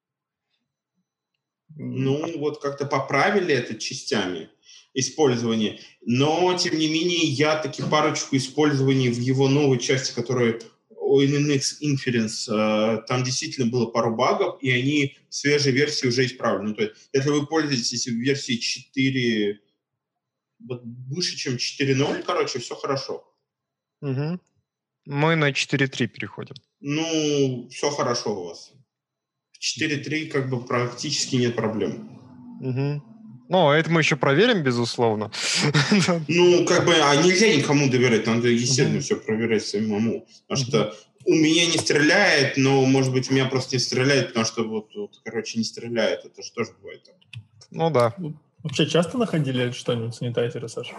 [1.75, 4.49] Ну, вот как-то поправили это частями
[4.95, 5.81] использования.
[6.01, 10.61] Но, тем не менее, я таки парочку использований в его новой части, которая
[10.91, 16.71] ONNX Inference, э, там действительно было пару багов, и они в свежей версии уже исправлены.
[16.71, 19.61] Ну, то есть, если вы пользуетесь версией 4,
[20.61, 23.25] вот выше, чем 4.0, короче, все хорошо.
[24.01, 24.41] Угу.
[25.07, 26.57] Мы на 4.3 переходим.
[26.81, 28.73] Ну, все хорошо у вас.
[29.53, 32.11] В 4.3 как бы практически нет проблем.
[32.61, 33.03] Угу.
[33.49, 35.31] Ну, это мы еще проверим, безусловно.
[36.29, 40.27] Ну, как бы, а нельзя никому доверять, надо, естественно, все проверять самому.
[40.49, 44.47] Потому что у меня не стреляет, но, может быть, у меня просто не стреляет, потому
[44.47, 46.25] что вот, вот короче, не стреляет.
[46.25, 47.03] Это же тоже бывает.
[47.71, 48.15] Ну да.
[48.63, 50.97] Вообще часто находили что-нибудь санитайзеры, Саша?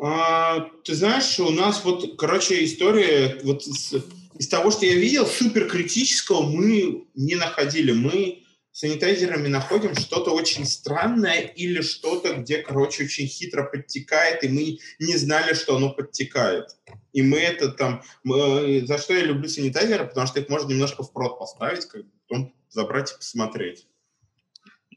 [0.00, 3.94] А, ты знаешь, у нас вот, короче, история вот с,
[4.38, 7.92] из того, что я видел, супер критического мы не находили.
[7.92, 8.42] Мы
[8.72, 15.16] санитайзерами находим что-то очень странное или что-то, где, короче, очень хитро подтекает, и мы не
[15.16, 16.76] знали, что оно подтекает.
[17.12, 18.02] И мы это там...
[18.24, 20.08] Мы, за что я люблю санитайзеры?
[20.08, 23.86] Потому что их можно немножко в прод поставить, как, потом забрать и посмотреть.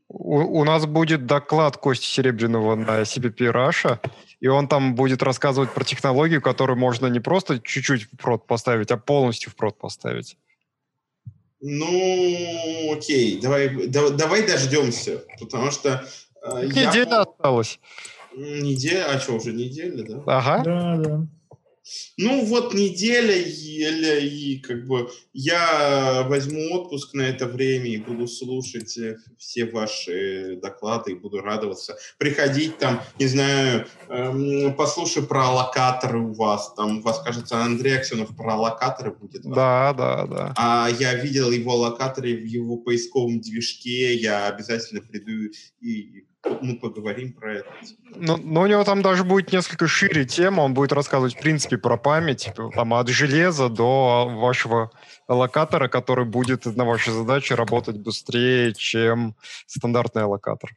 [0.09, 3.99] У, у нас будет доклад Кости Серебряного на CPP Russia,
[4.39, 8.91] и он там будет рассказывать про технологию, которую можно не просто чуть-чуть в прод поставить,
[8.91, 10.38] а полностью в прод поставить.
[11.59, 16.07] Ну, окей, давай, да, давай дождемся, потому что...
[16.43, 17.21] Э, Неделя я...
[17.21, 17.79] осталась.
[18.35, 20.23] Неделя, а что, уже неделя, да?
[20.27, 20.63] Ага.
[20.63, 21.27] Да, да.
[22.18, 28.27] Ну, вот неделя еле, и как бы я возьму отпуск на это время и буду
[28.27, 31.97] слушать э, все ваши доклады и буду радоваться.
[32.18, 36.73] Приходить там, не знаю, эм, послушай про локаторы у вас.
[36.76, 39.43] Там у вас, кажется, Андрей Аксенов про локаторы будет.
[39.43, 40.53] Да, да, да.
[40.57, 44.15] А я видел его локаторы в его поисковом движке.
[44.15, 45.51] Я обязательно приду
[45.81, 46.26] и
[46.61, 47.69] мы поговорим про это.
[48.15, 51.77] Но, но у него там даже будет несколько шире тема, он будет рассказывать, в принципе,
[51.77, 54.91] про память, типа, там, от железа до вашего
[55.27, 60.71] локатора, который будет на вашей задаче работать быстрее, чем стандартный локатор.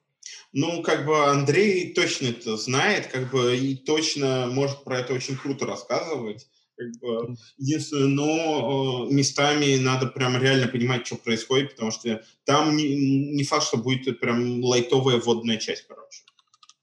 [0.53, 5.37] Ну, как бы Андрей точно это знает, как бы и точно может про это очень
[5.37, 6.49] круто рассказывать.
[6.81, 12.75] Как бы, единственное, но э, местами надо прям реально понимать, что происходит, потому что там
[12.75, 16.23] не, не факт, что будет прям лайтовая вводная часть, короче.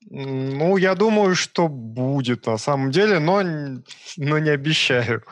[0.09, 3.41] Ну, я думаю, что будет на самом деле, но,
[4.17, 5.23] но не обещаю.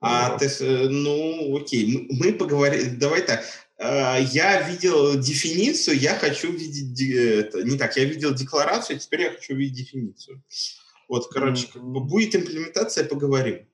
[0.00, 3.44] А ты, э, ну, окей, мы поговорим, давай так.
[3.78, 9.30] Э, я видел дефиницию, я хочу видеть, это, не так, я видел декларацию, теперь я
[9.32, 10.40] хочу видеть дефиницию.
[11.08, 13.66] Вот, короче, как бы будет имплементация, поговорим.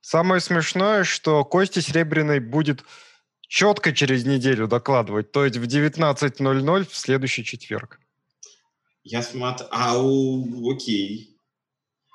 [0.00, 2.84] Самое смешное, что Кости Серебряный будет
[3.42, 8.00] четко через неделю докладывать, то есть в 19.00 в следующий четверг.
[9.02, 9.66] Я смотрю...
[9.70, 10.70] А, у...
[10.72, 11.36] окей.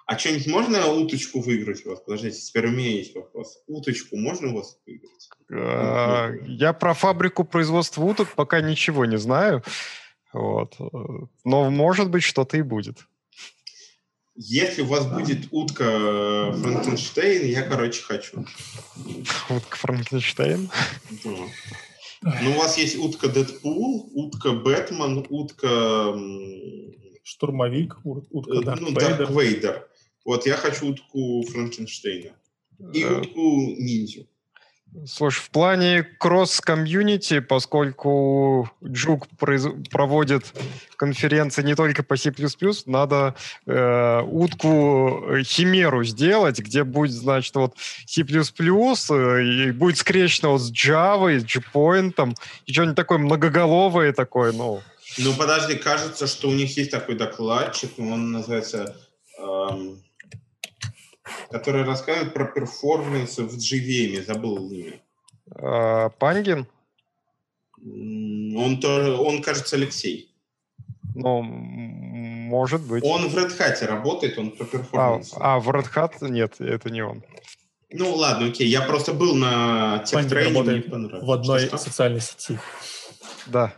[0.07, 1.99] А что-нибудь можно уточку выиграть у вас?
[1.99, 3.63] Подождите, теперь у меня есть вопрос.
[3.67, 5.29] Уточку можно у вас выиграть?
[5.51, 9.63] А, я про фабрику производства уток пока ничего не знаю.
[10.31, 10.75] Вот.
[11.43, 13.07] Но может быть что-то и будет.
[14.35, 18.45] Если у вас будет утка э, Франкенштейн, я, короче, хочу.
[19.49, 20.69] Утка Франкенштейн?
[21.23, 22.39] Да.
[22.41, 26.13] Ну, у вас есть утка Дэдпул, утка Бэтмен, утка...
[27.23, 29.87] Штурмовик, утка Дарк ну, Дарк Вейдер.
[30.25, 32.35] Вот, я хочу утку Франкенштейна.
[32.93, 33.39] И э, утку
[33.77, 34.27] Ниндзю.
[35.05, 39.65] Слушай, в плане кросс-комьюнити, поскольку Джук произ...
[39.91, 40.53] проводит
[40.95, 42.31] конференции не только по C++,
[42.85, 43.35] надо
[43.65, 50.61] э, утку э, Химеру сделать, где будет, значит, вот C++, э, и будет скрещено вот
[50.61, 52.35] с Java, с Gpoint,
[52.65, 54.81] и что-нибудь такое многоголовое такое, ну...
[55.17, 58.95] Ну, подожди, кажется, что у них есть такой докладчик, он называется...
[59.39, 60.04] Эм
[61.49, 64.99] который рассказывает про перформанс в JVM, забыл имя.
[65.55, 66.67] А, Пангин?
[67.83, 70.33] Он, то, он, кажется, Алексей.
[71.13, 73.03] Ну, может быть.
[73.03, 75.33] Он в Red Hat работает, он про перформанс.
[75.35, 77.23] А, а в Red Hat нет, это не он.
[77.91, 78.67] Ну ладно, окей.
[78.67, 81.23] Я просто был на мне понравилось.
[81.23, 81.77] В одной Что?
[81.77, 82.59] социальной сети.
[83.45, 83.73] Да.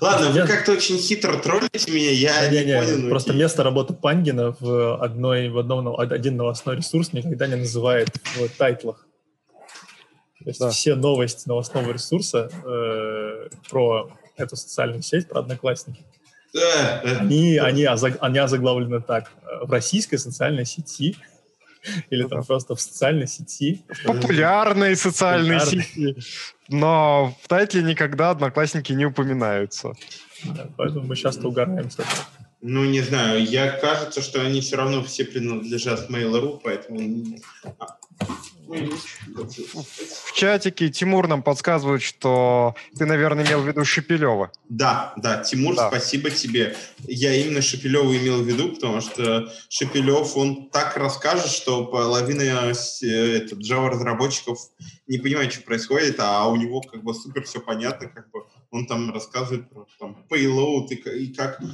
[0.00, 3.08] Ладно, вы как-то очень хитро троллите меня, я не, не, не понял.
[3.08, 3.42] Просто окей.
[3.42, 9.06] место работы Пангина в, одной, в одном, один новостной ресурс никогда не называет в тайтлах.
[10.40, 10.70] То есть да.
[10.70, 16.04] все новости новостного ресурса э, про эту социальную сеть, про Одноклассники,
[16.54, 19.30] да, они, они, они озаглавлены так.
[19.62, 21.16] В российской социальной сети
[22.10, 23.82] или там просто в социальной сети.
[23.88, 26.16] В популярной социальной сети.
[26.68, 29.94] Но в тайтле никогда одноклассники не упоминаются.
[30.44, 32.08] Да, поэтому мы часто угораем с этого.
[32.60, 37.00] Ну, не знаю, я кажется, что они все равно все принадлежат Mail.ru, поэтому...
[38.68, 44.52] В чатике Тимур нам подсказывает, что ты, наверное, имел в виду Шепелева.
[44.68, 45.88] Да, да, Тимур, да.
[45.88, 46.76] спасибо тебе.
[47.06, 53.36] Я именно Шепелева имел в виду, потому что Шепелев, он так расскажет, что половина э,
[53.36, 54.58] этот, Java-разработчиков
[55.06, 58.86] не понимает, что происходит, а у него как бы супер все понятно, как бы он
[58.86, 61.66] там рассказывает про там, payload и, и как э,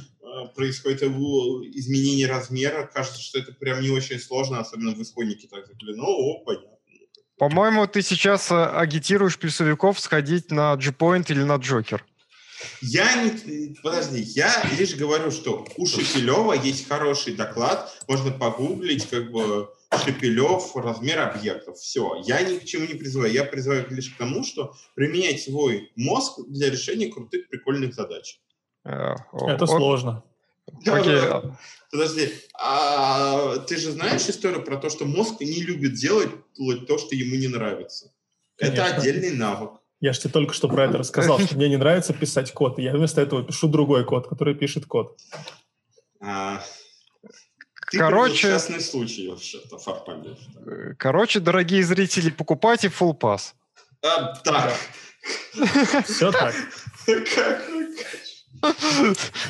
[0.55, 2.89] происходит изменение размера.
[2.93, 6.05] Кажется, что это прям не очень сложно, особенно в исходнике так закреплено.
[6.07, 6.74] О, понятно.
[7.37, 12.05] По-моему, ты сейчас э, агитируешь плюсовиков сходить на G-Point или на Джокер.
[12.81, 13.75] Я не...
[13.83, 19.69] Подожди, я лишь говорю, что у Шепелева есть хороший доклад, можно погуглить, как бы,
[20.03, 21.77] Шепелев, размер объектов.
[21.77, 22.21] Все.
[22.25, 23.31] Я ни к чему не призываю.
[23.31, 28.39] Я призываю лишь к тому, что применять свой мозг для решения крутых, прикольных задач.
[28.85, 30.23] Э, Это сложно.
[30.85, 31.21] Окей.
[31.91, 36.31] Подожди, а ты же знаешь историю про то, что мозг не любит делать
[36.87, 38.11] то, что ему не нравится?
[38.57, 38.81] Конечно.
[38.81, 39.71] Это отдельный навык.
[40.01, 42.83] Я же тебе только что про это рассказал, что мне не нравится писать код, и
[42.83, 45.17] я вместо этого пишу другой код, который пишет код.
[46.19, 46.61] А,
[47.91, 49.77] ты Короче, частный случай вообще-то,
[50.65, 53.53] э, Короче, дорогие зрители, покупайте Full Pass.
[54.03, 54.73] А, так.
[56.05, 56.53] Все так.
[57.05, 57.69] Как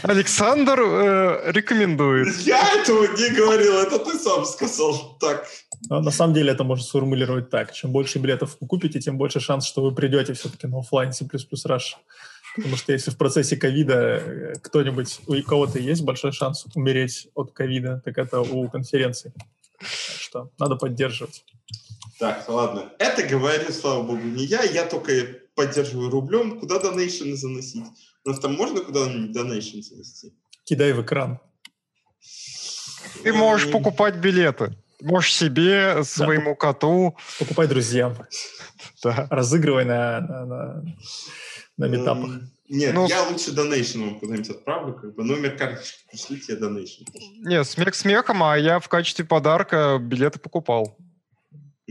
[0.03, 2.35] Александр э, рекомендует.
[2.39, 5.17] Я этого не говорил, это ты сам сказал.
[5.19, 5.47] Так.
[5.89, 7.73] Но на самом деле это можно сформулировать так.
[7.73, 11.25] Чем больше билетов вы купите, тем больше шанс, что вы придете все-таки на офлайн C++
[11.25, 11.95] Rush.
[12.55, 17.51] Потому что если в процессе ковида э, кто-нибудь, у кого-то есть большой шанс умереть от
[17.51, 19.33] ковида, так это у конференции.
[19.79, 19.89] Так
[20.19, 21.43] что надо поддерживать.
[22.17, 22.93] Так, ладно.
[22.97, 24.63] Это говорю, слава богу, не я.
[24.63, 25.11] Я только
[25.53, 26.59] поддерживаю рублем.
[26.59, 27.83] Куда донейшены заносить?
[28.26, 30.34] У нас там можно куда-нибудь донейшн занести?
[30.64, 31.39] Кидай в экран.
[33.23, 34.76] Ты можешь покупать билеты.
[35.02, 36.56] Можешь себе, своему да.
[36.56, 37.15] коту.
[37.38, 38.15] Покупай друзьям.
[39.03, 39.27] Да.
[39.30, 40.95] Разыгрывай на, на, на,
[41.77, 42.31] на метапах.
[42.68, 47.03] Нет, ну, я лучше донейшн вам куда-нибудь отправлю, как бы номер карточки пришлите, я донейшн.
[47.43, 50.97] Нет, смех смехом, а я в качестве подарка билеты покупал.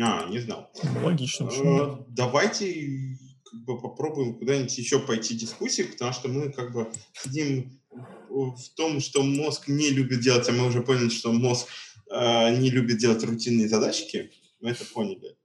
[0.00, 0.72] А, не знал.
[1.00, 1.48] Логично.
[1.48, 3.16] Э, давайте
[3.54, 7.80] как бы попробуем куда-нибудь еще пойти дискуссии, потому что мы как бы сидим
[8.28, 11.68] в том, что мозг не любит делать, а мы уже поняли, что мозг
[12.10, 14.32] э, не любит делать рутинные задачки.
[14.60, 15.36] Мы это поняли.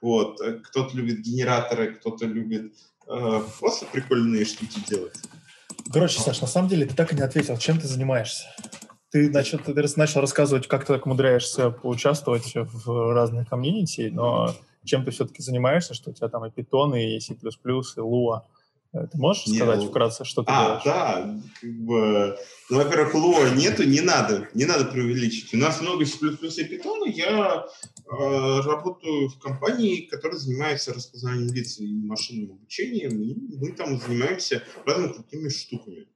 [0.00, 0.40] Вот.
[0.64, 2.74] Кто-то любит генераторы, кто-то любит
[3.06, 5.14] э, просто прикольные штуки делать.
[5.92, 8.44] Короче, Саш, на самом деле ты так и не ответил, чем ты занимаешься?
[9.10, 15.04] Ты начал, ты начал рассказывать, как ты так умудряешься поучаствовать в разных комьюнити, но чем
[15.04, 18.42] ты все-таки занимаешься, что у тебя там и Python, и C++, и Lua.
[18.94, 20.82] Э, ты можешь не, сказать ну, вкратце, что ты а, делаешь?
[20.84, 22.36] да, как бы,
[22.68, 25.54] ну, во-первых, Lua нету, не надо, не надо преувеличить.
[25.54, 31.78] У нас много C++ и Python, я э, работаю в компании, которая занимается распознанием лиц
[31.78, 36.06] и машинным обучением, и мы там занимаемся разными крутыми штуками.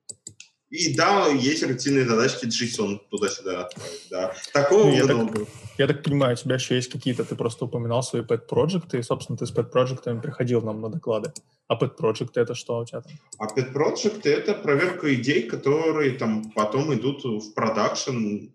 [0.70, 4.34] И да, есть рутинные задачки JSON туда-сюда отправить, да.
[4.52, 5.38] Такого ну, я, так,
[5.78, 9.02] я так понимаю, у тебя еще есть какие-то, ты просто упоминал свои pet проекты и,
[9.02, 11.32] собственно, ты с pet проектами приходил нам на доклады.
[11.68, 13.12] А pet проекты это что у тебя там?
[13.38, 18.48] А pet проекты это проверка идей, которые там потом идут в продакшн,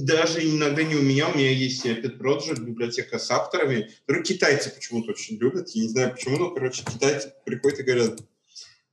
[0.00, 4.70] даже иногда не у меня, у меня есть Pet Project, библиотека с авторами, которые китайцы
[4.70, 5.70] почему-то очень любят.
[5.70, 8.20] Я не знаю почему, но, короче, китайцы приходят и говорят,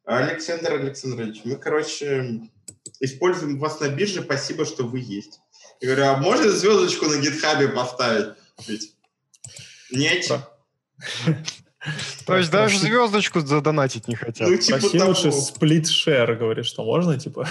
[0.06, 2.42] Александр Александрович, мы, короче,
[3.00, 5.40] используем вас на бирже, спасибо, что вы есть.
[5.80, 8.36] Я говорю, а можно звездочку на гитхабе поставить?
[8.68, 8.96] Ведь
[9.92, 10.26] нет.
[12.26, 14.48] То есть даже звездочку задонатить не хотят.
[14.48, 17.48] Ну, типа Проси лучше сплит-шер, говоришь, что можно, типа?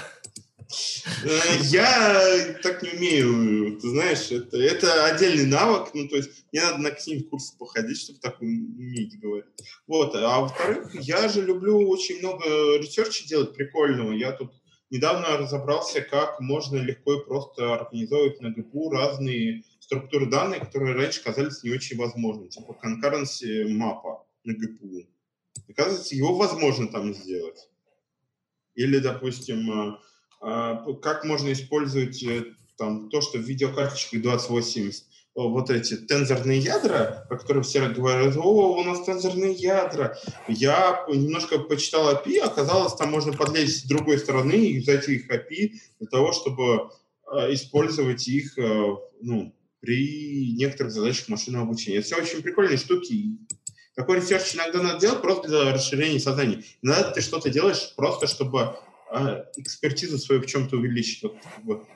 [1.62, 6.78] Я так не умею, ты знаешь, это, это отдельный навык, ну, то есть мне надо
[6.78, 9.46] на какие-нибудь курсы походить, чтобы так уметь говорить.
[9.86, 12.44] Вот, а во-вторых, я же люблю очень много
[12.78, 14.12] research а делать прикольного.
[14.12, 14.52] Я тут
[14.90, 21.22] недавно разобрался, как можно легко и просто организовывать на GPU разные структуры данных, которые раньше
[21.22, 25.06] казались не очень возможными, типа concurrency мапа на GPU.
[25.68, 27.68] Оказывается, его возможно там сделать.
[28.74, 29.96] Или, допустим, э,
[30.40, 35.04] как можно использовать э, там, то, что в видеокарточках 2080,
[35.34, 40.18] вот эти тензорные ядра, про которые все говорят, о, у нас тензорные ядра.
[40.48, 45.72] Я немножко почитал API, оказалось, там можно подлезть с другой стороны и взять их API
[45.98, 46.90] для того, чтобы
[47.26, 52.00] а, использовать их э, ну, при некоторых задачах машинного обучения.
[52.00, 53.38] Все очень прикольные штуки.
[53.94, 56.64] Такой research иногда надо делать просто для расширения сознания.
[56.82, 58.76] Иногда ты что-то делаешь просто, чтобы
[59.10, 61.22] а, экспертизу свою в чем-то увеличить.
[61.22, 61.86] Вот, как бы,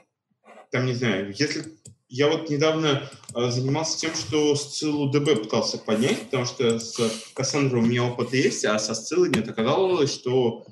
[0.70, 1.65] там, не знаю, если
[2.09, 6.97] я вот недавно а, занимался тем, что сциллу ДБ пытался поднять, потому что с
[7.35, 10.66] Кассандрой у меня опыт есть, а со сциллой мне оказалось, что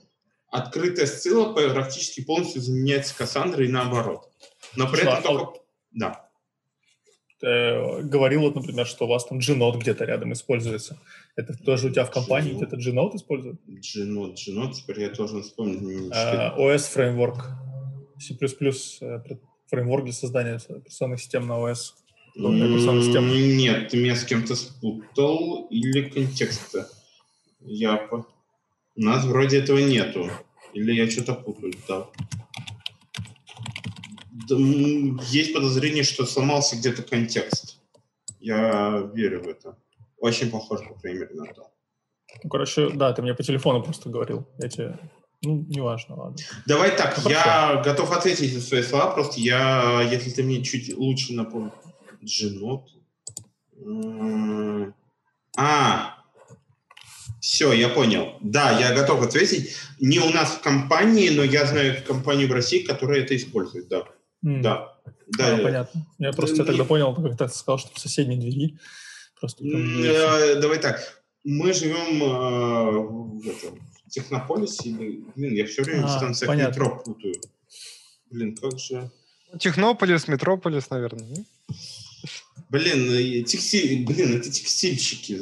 [0.49, 4.31] открытая сцилла практически полностью заменяется Кассандрой и наоборот.
[4.77, 5.61] Но при этом а только...
[5.93, 6.22] Да.
[7.45, 10.99] Э, говорил, вот, например, что у вас там Gnode где-то рядом используется.
[11.35, 13.61] Это тоже у тебя в компании это Gnode используют?
[13.67, 16.13] Gnode, Gnode, теперь я должен вспомнить.
[16.13, 17.39] Uh, OS Framework,
[18.21, 18.35] C++
[19.01, 19.21] э,
[19.67, 21.95] фреймворк для создания операционных систем на OS.
[23.57, 26.89] Нет, ты меня с кем-то спутал или контекста.
[27.61, 28.09] Я.
[28.11, 30.31] У нас вроде этого нету.
[30.75, 32.07] Или я что-то путаю, да.
[34.49, 37.79] Есть подозрение, что сломался где-то контекст.
[38.41, 39.77] Я верю в это.
[40.19, 41.71] Очень похоже, по крайней мере, на то.
[42.43, 44.47] Ну, короче, да, ты мне по телефону просто говорил.
[44.59, 44.99] Я тебе...
[45.43, 46.37] Ну, неважно, ладно.
[46.67, 47.83] Давай так, ну, я хорошо.
[47.83, 51.73] готов ответить на свои слова, просто я, если ты мне чуть лучше напомнишь.
[52.25, 52.89] Джинот.
[55.57, 56.23] А,
[57.41, 58.35] все, я понял.
[58.41, 59.75] Да, я готов ответить.
[59.99, 64.05] Не у нас в компании, но я знаю компанию в России, которая это использует, да.
[64.45, 64.61] Mm.
[64.63, 64.99] Да.
[65.29, 66.07] Да, а, понятно.
[66.19, 68.79] Я просто я тогда понял, как ты сказал, что в соседней двери.
[69.41, 71.23] Просто э, Давай так.
[71.45, 72.91] Мы живем э,
[73.41, 74.91] в, этом, в Технополисе.
[74.91, 77.35] Или, блин, я все время а, там всякие метро путаю.
[78.31, 79.11] Блин, как же...
[79.59, 81.45] Технополис, Метрополис, наверное.
[82.69, 85.41] Блин, э, текстиль, блин, это текстильщики.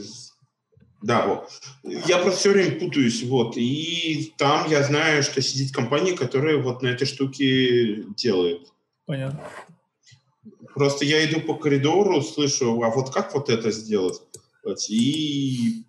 [1.02, 1.50] Да, вот.
[2.06, 3.56] Я просто все время путаюсь, вот.
[3.56, 8.68] И там я знаю, что сидит компания, которая вот на этой штуке делает.
[9.10, 9.40] Понятно.
[10.72, 14.22] Просто я иду по коридору, слышу, а вот как вот это сделать?
[14.88, 15.82] И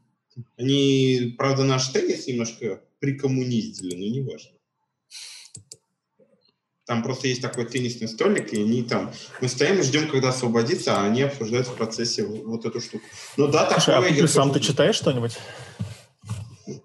[0.57, 4.49] они, правда, наш теннис немножко прикоммуниздили, но не важно.
[6.87, 9.13] Там просто есть такой теннисный столик, и они там...
[9.39, 13.05] Мы стоим и ждем, когда освободится, а они обсуждают в процессе вот эту штуку.
[13.37, 14.09] Ну да, Слушай, такое...
[14.09, 15.37] А ты сам ты читаешь что-нибудь?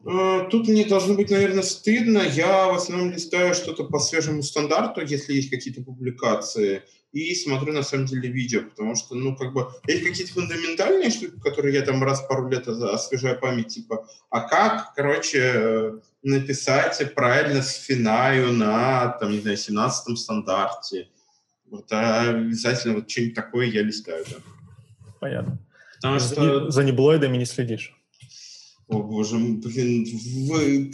[0.04, 2.18] Э, тут мне должно быть, наверное, стыдно.
[2.18, 6.82] Я в основном листаю что-то по свежему стандарту, если есть какие-то публикации,
[7.12, 11.40] и смотрю, на самом деле, видео, потому что, ну, как бы, есть какие-то фундаментальные штуки,
[11.40, 17.62] которые я там раз в пару лет освежаю память, типа, а как, короче, написать правильно
[17.62, 21.08] с финаю на, там, не знаю, 17 стандарте.
[21.70, 24.36] Вот, а обязательно вот что-нибудь такое я листаю, да.
[25.20, 25.58] Понятно.
[25.96, 26.70] Потому за, что...
[26.70, 27.95] за неблоидами не следишь.
[28.88, 30.06] О, боже, блин,
[30.48, 30.92] вы...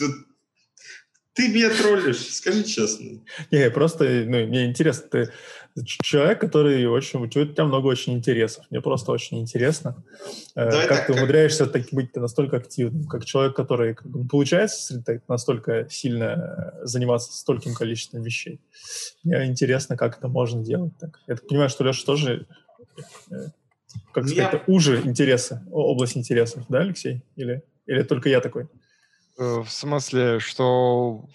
[1.34, 3.22] Ты меня троллишь, скажи честно.
[3.50, 5.32] Не, просто, ну, мне интересно, ты
[5.80, 8.66] человек, который очень, у тебя много очень интересов.
[8.70, 10.04] Мне просто очень интересно,
[10.54, 11.86] э, Давай как так, ты умудряешься как...
[11.92, 17.74] быть настолько активным, как человек, который как бы, не получается настолько сильно э, заниматься стольким
[17.74, 18.60] количеством вещей.
[19.24, 21.20] Мне интересно, как это можно делать так.
[21.26, 22.46] Я так понимаю, что Леша тоже,
[23.30, 23.34] э,
[24.12, 27.22] как сказать, уже интересы, область интересов, да, Алексей?
[27.36, 28.68] Или, или только я такой?
[29.36, 31.28] В смысле, что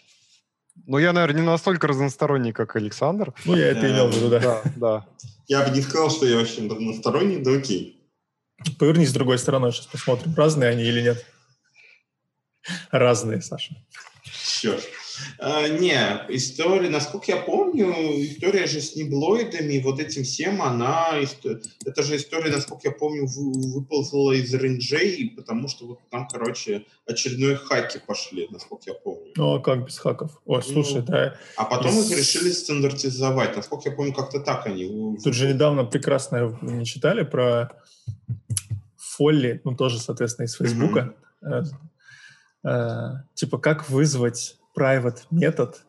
[0.86, 3.34] ну, я, наверное, не настолько разносторонний, как Александр.
[3.46, 4.40] Ну, я это имел в виду, да.
[4.40, 5.06] Да, да.
[5.48, 8.02] Я бы не сказал, что я очень разносторонний, да окей.
[8.80, 11.26] Повернись с другой стороны, сейчас посмотрим, разные они или нет.
[12.92, 13.76] Разные, Саша.
[14.24, 14.84] Черт.
[15.40, 15.98] А, не,
[16.30, 17.92] история, насколько я помню,
[18.26, 21.20] история же с неблоидами, вот этим всем, она,
[21.86, 27.56] это же история, насколько я помню, выползла из рейнджей, потому что вот там, короче, очередные
[27.56, 29.32] хаки пошли, насколько я помню.
[29.36, 30.40] Ну, а как без хаков?
[30.46, 31.36] О, ну, слушай, ну, да.
[31.56, 32.12] А потом из...
[32.12, 35.18] их решили стандартизовать, насколько я помню, как-то так они.
[35.24, 37.72] Тут же недавно прекрасно не читали про
[38.98, 41.16] Фолли, ну, тоже, соответственно, из Фейсбука.
[41.44, 41.66] Mm-hmm.
[42.64, 45.84] Э, типа, как вызвать private метод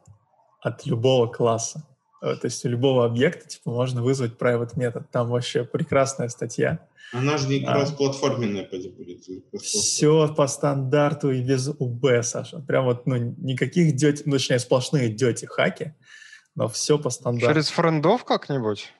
[0.60, 1.86] от любого класса.
[2.22, 5.10] Э, то есть у любого объекта типа можно вызвать private метод.
[5.10, 6.86] Там вообще прекрасная статья.
[7.12, 9.24] Она же не а, платформенная будет.
[9.62, 12.58] Все по стандарту и без УБ, Саша.
[12.60, 15.94] Прям вот, ну, никаких дети, ну, точнее, сплошные дети хаки,
[16.54, 17.54] но все по стандарту.
[17.54, 18.92] Через френдов как-нибудь?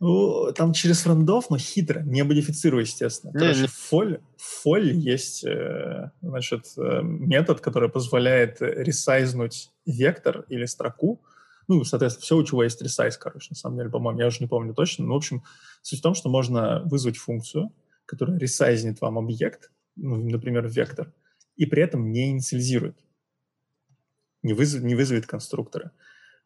[0.00, 3.32] Ну, там через френдов, но хитро, не модифицируя, естественно.
[3.32, 3.66] Не, Короче, не...
[3.66, 11.20] фоль, фоль есть э, значит, э, метод, который позволяет ресайзнуть вектор или строку.
[11.66, 14.46] Ну, соответственно, все, у чего есть ресайз, короче, на самом деле, по-моему, я уже не
[14.46, 15.04] помню точно.
[15.04, 15.42] Но, в общем,
[15.82, 17.72] суть в том, что можно вызвать функцию,
[18.06, 21.12] которая ресайзнит вам объект, ну, например, вектор,
[21.56, 22.96] и при этом не инициализирует,
[24.42, 25.90] не, вызов, не вызовет конструктора.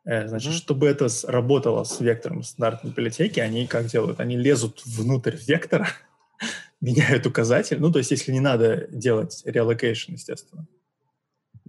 [0.05, 0.57] Э, значит, mm-hmm.
[0.57, 4.19] чтобы это работало с вектором стандартной библиотеки, они как делают?
[4.21, 5.89] Они лезут внутрь вектора,
[6.81, 7.79] меняют указатель.
[7.79, 10.67] Ну, то есть, если не надо делать reallocation, естественно.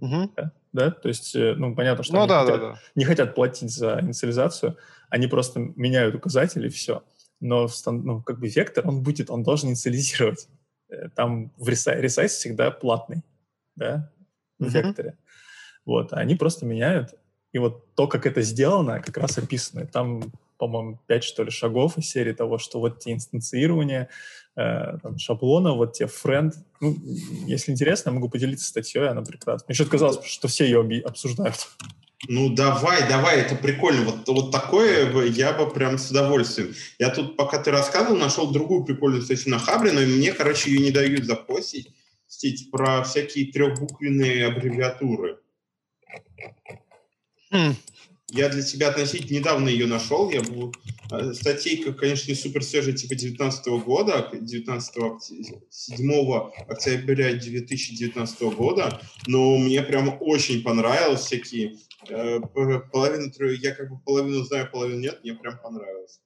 [0.00, 0.30] Mm-hmm.
[0.36, 0.52] Да?
[0.72, 0.90] да?
[0.90, 2.80] То есть, э, ну, понятно, что ну, они да, хотят, да, да.
[2.96, 4.76] не хотят платить за инициализацию,
[5.10, 7.04] они просто меняют указатель и все.
[7.38, 10.48] Но ну, как бы вектор, он будет, он должен инициализировать.
[10.88, 13.22] Э, там в ресайз всегда платный,
[13.76, 14.10] да,
[14.58, 14.70] в mm-hmm.
[14.70, 15.18] векторе.
[15.84, 17.14] Вот, а они просто меняют
[17.54, 19.86] и вот то, как это сделано, как раз описано.
[19.86, 24.08] Там, по-моему, пять, что ли, шагов из серии того, что вот те инстанцирования,
[24.56, 26.54] э, шаблона, вот те френд.
[26.80, 26.96] Ну,
[27.46, 29.66] если интересно, я могу поделиться статьей, она прекрасна.
[29.68, 31.68] Мне что-то казалось, что все ее обсуждают.
[32.26, 34.02] Ну, давай, давай, это прикольно.
[34.04, 36.74] Вот, вот такое я бы прям с удовольствием.
[36.98, 40.80] Я тут, пока ты рассказывал, нашел другую прикольную статью на Хабре, но мне, короче, ее
[40.80, 41.92] не дают запостить,
[42.72, 45.38] про всякие трехбуквенные аббревиатуры.
[48.30, 50.28] Я для тебя относительно недавно ее нашел.
[50.30, 50.74] Я был...
[51.12, 54.94] Э, статейка, конечно, не супер свежая, типа 19 года, 19
[55.70, 56.32] 7
[56.68, 61.76] октября 2019 года, но мне прям очень понравилось всякие
[62.08, 66.20] э, половину, я как бы половину знаю, половину нет, мне прям понравилось.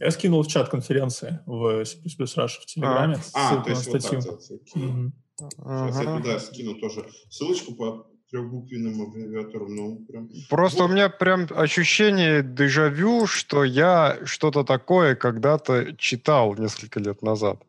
[0.00, 3.18] Я скинул в чат конференции в C++ Rush в Телеграме.
[3.32, 4.12] А, а то есть вот так.
[4.12, 5.10] Mm-hmm.
[5.38, 9.74] Сейчас я туда скину тоже ссылочку по трехбуквенным аббревиатурам.
[9.74, 10.28] Ну, прям...
[10.50, 10.90] Просто вот.
[10.90, 17.62] у меня прям ощущение дежавю, что я что-то такое когда-то читал несколько лет назад.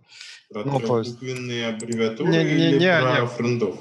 [0.50, 1.84] Про ну, трехбуквенные есть...
[1.84, 3.28] аббревиатуры не, не, или не, про не.
[3.28, 3.76] френдов?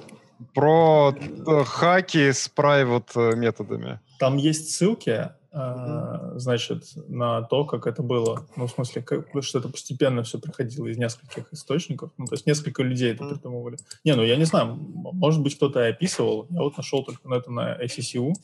[0.53, 4.01] Про э, хаки с private э, методами.
[4.19, 8.47] Там есть ссылки, а, значит, на то, как это было.
[8.57, 12.11] Ну, в смысле, как, что это постепенно все приходило из нескольких источников.
[12.19, 13.79] Ну, то есть несколько людей это придумывали.
[14.05, 16.47] Не, ну, я не знаю, может быть, кто-то и описывал.
[16.51, 18.35] Я вот нашел только на это на ACCU.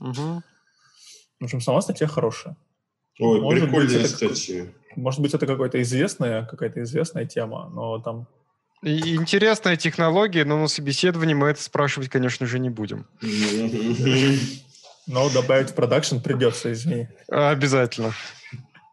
[0.00, 0.42] Угу.
[1.38, 2.56] В общем, сама статья хорошая.
[3.20, 4.66] Ой, может прикольная быть, статья.
[4.96, 8.26] может быть, это какая-то известная, какая-то известная тема, но там
[8.82, 13.06] Интересная технология, но на собеседовании мы это спрашивать, конечно же, не будем.
[15.06, 17.08] Но добавить в продакшн придется, извини.
[17.28, 18.14] Обязательно.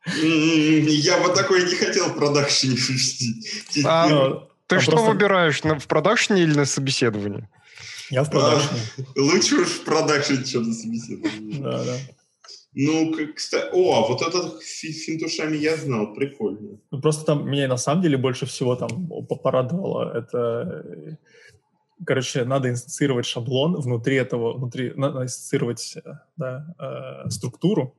[0.06, 3.86] Я вот такой не хотел в продакшене шутить.
[3.86, 7.48] А, ты а что выбираешь, на, в продакшене или на собеседовании?
[8.10, 8.82] Я в продакшене.
[8.98, 11.62] А, лучше уж в продакшене, чем на собеседовании.
[11.62, 11.98] Да, да.
[12.74, 16.80] Ну, кстати, о, вот этот финтушами я знал, прикольно.
[16.90, 19.08] Ну, просто там меня на самом деле больше всего там
[19.44, 20.18] порадовало.
[20.18, 21.18] Это
[22.06, 27.96] короче, надо инстансировать шаблон внутри этого, внутри, надо инстансировать э, да, э, структуру.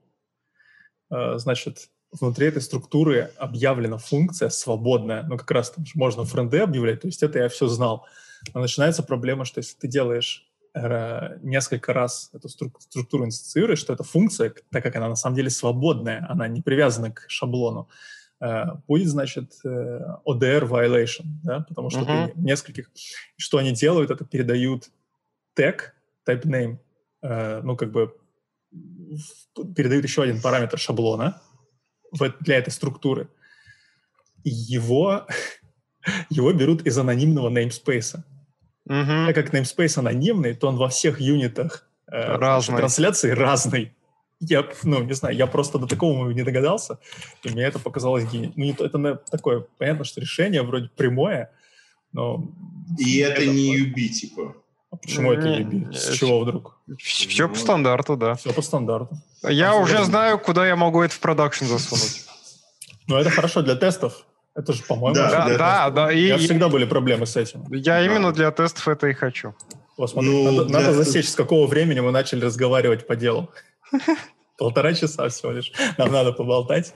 [1.11, 7.01] Э, значит, внутри этой структуры объявлена функция свободная, ну, как раз там можно френды объявлять,
[7.01, 8.07] то есть это я все знал.
[8.55, 14.05] Но начинается проблема, что если ты делаешь э, несколько раз эту структуру инстанцируешь, что эта
[14.05, 17.89] функция, так как она на самом деле свободная, она не привязана к шаблону,
[18.89, 22.32] будет, значит, ODR violation, да, потому что uh-huh.
[22.32, 22.90] ты нескольких...
[23.36, 24.90] Что они делают, это передают
[25.55, 25.94] тег,
[26.27, 26.78] type name,
[27.62, 28.12] ну, как бы
[29.77, 31.40] передают еще один параметр шаблона
[32.40, 33.28] для этой структуры.
[34.44, 35.27] И его,
[36.31, 38.20] его берут из анонимного namespace.
[38.86, 39.27] Угу.
[39.27, 43.93] Так как namespace анонимный, то он во всех юнитах э, трансляции разный.
[44.44, 46.98] Я, ну, не знаю, я просто до такого не догадался,
[47.44, 48.52] и мне это показалось гениальным.
[48.56, 51.52] Ну, это, это такое, понятно, что решение вроде прямое,
[52.12, 52.51] но...
[52.98, 54.56] И это, это не UB, типа?
[54.90, 55.93] А почему это UB?
[55.93, 56.77] С чего вдруг?
[56.98, 58.35] Все по стандарту, да.
[58.35, 59.16] Все по стандарту.
[59.43, 62.27] Я а уже знаю, куда я могу это в продакшн засунуть.
[63.06, 64.27] Ну, это хорошо для тестов.
[64.55, 66.12] Это же, по-моему, да, да, да, да.
[66.12, 67.64] И, всегда были проблемы с этим.
[67.73, 68.05] Я да.
[68.05, 69.55] именно для тестов это и хочу.
[69.97, 73.51] Вот, смотри, ну, надо, надо засечь, с какого времени мы начали разговаривать по делу.
[74.59, 75.73] Полтора часа всего лишь.
[75.98, 76.94] Нам надо поболтать.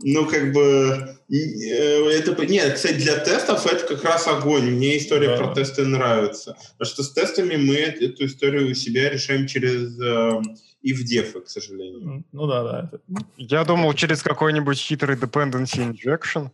[0.00, 4.70] Ну, как бы, э, это, нет, кстати, для тестов это как раз огонь.
[4.70, 5.36] Мне история да.
[5.36, 6.56] про тесты нравится.
[6.78, 10.40] Потому что с тестами мы эту историю у себя решаем через э,
[10.84, 12.24] if def, к сожалению.
[12.30, 12.90] Ну да, да.
[13.36, 16.50] Я думал через какой-нибудь хитрый dependency injection.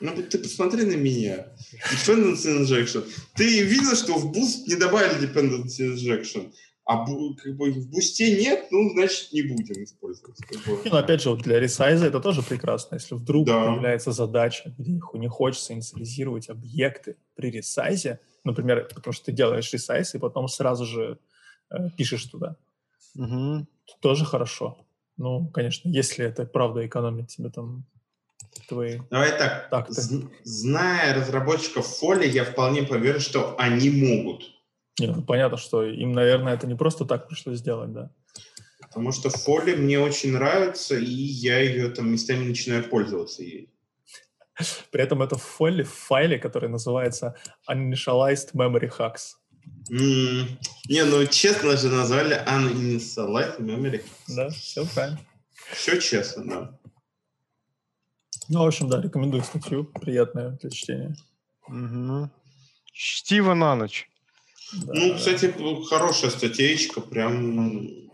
[0.00, 1.48] Ну, ты посмотри на меня.
[1.92, 3.04] Dependency injection.
[3.34, 6.52] Ты видел, что в Boost не добавили dependency injection?
[6.88, 10.38] А как бы в бусте нет, ну, значит, не будем использовать.
[10.38, 10.80] Как бы.
[10.86, 12.94] ну, опять же, вот для ресайза это тоже прекрасно.
[12.94, 13.66] Если вдруг да.
[13.66, 20.14] появляется задача, где не хочется инициализировать объекты при ресайзе, например, потому что ты делаешь ресайз
[20.14, 21.18] и потом сразу же
[21.70, 22.56] э, пишешь туда,
[23.14, 23.66] угу.
[24.00, 24.78] тоже хорошо.
[25.18, 27.84] Ну, конечно, если это правда экономит тебе там
[28.66, 29.00] твои...
[29.10, 34.57] Давай так, так зная разработчиков Фоли, я вполне поверю, что они могут
[34.98, 38.10] не, ну, понятно, что им, наверное, это не просто так пришлось сделать, да.
[38.80, 43.70] Потому что Фоли мне очень нравится, и я ее там местами начинаю пользоваться ей.
[44.90, 47.36] При этом это Фоли в файле, который называется
[47.70, 49.36] Uninitialized Memory Hacks.
[49.90, 50.58] Mm.
[50.88, 54.34] Не, ну честно же назвали Uninitialized Memory Hacks.
[54.34, 55.20] Да, все правильно.
[55.72, 56.78] Все честно, да.
[58.48, 59.84] Ну, в общем, да, рекомендую статью.
[59.84, 61.14] Приятная для чтения.
[61.68, 62.30] Угу.
[62.92, 64.07] Чтиво на ночь.
[64.72, 64.92] Да.
[64.94, 65.54] Ну, кстати,
[65.88, 68.08] хорошая статейка, прям...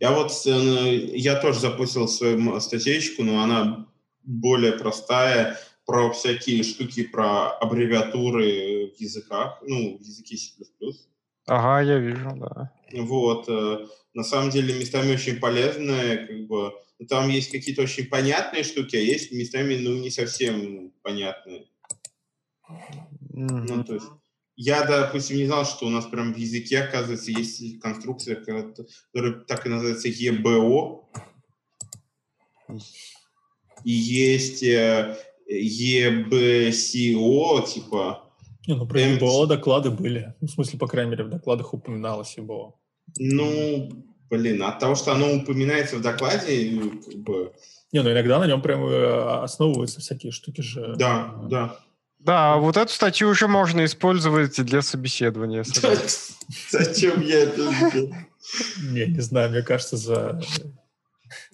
[0.00, 3.86] Я вот, э, я тоже запустил свою статейку, но она
[4.24, 10.52] более простая, про всякие штуки, про аббревиатуры в языках, ну, в языке C++.
[11.46, 12.72] Ага, я вижу, да.
[12.92, 13.48] Вот.
[13.48, 16.72] Э, на самом деле местами очень полезная, как бы,
[17.08, 21.66] там есть какие-то очень понятные штуки, а есть местами, ну, не совсем понятные.
[22.70, 23.66] Mm-hmm.
[23.68, 24.06] Ну, то есть
[24.56, 29.66] я, допустим, не знал, что у нас прям в языке, оказывается, есть конструкция, которая так
[29.66, 31.04] и называется EBO.
[33.84, 35.16] И есть э,
[35.50, 36.46] EBCO,
[37.66, 38.28] типа...
[38.66, 40.34] Не, ну, про EBO доклады были.
[40.40, 42.74] Ну, в смысле, по крайней мере, в докладах упоминалось EBO.
[43.18, 43.90] Ну,
[44.30, 47.52] блин, от того, что оно упоминается в докладе, как бы...
[47.90, 50.94] Не, ну иногда на нем прям э, основываются всякие штуки же.
[50.96, 51.76] Да, да.
[52.24, 55.64] Да, вот эту статью уже можно использовать для собеседования.
[56.70, 58.14] Зачем я это сделал?
[58.90, 60.40] Не, не знаю, мне кажется, за,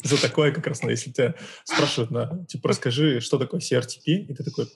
[0.02, 1.34] за такое как раз, ну, если тебя
[1.64, 4.70] спрашивают, на, типа, расскажи, что такое CRTP, и ты такой,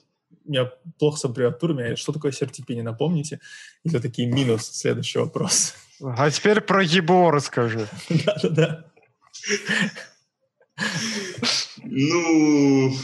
[0.45, 3.39] у меня плохо с аббревиатурами, а что такое CRTP, не напомните?
[3.83, 5.75] И ты такие минус, следующий вопрос.
[6.01, 7.87] А теперь про ЕБО расскажи.
[8.09, 8.85] Да-да-да.
[11.83, 12.95] Ну,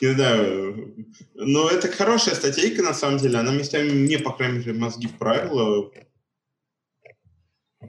[0.00, 1.06] не знаю.
[1.34, 3.38] Но это хорошая статейка, на самом деле.
[3.38, 5.90] Она местами мне, по крайней мере, мозги вправила.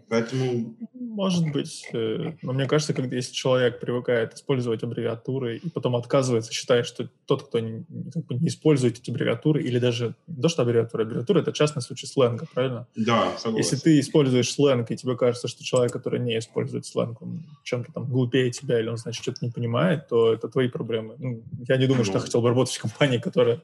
[0.10, 0.78] Поэтому...
[1.12, 1.90] Может быть.
[1.94, 7.10] Э, но мне кажется, когда если человек привыкает использовать аббревиатуры и потом отказывается, считая, что
[7.26, 11.04] тот, кто не, как бы не использует эти аббревиатуры, или даже не то, что аббревиатура,
[11.04, 12.88] аббревиатура— это частный случай сленга, правильно?
[12.96, 13.58] Да, согласен.
[13.58, 17.92] Если ты используешь сленг, и тебе кажется, что человек, который не использует сленг, он чем-то
[17.92, 21.16] там глупее тебя, или он, значит, что-то не понимает, то это твои проблемы.
[21.20, 22.06] Ну, я не думаю, ну.
[22.06, 23.62] что я хотел бы работать в компании, которая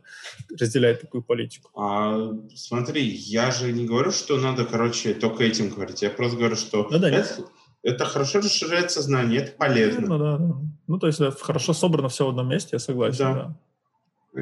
[0.59, 1.69] разделяет такую политику.
[1.75, 6.01] А, смотри, я же не говорю, что надо, короче, только этим говорить.
[6.01, 7.36] Я просто говорю, что да, да, это,
[7.87, 10.07] это хорошо расширяет сознание, это полезно.
[10.07, 10.55] Ну, да, да.
[10.87, 13.17] ну то есть хорошо собрано все в одном месте, я согласен.
[13.17, 13.33] Да.
[13.33, 13.55] да.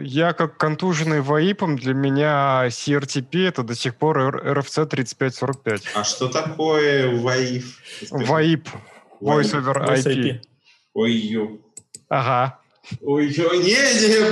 [0.02, 5.84] Я как контуженный ВАИПом, для меня CRTP это до сих пор RFC 3545.
[5.96, 7.64] А что такое ВАИП?
[8.12, 8.68] ВАИП.
[9.22, 10.06] Voice over IP.
[10.06, 10.42] IP.
[10.94, 11.60] Ой-ё.
[12.10, 12.60] Ага.
[13.02, 14.30] Ой-ё, не, не,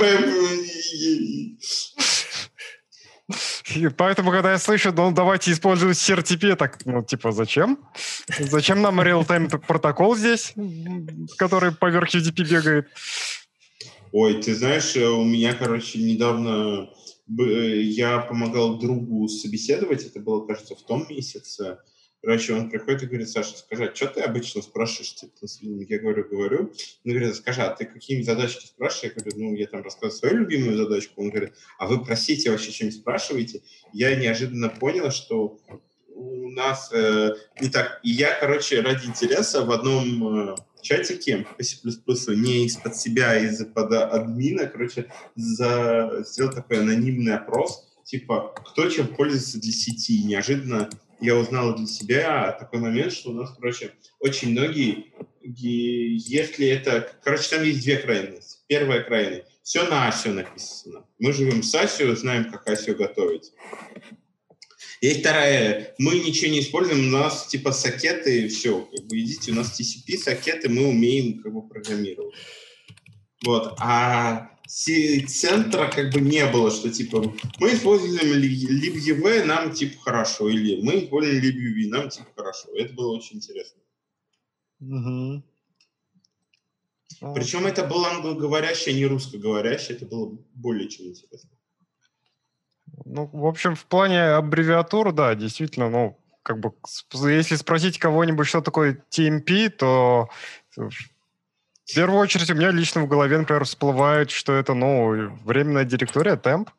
[3.97, 7.80] Поэтому, когда я слышу, ну, давайте использовать CRTP, так, ну, типа, зачем?
[8.39, 10.53] Зачем нам real-time протокол здесь,
[11.38, 12.88] который поверх UDP бегает?
[14.11, 16.88] Ой, ты знаешь, э, у меня, короче, недавно
[17.39, 21.80] э, я помогал другу собеседовать, это было, кажется, в том месяце,
[22.23, 25.13] Короче, он приходит и говорит, Саша, скажи, а что ты обычно спрашиваешь?
[25.13, 26.73] Типа, я говорю, говорю.
[27.05, 29.13] Он говорит, скажи, а ты какими задачки спрашиваешь?
[29.13, 31.21] Я говорю, ну, я там рассказываю свою любимую задачку.
[31.21, 33.61] Он говорит, а вы просите вообще чем спрашиваете?
[33.91, 35.59] Я неожиданно понял, что
[36.15, 37.99] у нас э, не так.
[38.03, 41.45] И я, короче, ради интереса в одном э, чатике
[42.05, 48.55] по C++, не из-под себя, а из-под админа, короче, за, сделал такой анонимный опрос, типа,
[48.65, 50.23] кто чем пользуется для сети.
[50.23, 50.89] Неожиданно
[51.23, 57.09] я узнал для себя такой момент, что у нас, короче, очень многие, если это...
[57.23, 58.59] Короче, там есть две крайности.
[58.67, 59.45] Первая крайность.
[59.63, 61.05] Все на ASIO написано.
[61.19, 63.53] Мы живем с ASIO, знаем, как ASIO готовить.
[64.99, 65.95] Есть вторая.
[65.97, 68.81] Мы ничего не используем, у нас типа сокеты, все.
[68.81, 72.35] Как бы идите, у нас TCP, сокеты, мы умеем как бы программировать.
[73.45, 73.75] Вот.
[73.79, 80.81] А центра как бы не было, что типа мы используем LibEV, нам типа хорошо, или
[80.81, 82.69] мы используем LibUV, нам типа хорошо.
[82.76, 83.81] Это было очень интересно.
[84.80, 85.44] Угу.
[87.35, 91.49] Причем это был англоговорящий, а не русскоговорящий, это было более чем интересно.
[93.06, 96.73] Ну, в общем, в плане аббревиатур, да, действительно, ну, как бы,
[97.14, 100.30] если спросить кого-нибудь, что такое TMP, то
[101.85, 106.38] в первую очередь у меня лично в голове, например, всплывает, что это, ну, временная директория,
[106.38, 106.69] темп.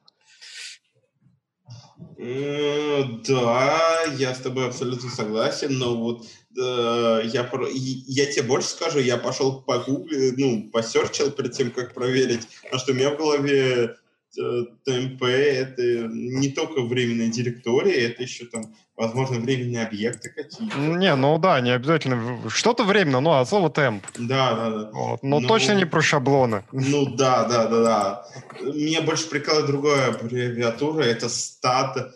[3.28, 6.24] Да, я с тобой абсолютно согласен, но вот
[6.56, 11.92] э, я, я тебе больше скажу, я пошел по Google, ну, посерчил перед тем, как
[11.92, 13.96] проверить, а что у меня в голове
[14.34, 20.76] ТМП— это не только временная директория, это еще там, возможно, временные объекты какие-то.
[20.76, 22.48] Не, ну да, не обязательно.
[22.48, 24.04] Что-то временно, ну, от слова темп.
[24.18, 24.90] Да, да, да.
[24.92, 25.22] Вот.
[25.22, 26.64] Но ну, точно не про шаблоны.
[26.72, 28.26] Ну да, да, да, да.
[28.60, 32.14] Меня больше прикалывает другая аббревиатура, это стат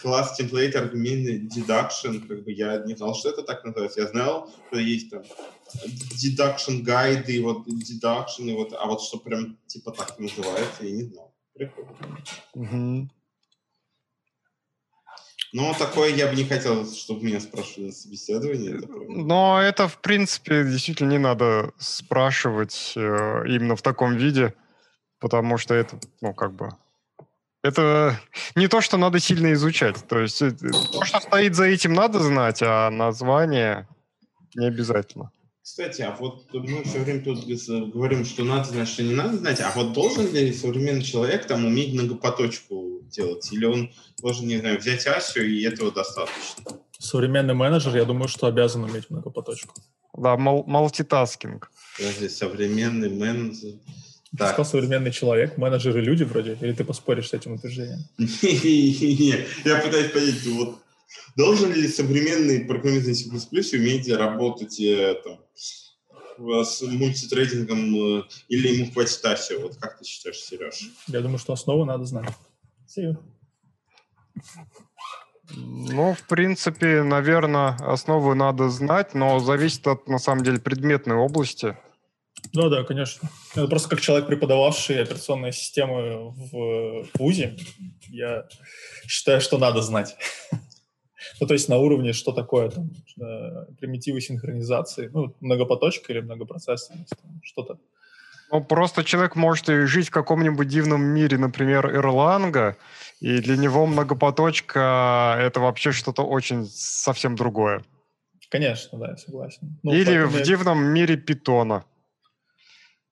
[0.00, 4.00] класс темплейт аргументный deduction, как бы я не знал, что это так называется.
[4.00, 5.22] Я знал, что есть там
[6.14, 11.02] deduction гайды, вот deduction, и вот, а вот что прям типа так называется, я не
[11.04, 11.33] знал.
[12.54, 13.08] Угу.
[15.56, 18.76] Ну, такое я бы не хотел, чтобы меня спрашивали на собеседовании.
[18.76, 24.54] Это Но это, в принципе, действительно не надо спрашивать э, именно в таком виде,
[25.20, 26.70] потому что это, ну, как бы...
[27.62, 28.20] Это
[28.56, 30.04] не то, что надо сильно изучать.
[30.08, 33.86] То есть э, то, что стоит за этим, надо знать, а название
[34.56, 35.30] не обязательно.
[35.64, 39.62] Кстати, а вот мы все время тут говорим, что надо знать, что не надо знать,
[39.62, 43.50] а вот должен ли современный человек там уметь многопоточку делать?
[43.50, 46.64] Или он должен, не знаю, взять Асю, и этого достаточно?
[46.98, 49.74] Современный менеджер, я думаю, что обязан уметь многопоточку.
[50.12, 51.70] Да, мал мультитаскинг.
[51.96, 53.72] Подожди, современный менеджер...
[54.36, 58.00] Ты сказал современный человек, менеджеры люди вроде, или ты поспоришь с этим утверждением?
[58.18, 60.83] Не, я пытаюсь понять, вот
[61.36, 65.40] Должен ли современный программист C++ уметь работать э, там,
[66.64, 69.62] с мультитрейдингом э, или ему хватит ASIO?
[69.62, 70.90] Вот как ты считаешь, Сереж?
[71.08, 72.28] Я думаю, что основу надо знать.
[72.86, 73.16] See
[75.50, 81.76] Ну, в принципе, наверное, основы надо знать, но зависит от, на самом деле, предметной области.
[82.52, 83.28] Ну да, конечно.
[83.54, 87.56] Это просто как человек, преподававший операционные системы в ВУЗе,
[88.10, 88.46] я
[89.06, 90.16] считаю, что надо знать.
[91.40, 92.90] Ну, то есть на уровне, что такое там,
[93.20, 97.78] э, примитивы синхронизации, ну, многопоточка или многопроцессорность, что-то.
[98.50, 102.76] Ну, просто человек может жить в каком-нибудь дивном мире, например, Erlang,
[103.20, 107.82] и для него многопоточка— это вообще что-то очень совсем другое.
[108.50, 109.78] Конечно, да, я согласен.
[109.82, 110.44] Ну, Или в я...
[110.44, 111.84] дивном мире питона.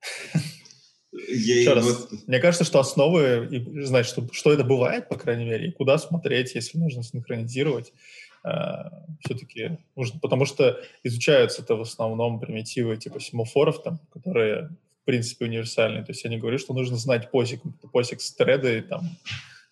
[1.12, 5.68] Еще раз, мне кажется, что основы, и знать, что, что это бывает, по крайней мере,
[5.68, 7.92] и куда смотреть, если нужно синхронизировать,
[8.44, 8.50] э,
[9.20, 14.70] все-таки нужно, потому что изучаются это в основном примитивы типа семафоров, там, которые
[15.02, 16.02] в принципе универсальные.
[16.02, 17.60] То есть я не говорю, что нужно знать POSIX,
[17.92, 19.18] POSIX треды там,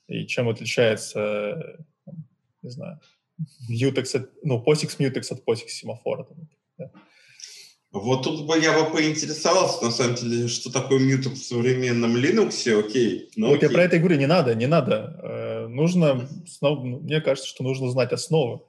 [0.09, 2.27] и чем отличается, там,
[2.62, 3.01] не знаю,
[3.71, 6.25] Mutex от, ну, POSIX Mutex от POSIX семафора.
[6.25, 6.37] Там.
[7.93, 12.73] Вот тут бы я бы поинтересовался, на самом деле, что такое мьютер в современном Linux,
[12.79, 13.31] окей.
[13.35, 15.19] Ну, вот я про это и говорю, не надо, не надо.
[15.23, 16.29] Э, нужно,
[16.61, 18.61] ну, мне кажется, что нужно знать основы.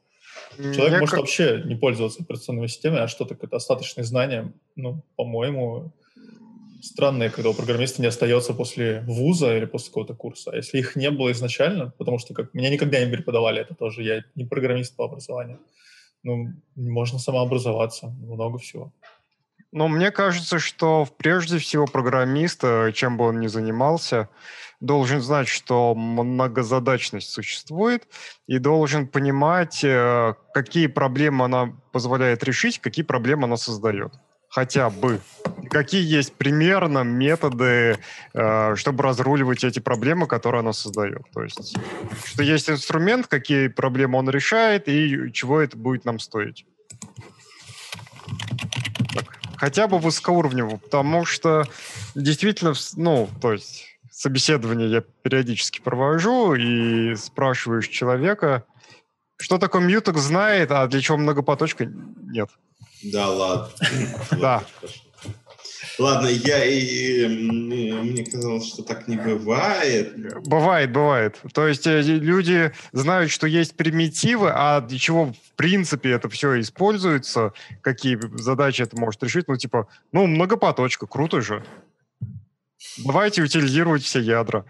[0.58, 1.20] Человек я может как...
[1.20, 5.94] вообще не пользоваться операционными системами, а что такое достаточные знания, ну, по-моему,
[6.82, 10.52] странное, когда у программиста не остается после вуза или после какого-то курса.
[10.52, 14.04] А если их не было изначально, потому что как меня никогда не преподавали это тоже,
[14.04, 15.60] я не программист по образованию.
[16.24, 18.92] Ну, можно самообразоваться, много всего.
[19.72, 24.30] Ну, мне кажется, что прежде всего программист, чем бы он ни занимался,
[24.82, 28.08] должен знать, что многозадачность существует,
[28.48, 34.14] и должен понимать, э, какие проблемы она позволяет решить, какие проблемы она создает.
[34.52, 35.22] Хотя бы.
[35.70, 37.98] Какие есть примерно методы,
[38.34, 41.24] э, чтобы разруливать эти проблемы, которые она создает.
[41.34, 41.78] То есть,
[42.26, 46.66] что есть инструмент, какие проблемы он решает, и чего это будет нам стоить.
[49.16, 49.38] Так.
[49.56, 51.66] Хотя бы высокоуровневого, потому что
[52.14, 58.66] действительно, ну, то есть собеседование я периодически провожу и спрашиваешь человека,
[59.38, 62.50] что такое мьюток знает, а для чего многопоточка нет.
[63.04, 63.70] Да, ладно.
[64.40, 64.64] Да.
[66.00, 70.16] Ладно, я и мне казалось, что так не бывает.
[70.48, 71.40] Бывает, бывает.
[71.54, 76.60] То есть э, люди знают, что есть примитивы, а для чего в принципе это все
[76.60, 81.64] используется, какие задачи это может решить, ну типа, ну многопоточка, круто же.
[82.98, 84.66] Давайте утилизировать все ядра.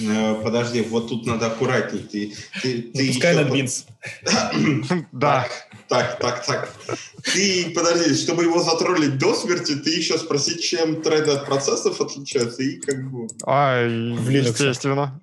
[0.00, 2.00] Э, подожди, вот тут надо аккуратней.
[2.00, 3.86] Ты, ты, ты Пускай на бинс.
[5.12, 5.48] Да.
[5.88, 6.74] Так, так, так.
[7.22, 12.62] Ты, подожди, чтобы его затроллить до смерти, ты еще спроси, чем треды от процессов отличаются,
[12.62, 13.28] и как бы...
[13.44, 15.20] А, естественно.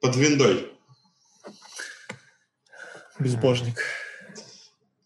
[0.00, 0.72] Под виндой.
[3.18, 3.78] Безбожник.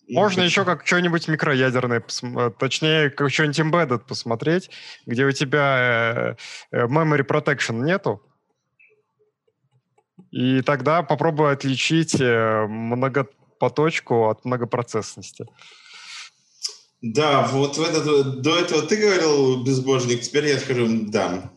[0.09, 4.71] Можно еще как что-нибудь микроядерное, э, точнее, как что-нибудь embedded посмотреть,
[5.07, 6.37] где у тебя
[6.71, 8.23] э, э, memory protection нету.
[10.31, 15.47] И тогда попробуй отличить многопоточку от многопроцессности.
[17.01, 21.53] Да, вот в этот, до этого ты говорил безбожник, теперь я скажу да.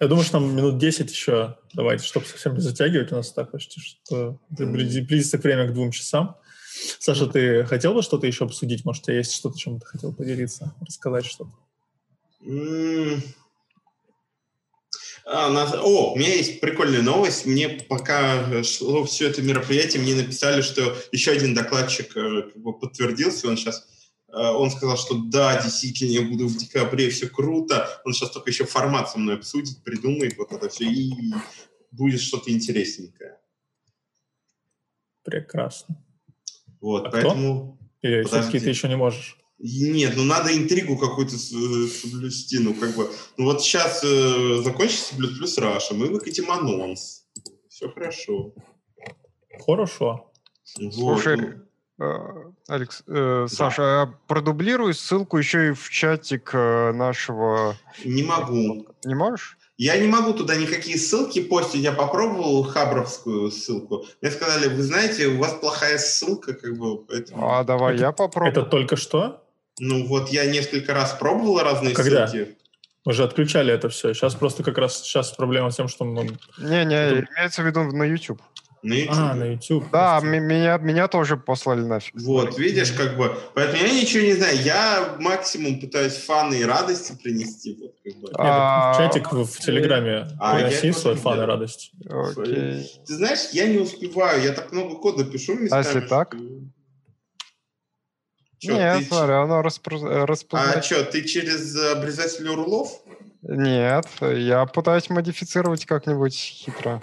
[0.00, 3.12] Я думаю, что нам минут 10 еще давайте, чтобы совсем не затягивать.
[3.12, 6.36] У нас так почти что близится время к двум часам.
[6.98, 8.84] Саша, ты хотел бы что-то еще обсудить?
[8.84, 11.52] Может, у тебя есть что-то, чем ты хотел поделиться, рассказать что-то?
[15.24, 15.64] А, на...
[15.80, 17.46] О, у меня есть прикольная новость.
[17.46, 22.76] Мне пока шло все это мероприятие, мне написали, что еще один докладчик э, как бы
[22.76, 23.48] подтвердился.
[23.48, 23.86] Он сейчас
[24.32, 27.88] он сказал, что да, действительно, я буду в декабре, все круто.
[28.04, 31.12] Он сейчас только еще формат со мной обсудит, придумает вот это все, и
[31.90, 33.38] будет что-то интересненькое.
[35.22, 36.02] Прекрасно.
[36.80, 37.78] Вот, а поэтому...
[37.98, 38.08] Кто?
[38.08, 39.38] Или все-таки ты еще не можешь?
[39.64, 43.08] Нет, ну надо интригу какую-то соблюсти, ну как бы.
[43.36, 47.26] Ну вот сейчас э, закончится плюс плюс Раша, мы выкатим анонс.
[47.68, 48.52] Все хорошо.
[49.64, 50.32] Хорошо.
[50.80, 50.94] Вот.
[50.94, 51.46] Слушай, ну...
[51.46, 51.60] э,
[52.68, 53.48] Алекс, э, да.
[53.48, 57.76] Саша, а продублируй ссылку еще и в чатик э, нашего...
[58.04, 58.86] Не могу.
[59.04, 59.56] Не можешь?
[59.78, 61.82] Я не могу туда никакие ссылки постить.
[61.82, 64.04] Я попробовал хабровскую ссылку.
[64.20, 66.98] Мне сказали, вы знаете, у вас плохая ссылка, как бы.
[67.04, 67.50] Поэтому...
[67.50, 68.52] А давай это, я попробую.
[68.52, 69.42] Это только что?
[69.78, 72.26] Ну вот я несколько раз пробовал разные Когда?
[72.26, 72.56] ссылки.
[73.04, 74.14] Мы же отключали это все.
[74.14, 76.38] Сейчас просто как раз сейчас проблема с тем, что мы...
[76.58, 78.40] Не-не, имеется в виду на YouTube.
[78.82, 79.16] На YouTube.
[79.16, 79.90] А, на YouTube.
[79.92, 82.14] Да, меня, меня тоже послали нафиг.
[82.20, 83.32] Вот, видишь, как бы.
[83.54, 84.60] Поэтому я ничего не знаю.
[84.60, 87.78] Я максимум пытаюсь фаны и радости принести.
[87.80, 88.30] Вот, как бы.
[88.34, 91.92] А, чатик в, в Телеграме а, приноси свой фан и радость.
[92.10, 92.90] Окей.
[93.06, 94.42] Ты знаешь, я не успеваю.
[94.42, 95.80] Я так много кода пишу местами.
[95.80, 96.34] А если так?
[98.58, 99.04] Чё, Нет, ты...
[99.06, 100.26] смотри, оно распро...
[100.26, 100.76] распознает.
[100.76, 103.00] А что, ты через обрезатель урлов?
[103.42, 107.02] Нет, я пытаюсь модифицировать как-нибудь хитро.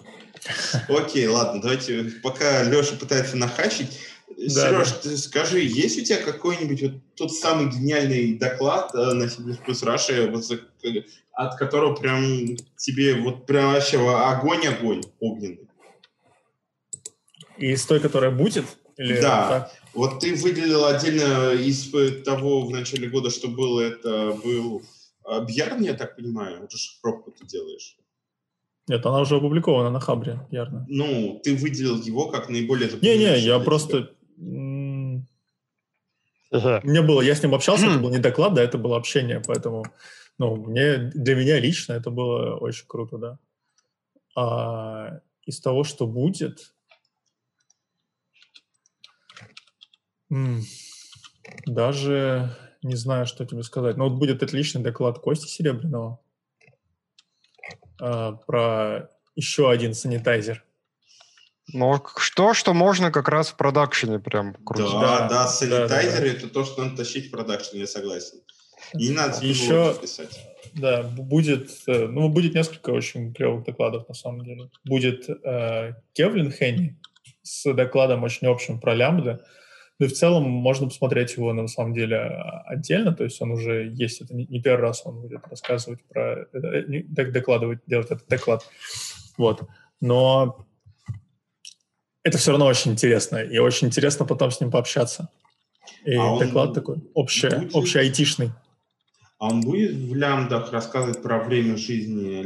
[0.87, 3.99] Окей, ладно, давайте, пока Леша пытается нахачить,
[4.37, 4.97] да, Сереж, да.
[5.03, 10.29] ты скажи, есть у тебя какой-нибудь вот тот самый гениальный доклад э, на C++ Russia,
[10.29, 10.45] вот,
[11.33, 15.67] от которого прям тебе вот прям вообще огонь-огонь огненный?
[17.57, 18.65] Из той, которая будет?
[18.97, 19.49] Или да.
[19.49, 19.73] Так?
[19.93, 21.89] Вот ты выделил отдельно из
[22.23, 24.83] того в начале года, что было, это был
[25.47, 27.97] Бьярн, я так понимаю, же пробку ты делаешь.
[28.89, 30.83] Нет, она уже опубликована на Хабре, Ярно.
[30.89, 34.15] Ну, ты выделил его как наиболее Не-не, я просто...
[34.35, 35.27] Мне
[37.03, 39.85] было, я с ним общался, это был не доклад, да, это было общение, поэтому,
[40.39, 43.39] ну, мне, для меня лично это было очень круто, да.
[44.35, 46.73] А из того, что будет,
[51.67, 53.97] даже не знаю, что тебе сказать.
[53.97, 56.19] Но вот будет отличный доклад Кости Серебряного
[58.01, 60.63] э, про еще один санитайзер.
[61.71, 64.91] Ну, что, что можно как раз в продакшене прям крутить.
[64.91, 66.27] Да, да, да санитайзер да, да.
[66.27, 68.39] это то, что надо тащить в продакшене, я согласен.
[68.93, 70.39] И не надо Еще- писать.
[70.73, 74.69] Да, будет, э, ну, будет несколько очень клевых докладов, на самом деле.
[74.83, 76.99] Будет э, Кевлин Хенни
[77.43, 79.39] с докладом очень общим про лямбды.
[79.99, 83.51] Ну и в целом можно посмотреть его, на самом деле, а, отдельно, то есть он
[83.51, 88.25] уже есть, это не, не первый раз он будет рассказывать про, э, докладывать, делать этот
[88.29, 88.65] доклад.
[89.37, 89.67] Вот.
[89.99, 90.65] Но
[92.23, 95.29] это все равно очень интересно, и очень интересно потом с ним пообщаться.
[96.05, 97.75] И А он доклад такой общий, будет?
[97.75, 98.51] общий айтишный.
[99.37, 102.41] А он будет в лямбдах рассказывать про время жизни?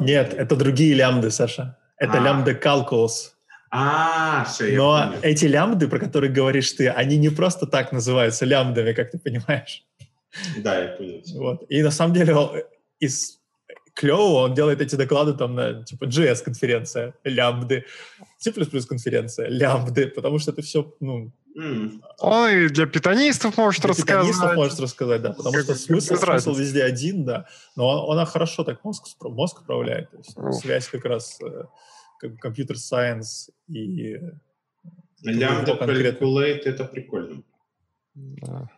[0.00, 1.78] э, Нет, это другие лямбды, Саша.
[1.96, 2.24] Это А.
[2.24, 3.36] лямбда калкулус.
[3.72, 5.20] А, все, я Но понял.
[5.22, 9.84] эти лямбды, про которые говоришь ты, они не просто так называются лямбдами, как ты понимаешь.
[10.58, 11.22] Да, я понял.
[11.36, 11.62] Вот.
[11.68, 12.62] И на самом деле он-
[12.98, 13.38] из
[13.94, 17.84] клевого он делает эти доклады там на типа JS-конференция, лямбды,
[18.38, 18.52] C++
[18.88, 24.28] конференция, лямбды, потому что это все, ну, М, Он и для питанистов может для питанистов
[24.36, 24.56] рассказать.
[24.56, 28.62] может рассказать, да, потому Как- что смысл, смысл везде один, да, но он, она хорошо
[28.62, 31.40] так мозг, мозг управляет, то есть связь как раз
[32.20, 34.20] как компьютер-сайенс и э,
[35.22, 36.24] Лямбда его конкретно.
[36.24, 37.42] calculate это прикольно.
[38.14, 38.68] Да.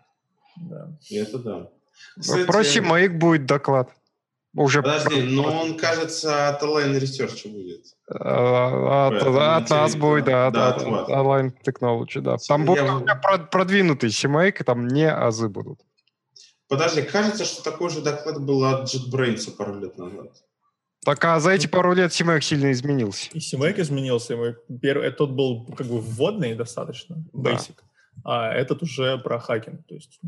[0.56, 0.96] да.
[1.08, 1.68] И Это да.
[2.16, 3.90] Ну, Про CMake будет доклад.
[4.54, 7.86] Уже Подожди, но он, кажется, от Align Research будет.
[8.10, 11.08] э, от, от нас будет, да, да, от, от.
[11.08, 12.36] Align Technology, да.
[12.46, 15.80] Там Я будет вот- у меня прод- продвинутый CMake, и там не азы будут.
[16.68, 20.30] Подожди, кажется, что такой же доклад был от JetBrains пару лет назад.
[21.04, 23.28] Так, а за эти пару лет CMake сильно изменился.
[23.32, 27.52] И CMake изменился, мой первый, тот был как бы вводный достаточно, Да.
[27.52, 27.74] basic,
[28.24, 30.20] а этот уже про хакинг, то есть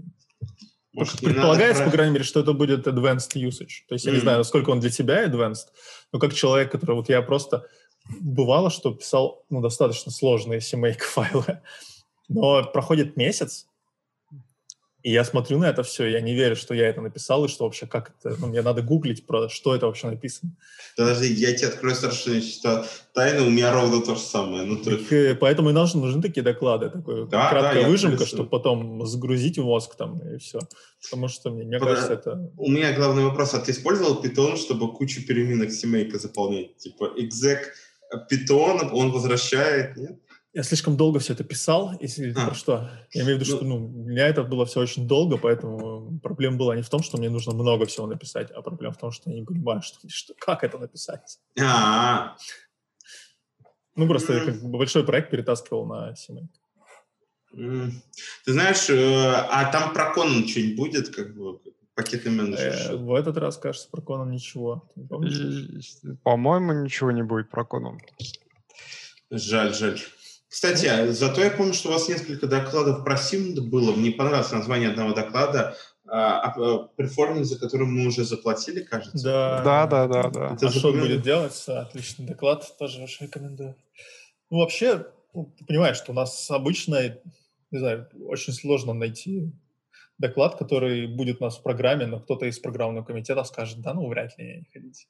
[0.93, 3.85] Может, не надо предполагается, про- по крайней мере, что это будет advanced usage.
[3.89, 5.69] То есть я не знаю, насколько он для тебя advanced,
[6.13, 7.67] но как человек, который вот я просто
[8.21, 11.61] бывало, что писал ну, достаточно сложные CMake файлы,
[12.29, 13.67] но проходит месяц,
[15.05, 17.64] и я смотрю на это все, я не верю, что я это написал, и что
[17.64, 20.52] вообще как это, ну, мне надо гуглить про что это вообще написано.
[20.97, 24.64] Подожди, я тебе открою страшную что тайну, у меня ровно то же самое.
[24.64, 28.24] Ну, то есть, э, поэтому и нужны, нужны такие доклады, такой Да, краткая да, выжимка,
[28.24, 30.60] чтобы потом загрузить в мозг там и все.
[31.02, 32.51] Потому что мне, мне Подо- кажется, это...
[32.56, 33.52] у меня главный вопрос.
[33.52, 36.78] А ты использовал Python, чтобы кучу переменных семейка заполнять?
[36.78, 37.59] Типа exec
[38.31, 40.18] Python, он возвращает, нет?
[40.55, 42.47] Я слишком долго все это писал, если А.
[42.47, 42.90] про что.
[43.12, 46.20] Я имею в виду, Ну- что ну, для меня это было все очень долго, поэтому
[46.22, 49.10] проблема была не в том, что мне нужно много всего написать, а проблема в том,
[49.10, 51.40] что я не понимаю, что, что, как это написать.
[51.60, 52.36] А,
[53.97, 54.47] Ну, просто я М.
[54.47, 56.52] как бы большой проект перетаскивал на семейку.
[57.56, 58.02] м.
[58.44, 61.60] ты знаешь, э, а там про Conan что-нибудь будет, как бы
[61.94, 62.72] пакетный менеджер?
[62.93, 64.89] Э, в этот раз, кажется, про Conan ничего.
[64.97, 65.36] Не помнишь?
[66.02, 67.98] И, По-моему, ничего не будет про Conan.
[69.31, 70.01] Жаль, жаль.
[70.55, 73.93] Кстати, а зато я помню, что у вас несколько докладов про Симд было.
[73.93, 75.76] Мне понравилось название одного доклада.
[76.06, 79.24] а, а, перформанс, за который мы уже заплатили, кажется.
[79.24, 79.62] Да.
[79.64, 80.55] Да, да, да, да.
[80.55, 81.60] Это а что будет делать?
[81.66, 83.74] Отличный доклад, тоже очень рекомендую.
[84.48, 87.18] Ну, вообще, ну, ты понимаешь, что у нас обычно,
[87.72, 89.51] не знаю, очень сложно найти
[90.18, 94.06] доклад, который будет у нас в программе, но кто-то из программного комитета скажет, да, ну,
[94.06, 95.06] вряд ли не ходите.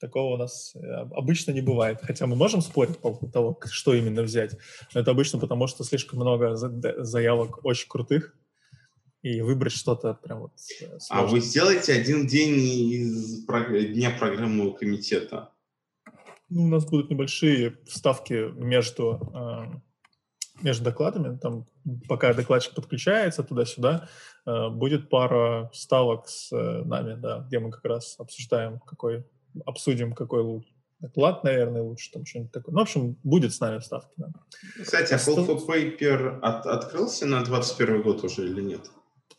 [0.00, 0.78] Такого у нас э,
[1.16, 1.98] обычно не бывает.
[2.02, 4.56] Хотя мы можем спорить по поводу того, что именно взять.
[4.94, 8.34] Но это обычно потому, что слишком много заявок очень крутых,
[9.22, 11.26] и выбрать что-то прям вот э, А сложно.
[11.26, 15.50] вы сделаете один день из дня программного комитета.
[16.48, 21.36] Ну, у нас будут небольшие вставки между, э, между докладами.
[21.38, 21.66] Там,
[22.08, 24.08] пока докладчик подключается туда-сюда,
[24.46, 29.24] будет пара вставок с нами, да, где мы как раз обсуждаем, какой,
[29.66, 30.64] обсудим, какой лу-
[31.00, 32.72] доклад, наверное, лучше, там что-нибудь такое.
[32.72, 34.28] Ну, в общем, будет с нами вставки, да.
[34.82, 38.90] Кстати, а for Paper от- открылся на 21 год уже или нет?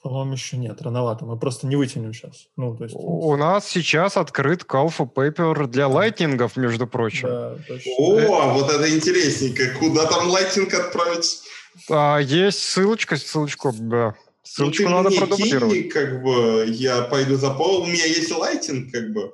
[0.01, 1.25] По-моему, еще нет, рановато.
[1.25, 2.47] Мы просто не вытянем сейчас.
[2.55, 2.95] Ну, то есть...
[2.97, 7.27] У нас сейчас открыт Call for Paper для лайтнингов, между прочим.
[7.27, 7.91] Да, точно.
[7.97, 9.77] О, вот это интересненько.
[9.77, 11.41] Куда там лайтинг отправить?
[11.89, 14.15] А, есть ссылочка, ссылочку, да.
[14.43, 15.73] Ссылочку ну, ты надо мне продублировать.
[15.73, 17.81] кинь, как бы, я пойду за пол.
[17.81, 19.33] У меня есть лайтинг, как бы.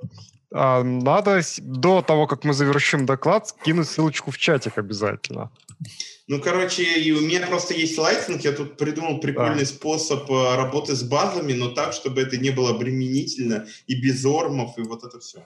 [0.54, 5.52] А, надо до того, как мы завершим доклад, скинуть ссылочку в чатик обязательно.
[6.28, 8.42] Ну, короче, и у меня просто есть лайтинг.
[8.42, 12.72] Я тут придумал прикольный способ э, работы с базами, но так, чтобы это не было
[12.72, 15.44] обременительно и без ормов, и вот это все.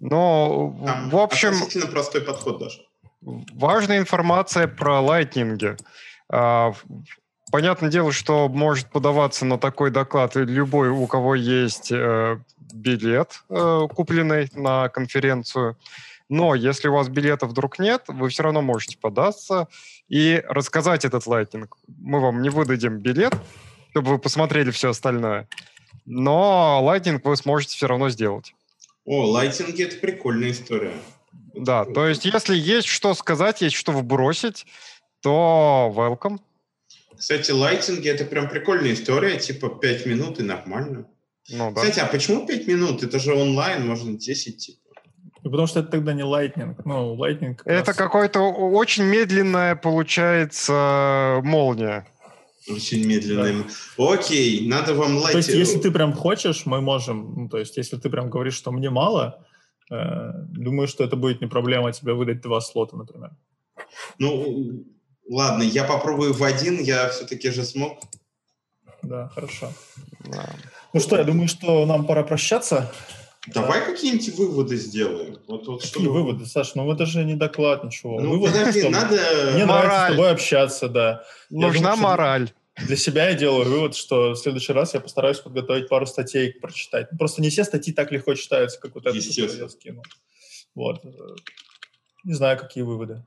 [0.00, 2.80] Но, Там в общем, относительно простой подход даже.
[3.20, 5.76] важная информация про лайтнинги.
[6.28, 6.72] А,
[7.50, 12.38] Понятное дело, что может подаваться на такой доклад любой, у кого есть э,
[12.74, 15.76] билет, э, купленный на конференцию.
[16.28, 19.68] Но если у вас билета вдруг нет, вы все равно можете податься
[20.08, 21.76] и рассказать этот лайтинг.
[21.88, 23.34] Мы вам не выдадим билет,
[23.90, 25.48] чтобы вы посмотрели все остальное.
[26.06, 28.54] Но Lightning вы сможете все равно сделать.
[29.04, 30.92] О, лайтинги— это прикольная история.
[31.54, 34.66] Да, то есть если есть что сказать, есть что вбросить,
[35.20, 36.38] то welcome.
[37.16, 41.06] Кстати, лайтинги— это прям прикольная история, типа 5 минут и нормально.
[41.50, 41.80] Ну, да.
[41.80, 43.02] Кстати, а почему 5 минут?
[43.02, 44.78] Это же онлайн, можно 10, типа.
[45.42, 46.76] Ну, потому что это тогда не Lightning.
[46.84, 47.54] Ну, Lightning...
[47.54, 52.06] как Это раз- какое-то очень медленная, получается, молния.
[52.68, 53.64] Очень медленно.
[53.96, 55.56] Окей, надо вам То есть, лайтинг.
[55.56, 57.34] если ты прям хочешь, мы можем...
[57.36, 59.44] Ну, то есть, если ты прям говоришь, что мне мало,
[59.90, 59.96] э,
[60.48, 63.30] думаю, что это будет не проблема тебе выдать два слота, например.
[64.18, 64.84] Ну,
[65.28, 67.98] ладно, я попробую в один, я все-таки же смог.
[69.02, 69.72] Да, хорошо.
[70.26, 70.54] Да.
[70.92, 72.92] Ну что, я думаю, что нам пора прощаться.
[73.46, 75.38] Давай какие-нибудь выводы сделаем.
[75.46, 76.74] Вот, вот Какие чтобы- выводы, Саш?
[76.74, 78.20] Ну, это же не доклад, ничего.
[78.20, 79.16] Ну, Выводы, подожди, что надо...
[79.54, 80.12] Мне нравится Мораль.
[80.12, 81.24] с тобой общаться, да.
[81.48, 82.52] Нужна думаю, мораль.
[82.86, 87.08] Для себя я делаю вывод, что в следующий раз я постараюсь подготовить пару статей прочитать.
[87.12, 90.04] Ну, Просто не все статьи так легко читаются, как вот это, я скинул.
[90.74, 91.02] Вот.
[92.24, 93.22] Не знаю, какие выводы.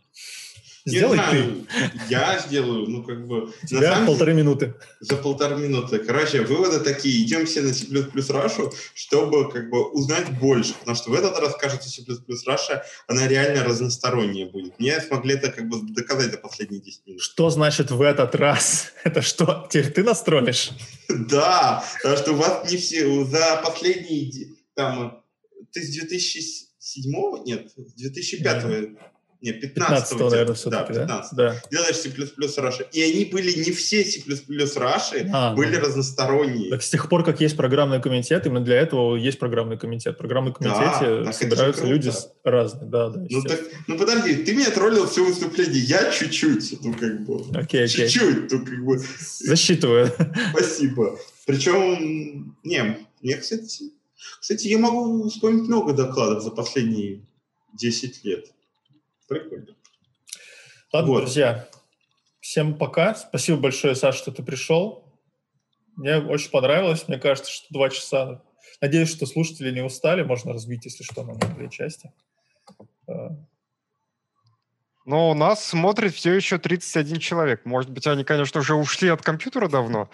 [0.86, 1.24] Не Сделай ты.
[1.24, 1.68] знаю,
[2.10, 3.46] Я сделаю, ну, как бы...
[3.46, 4.74] На тебя самом полторы минуты.
[5.00, 6.00] За полторы минуты.
[6.00, 7.24] Короче, выводы такие.
[7.24, 10.74] Идем все на C++ Russia, чтобы как бы узнать больше.
[10.74, 14.78] Потому что в этот раз, кажется, C++ Russia, она реально разносторонняя будет.
[14.78, 17.22] Мне смогли это как бы доказать за последние 10 минут.
[17.22, 18.92] Что значит в этот раз?
[19.06, 20.72] Это что, теперь ты настроишь?
[21.30, 23.24] Да, потому что у вас не все...
[23.26, 24.56] За последние...
[24.76, 25.24] Там...
[25.72, 28.64] Ты с 2007 Нет, с 2005
[29.44, 31.00] Нет, 15 15 наверное, все-таки, да?
[31.00, 31.06] да?
[31.06, 31.62] 15 Да.
[31.70, 32.88] Делаешь C++ Russia.
[32.94, 35.82] И они были не все C++ Russia, А, были ну.
[35.82, 36.70] разносторонние.
[36.70, 40.16] Так с тех пор, как есть программный комитет, именно для этого есть программный комитет.
[40.16, 42.10] В программном Да, комитете же собираются люди
[42.46, 42.86] разные.
[42.90, 47.26] Да, да, Ну, так, ну подожди, ты меня троллил все выступление, я чуть-чуть, ну как
[47.26, 48.08] бы, Окей, окей.
[48.08, 48.98] чуть-чуть, ну как бы,
[49.42, 50.10] Засчитываю.
[50.52, 51.20] спасибо.
[51.46, 53.92] Причем, не, мне, кстати,
[54.40, 57.26] кстати, я могу вспомнить много докладов за последние
[57.74, 58.46] 10 лет.
[59.28, 59.76] Прикольно.
[60.92, 61.22] Ладно, Вот.
[61.22, 61.68] друзья,
[62.40, 63.16] всем пока.
[63.16, 65.04] Спасибо большое, Саша, что ты пришел.
[65.96, 67.08] Мне очень понравилось.
[67.08, 68.44] Мне кажется, что два часа.
[68.82, 70.24] Надеюсь, что слушатели не устали.
[70.24, 72.12] Можно разбить, если что, на две части.
[73.08, 73.30] Э,
[75.06, 77.66] Но у нас смотрит все еще 31 человек.
[77.66, 80.10] Может быть, они, конечно, уже ушли от компьютера давно.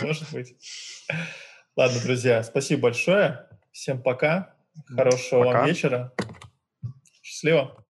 [0.00, 0.54] Может быть.
[1.76, 3.48] Ладно, друзья, спасибо большое.
[3.72, 4.54] Всем пока.
[4.88, 5.58] Хорошего Пока.
[5.60, 6.12] вам вечера.
[7.22, 7.76] Счастливо.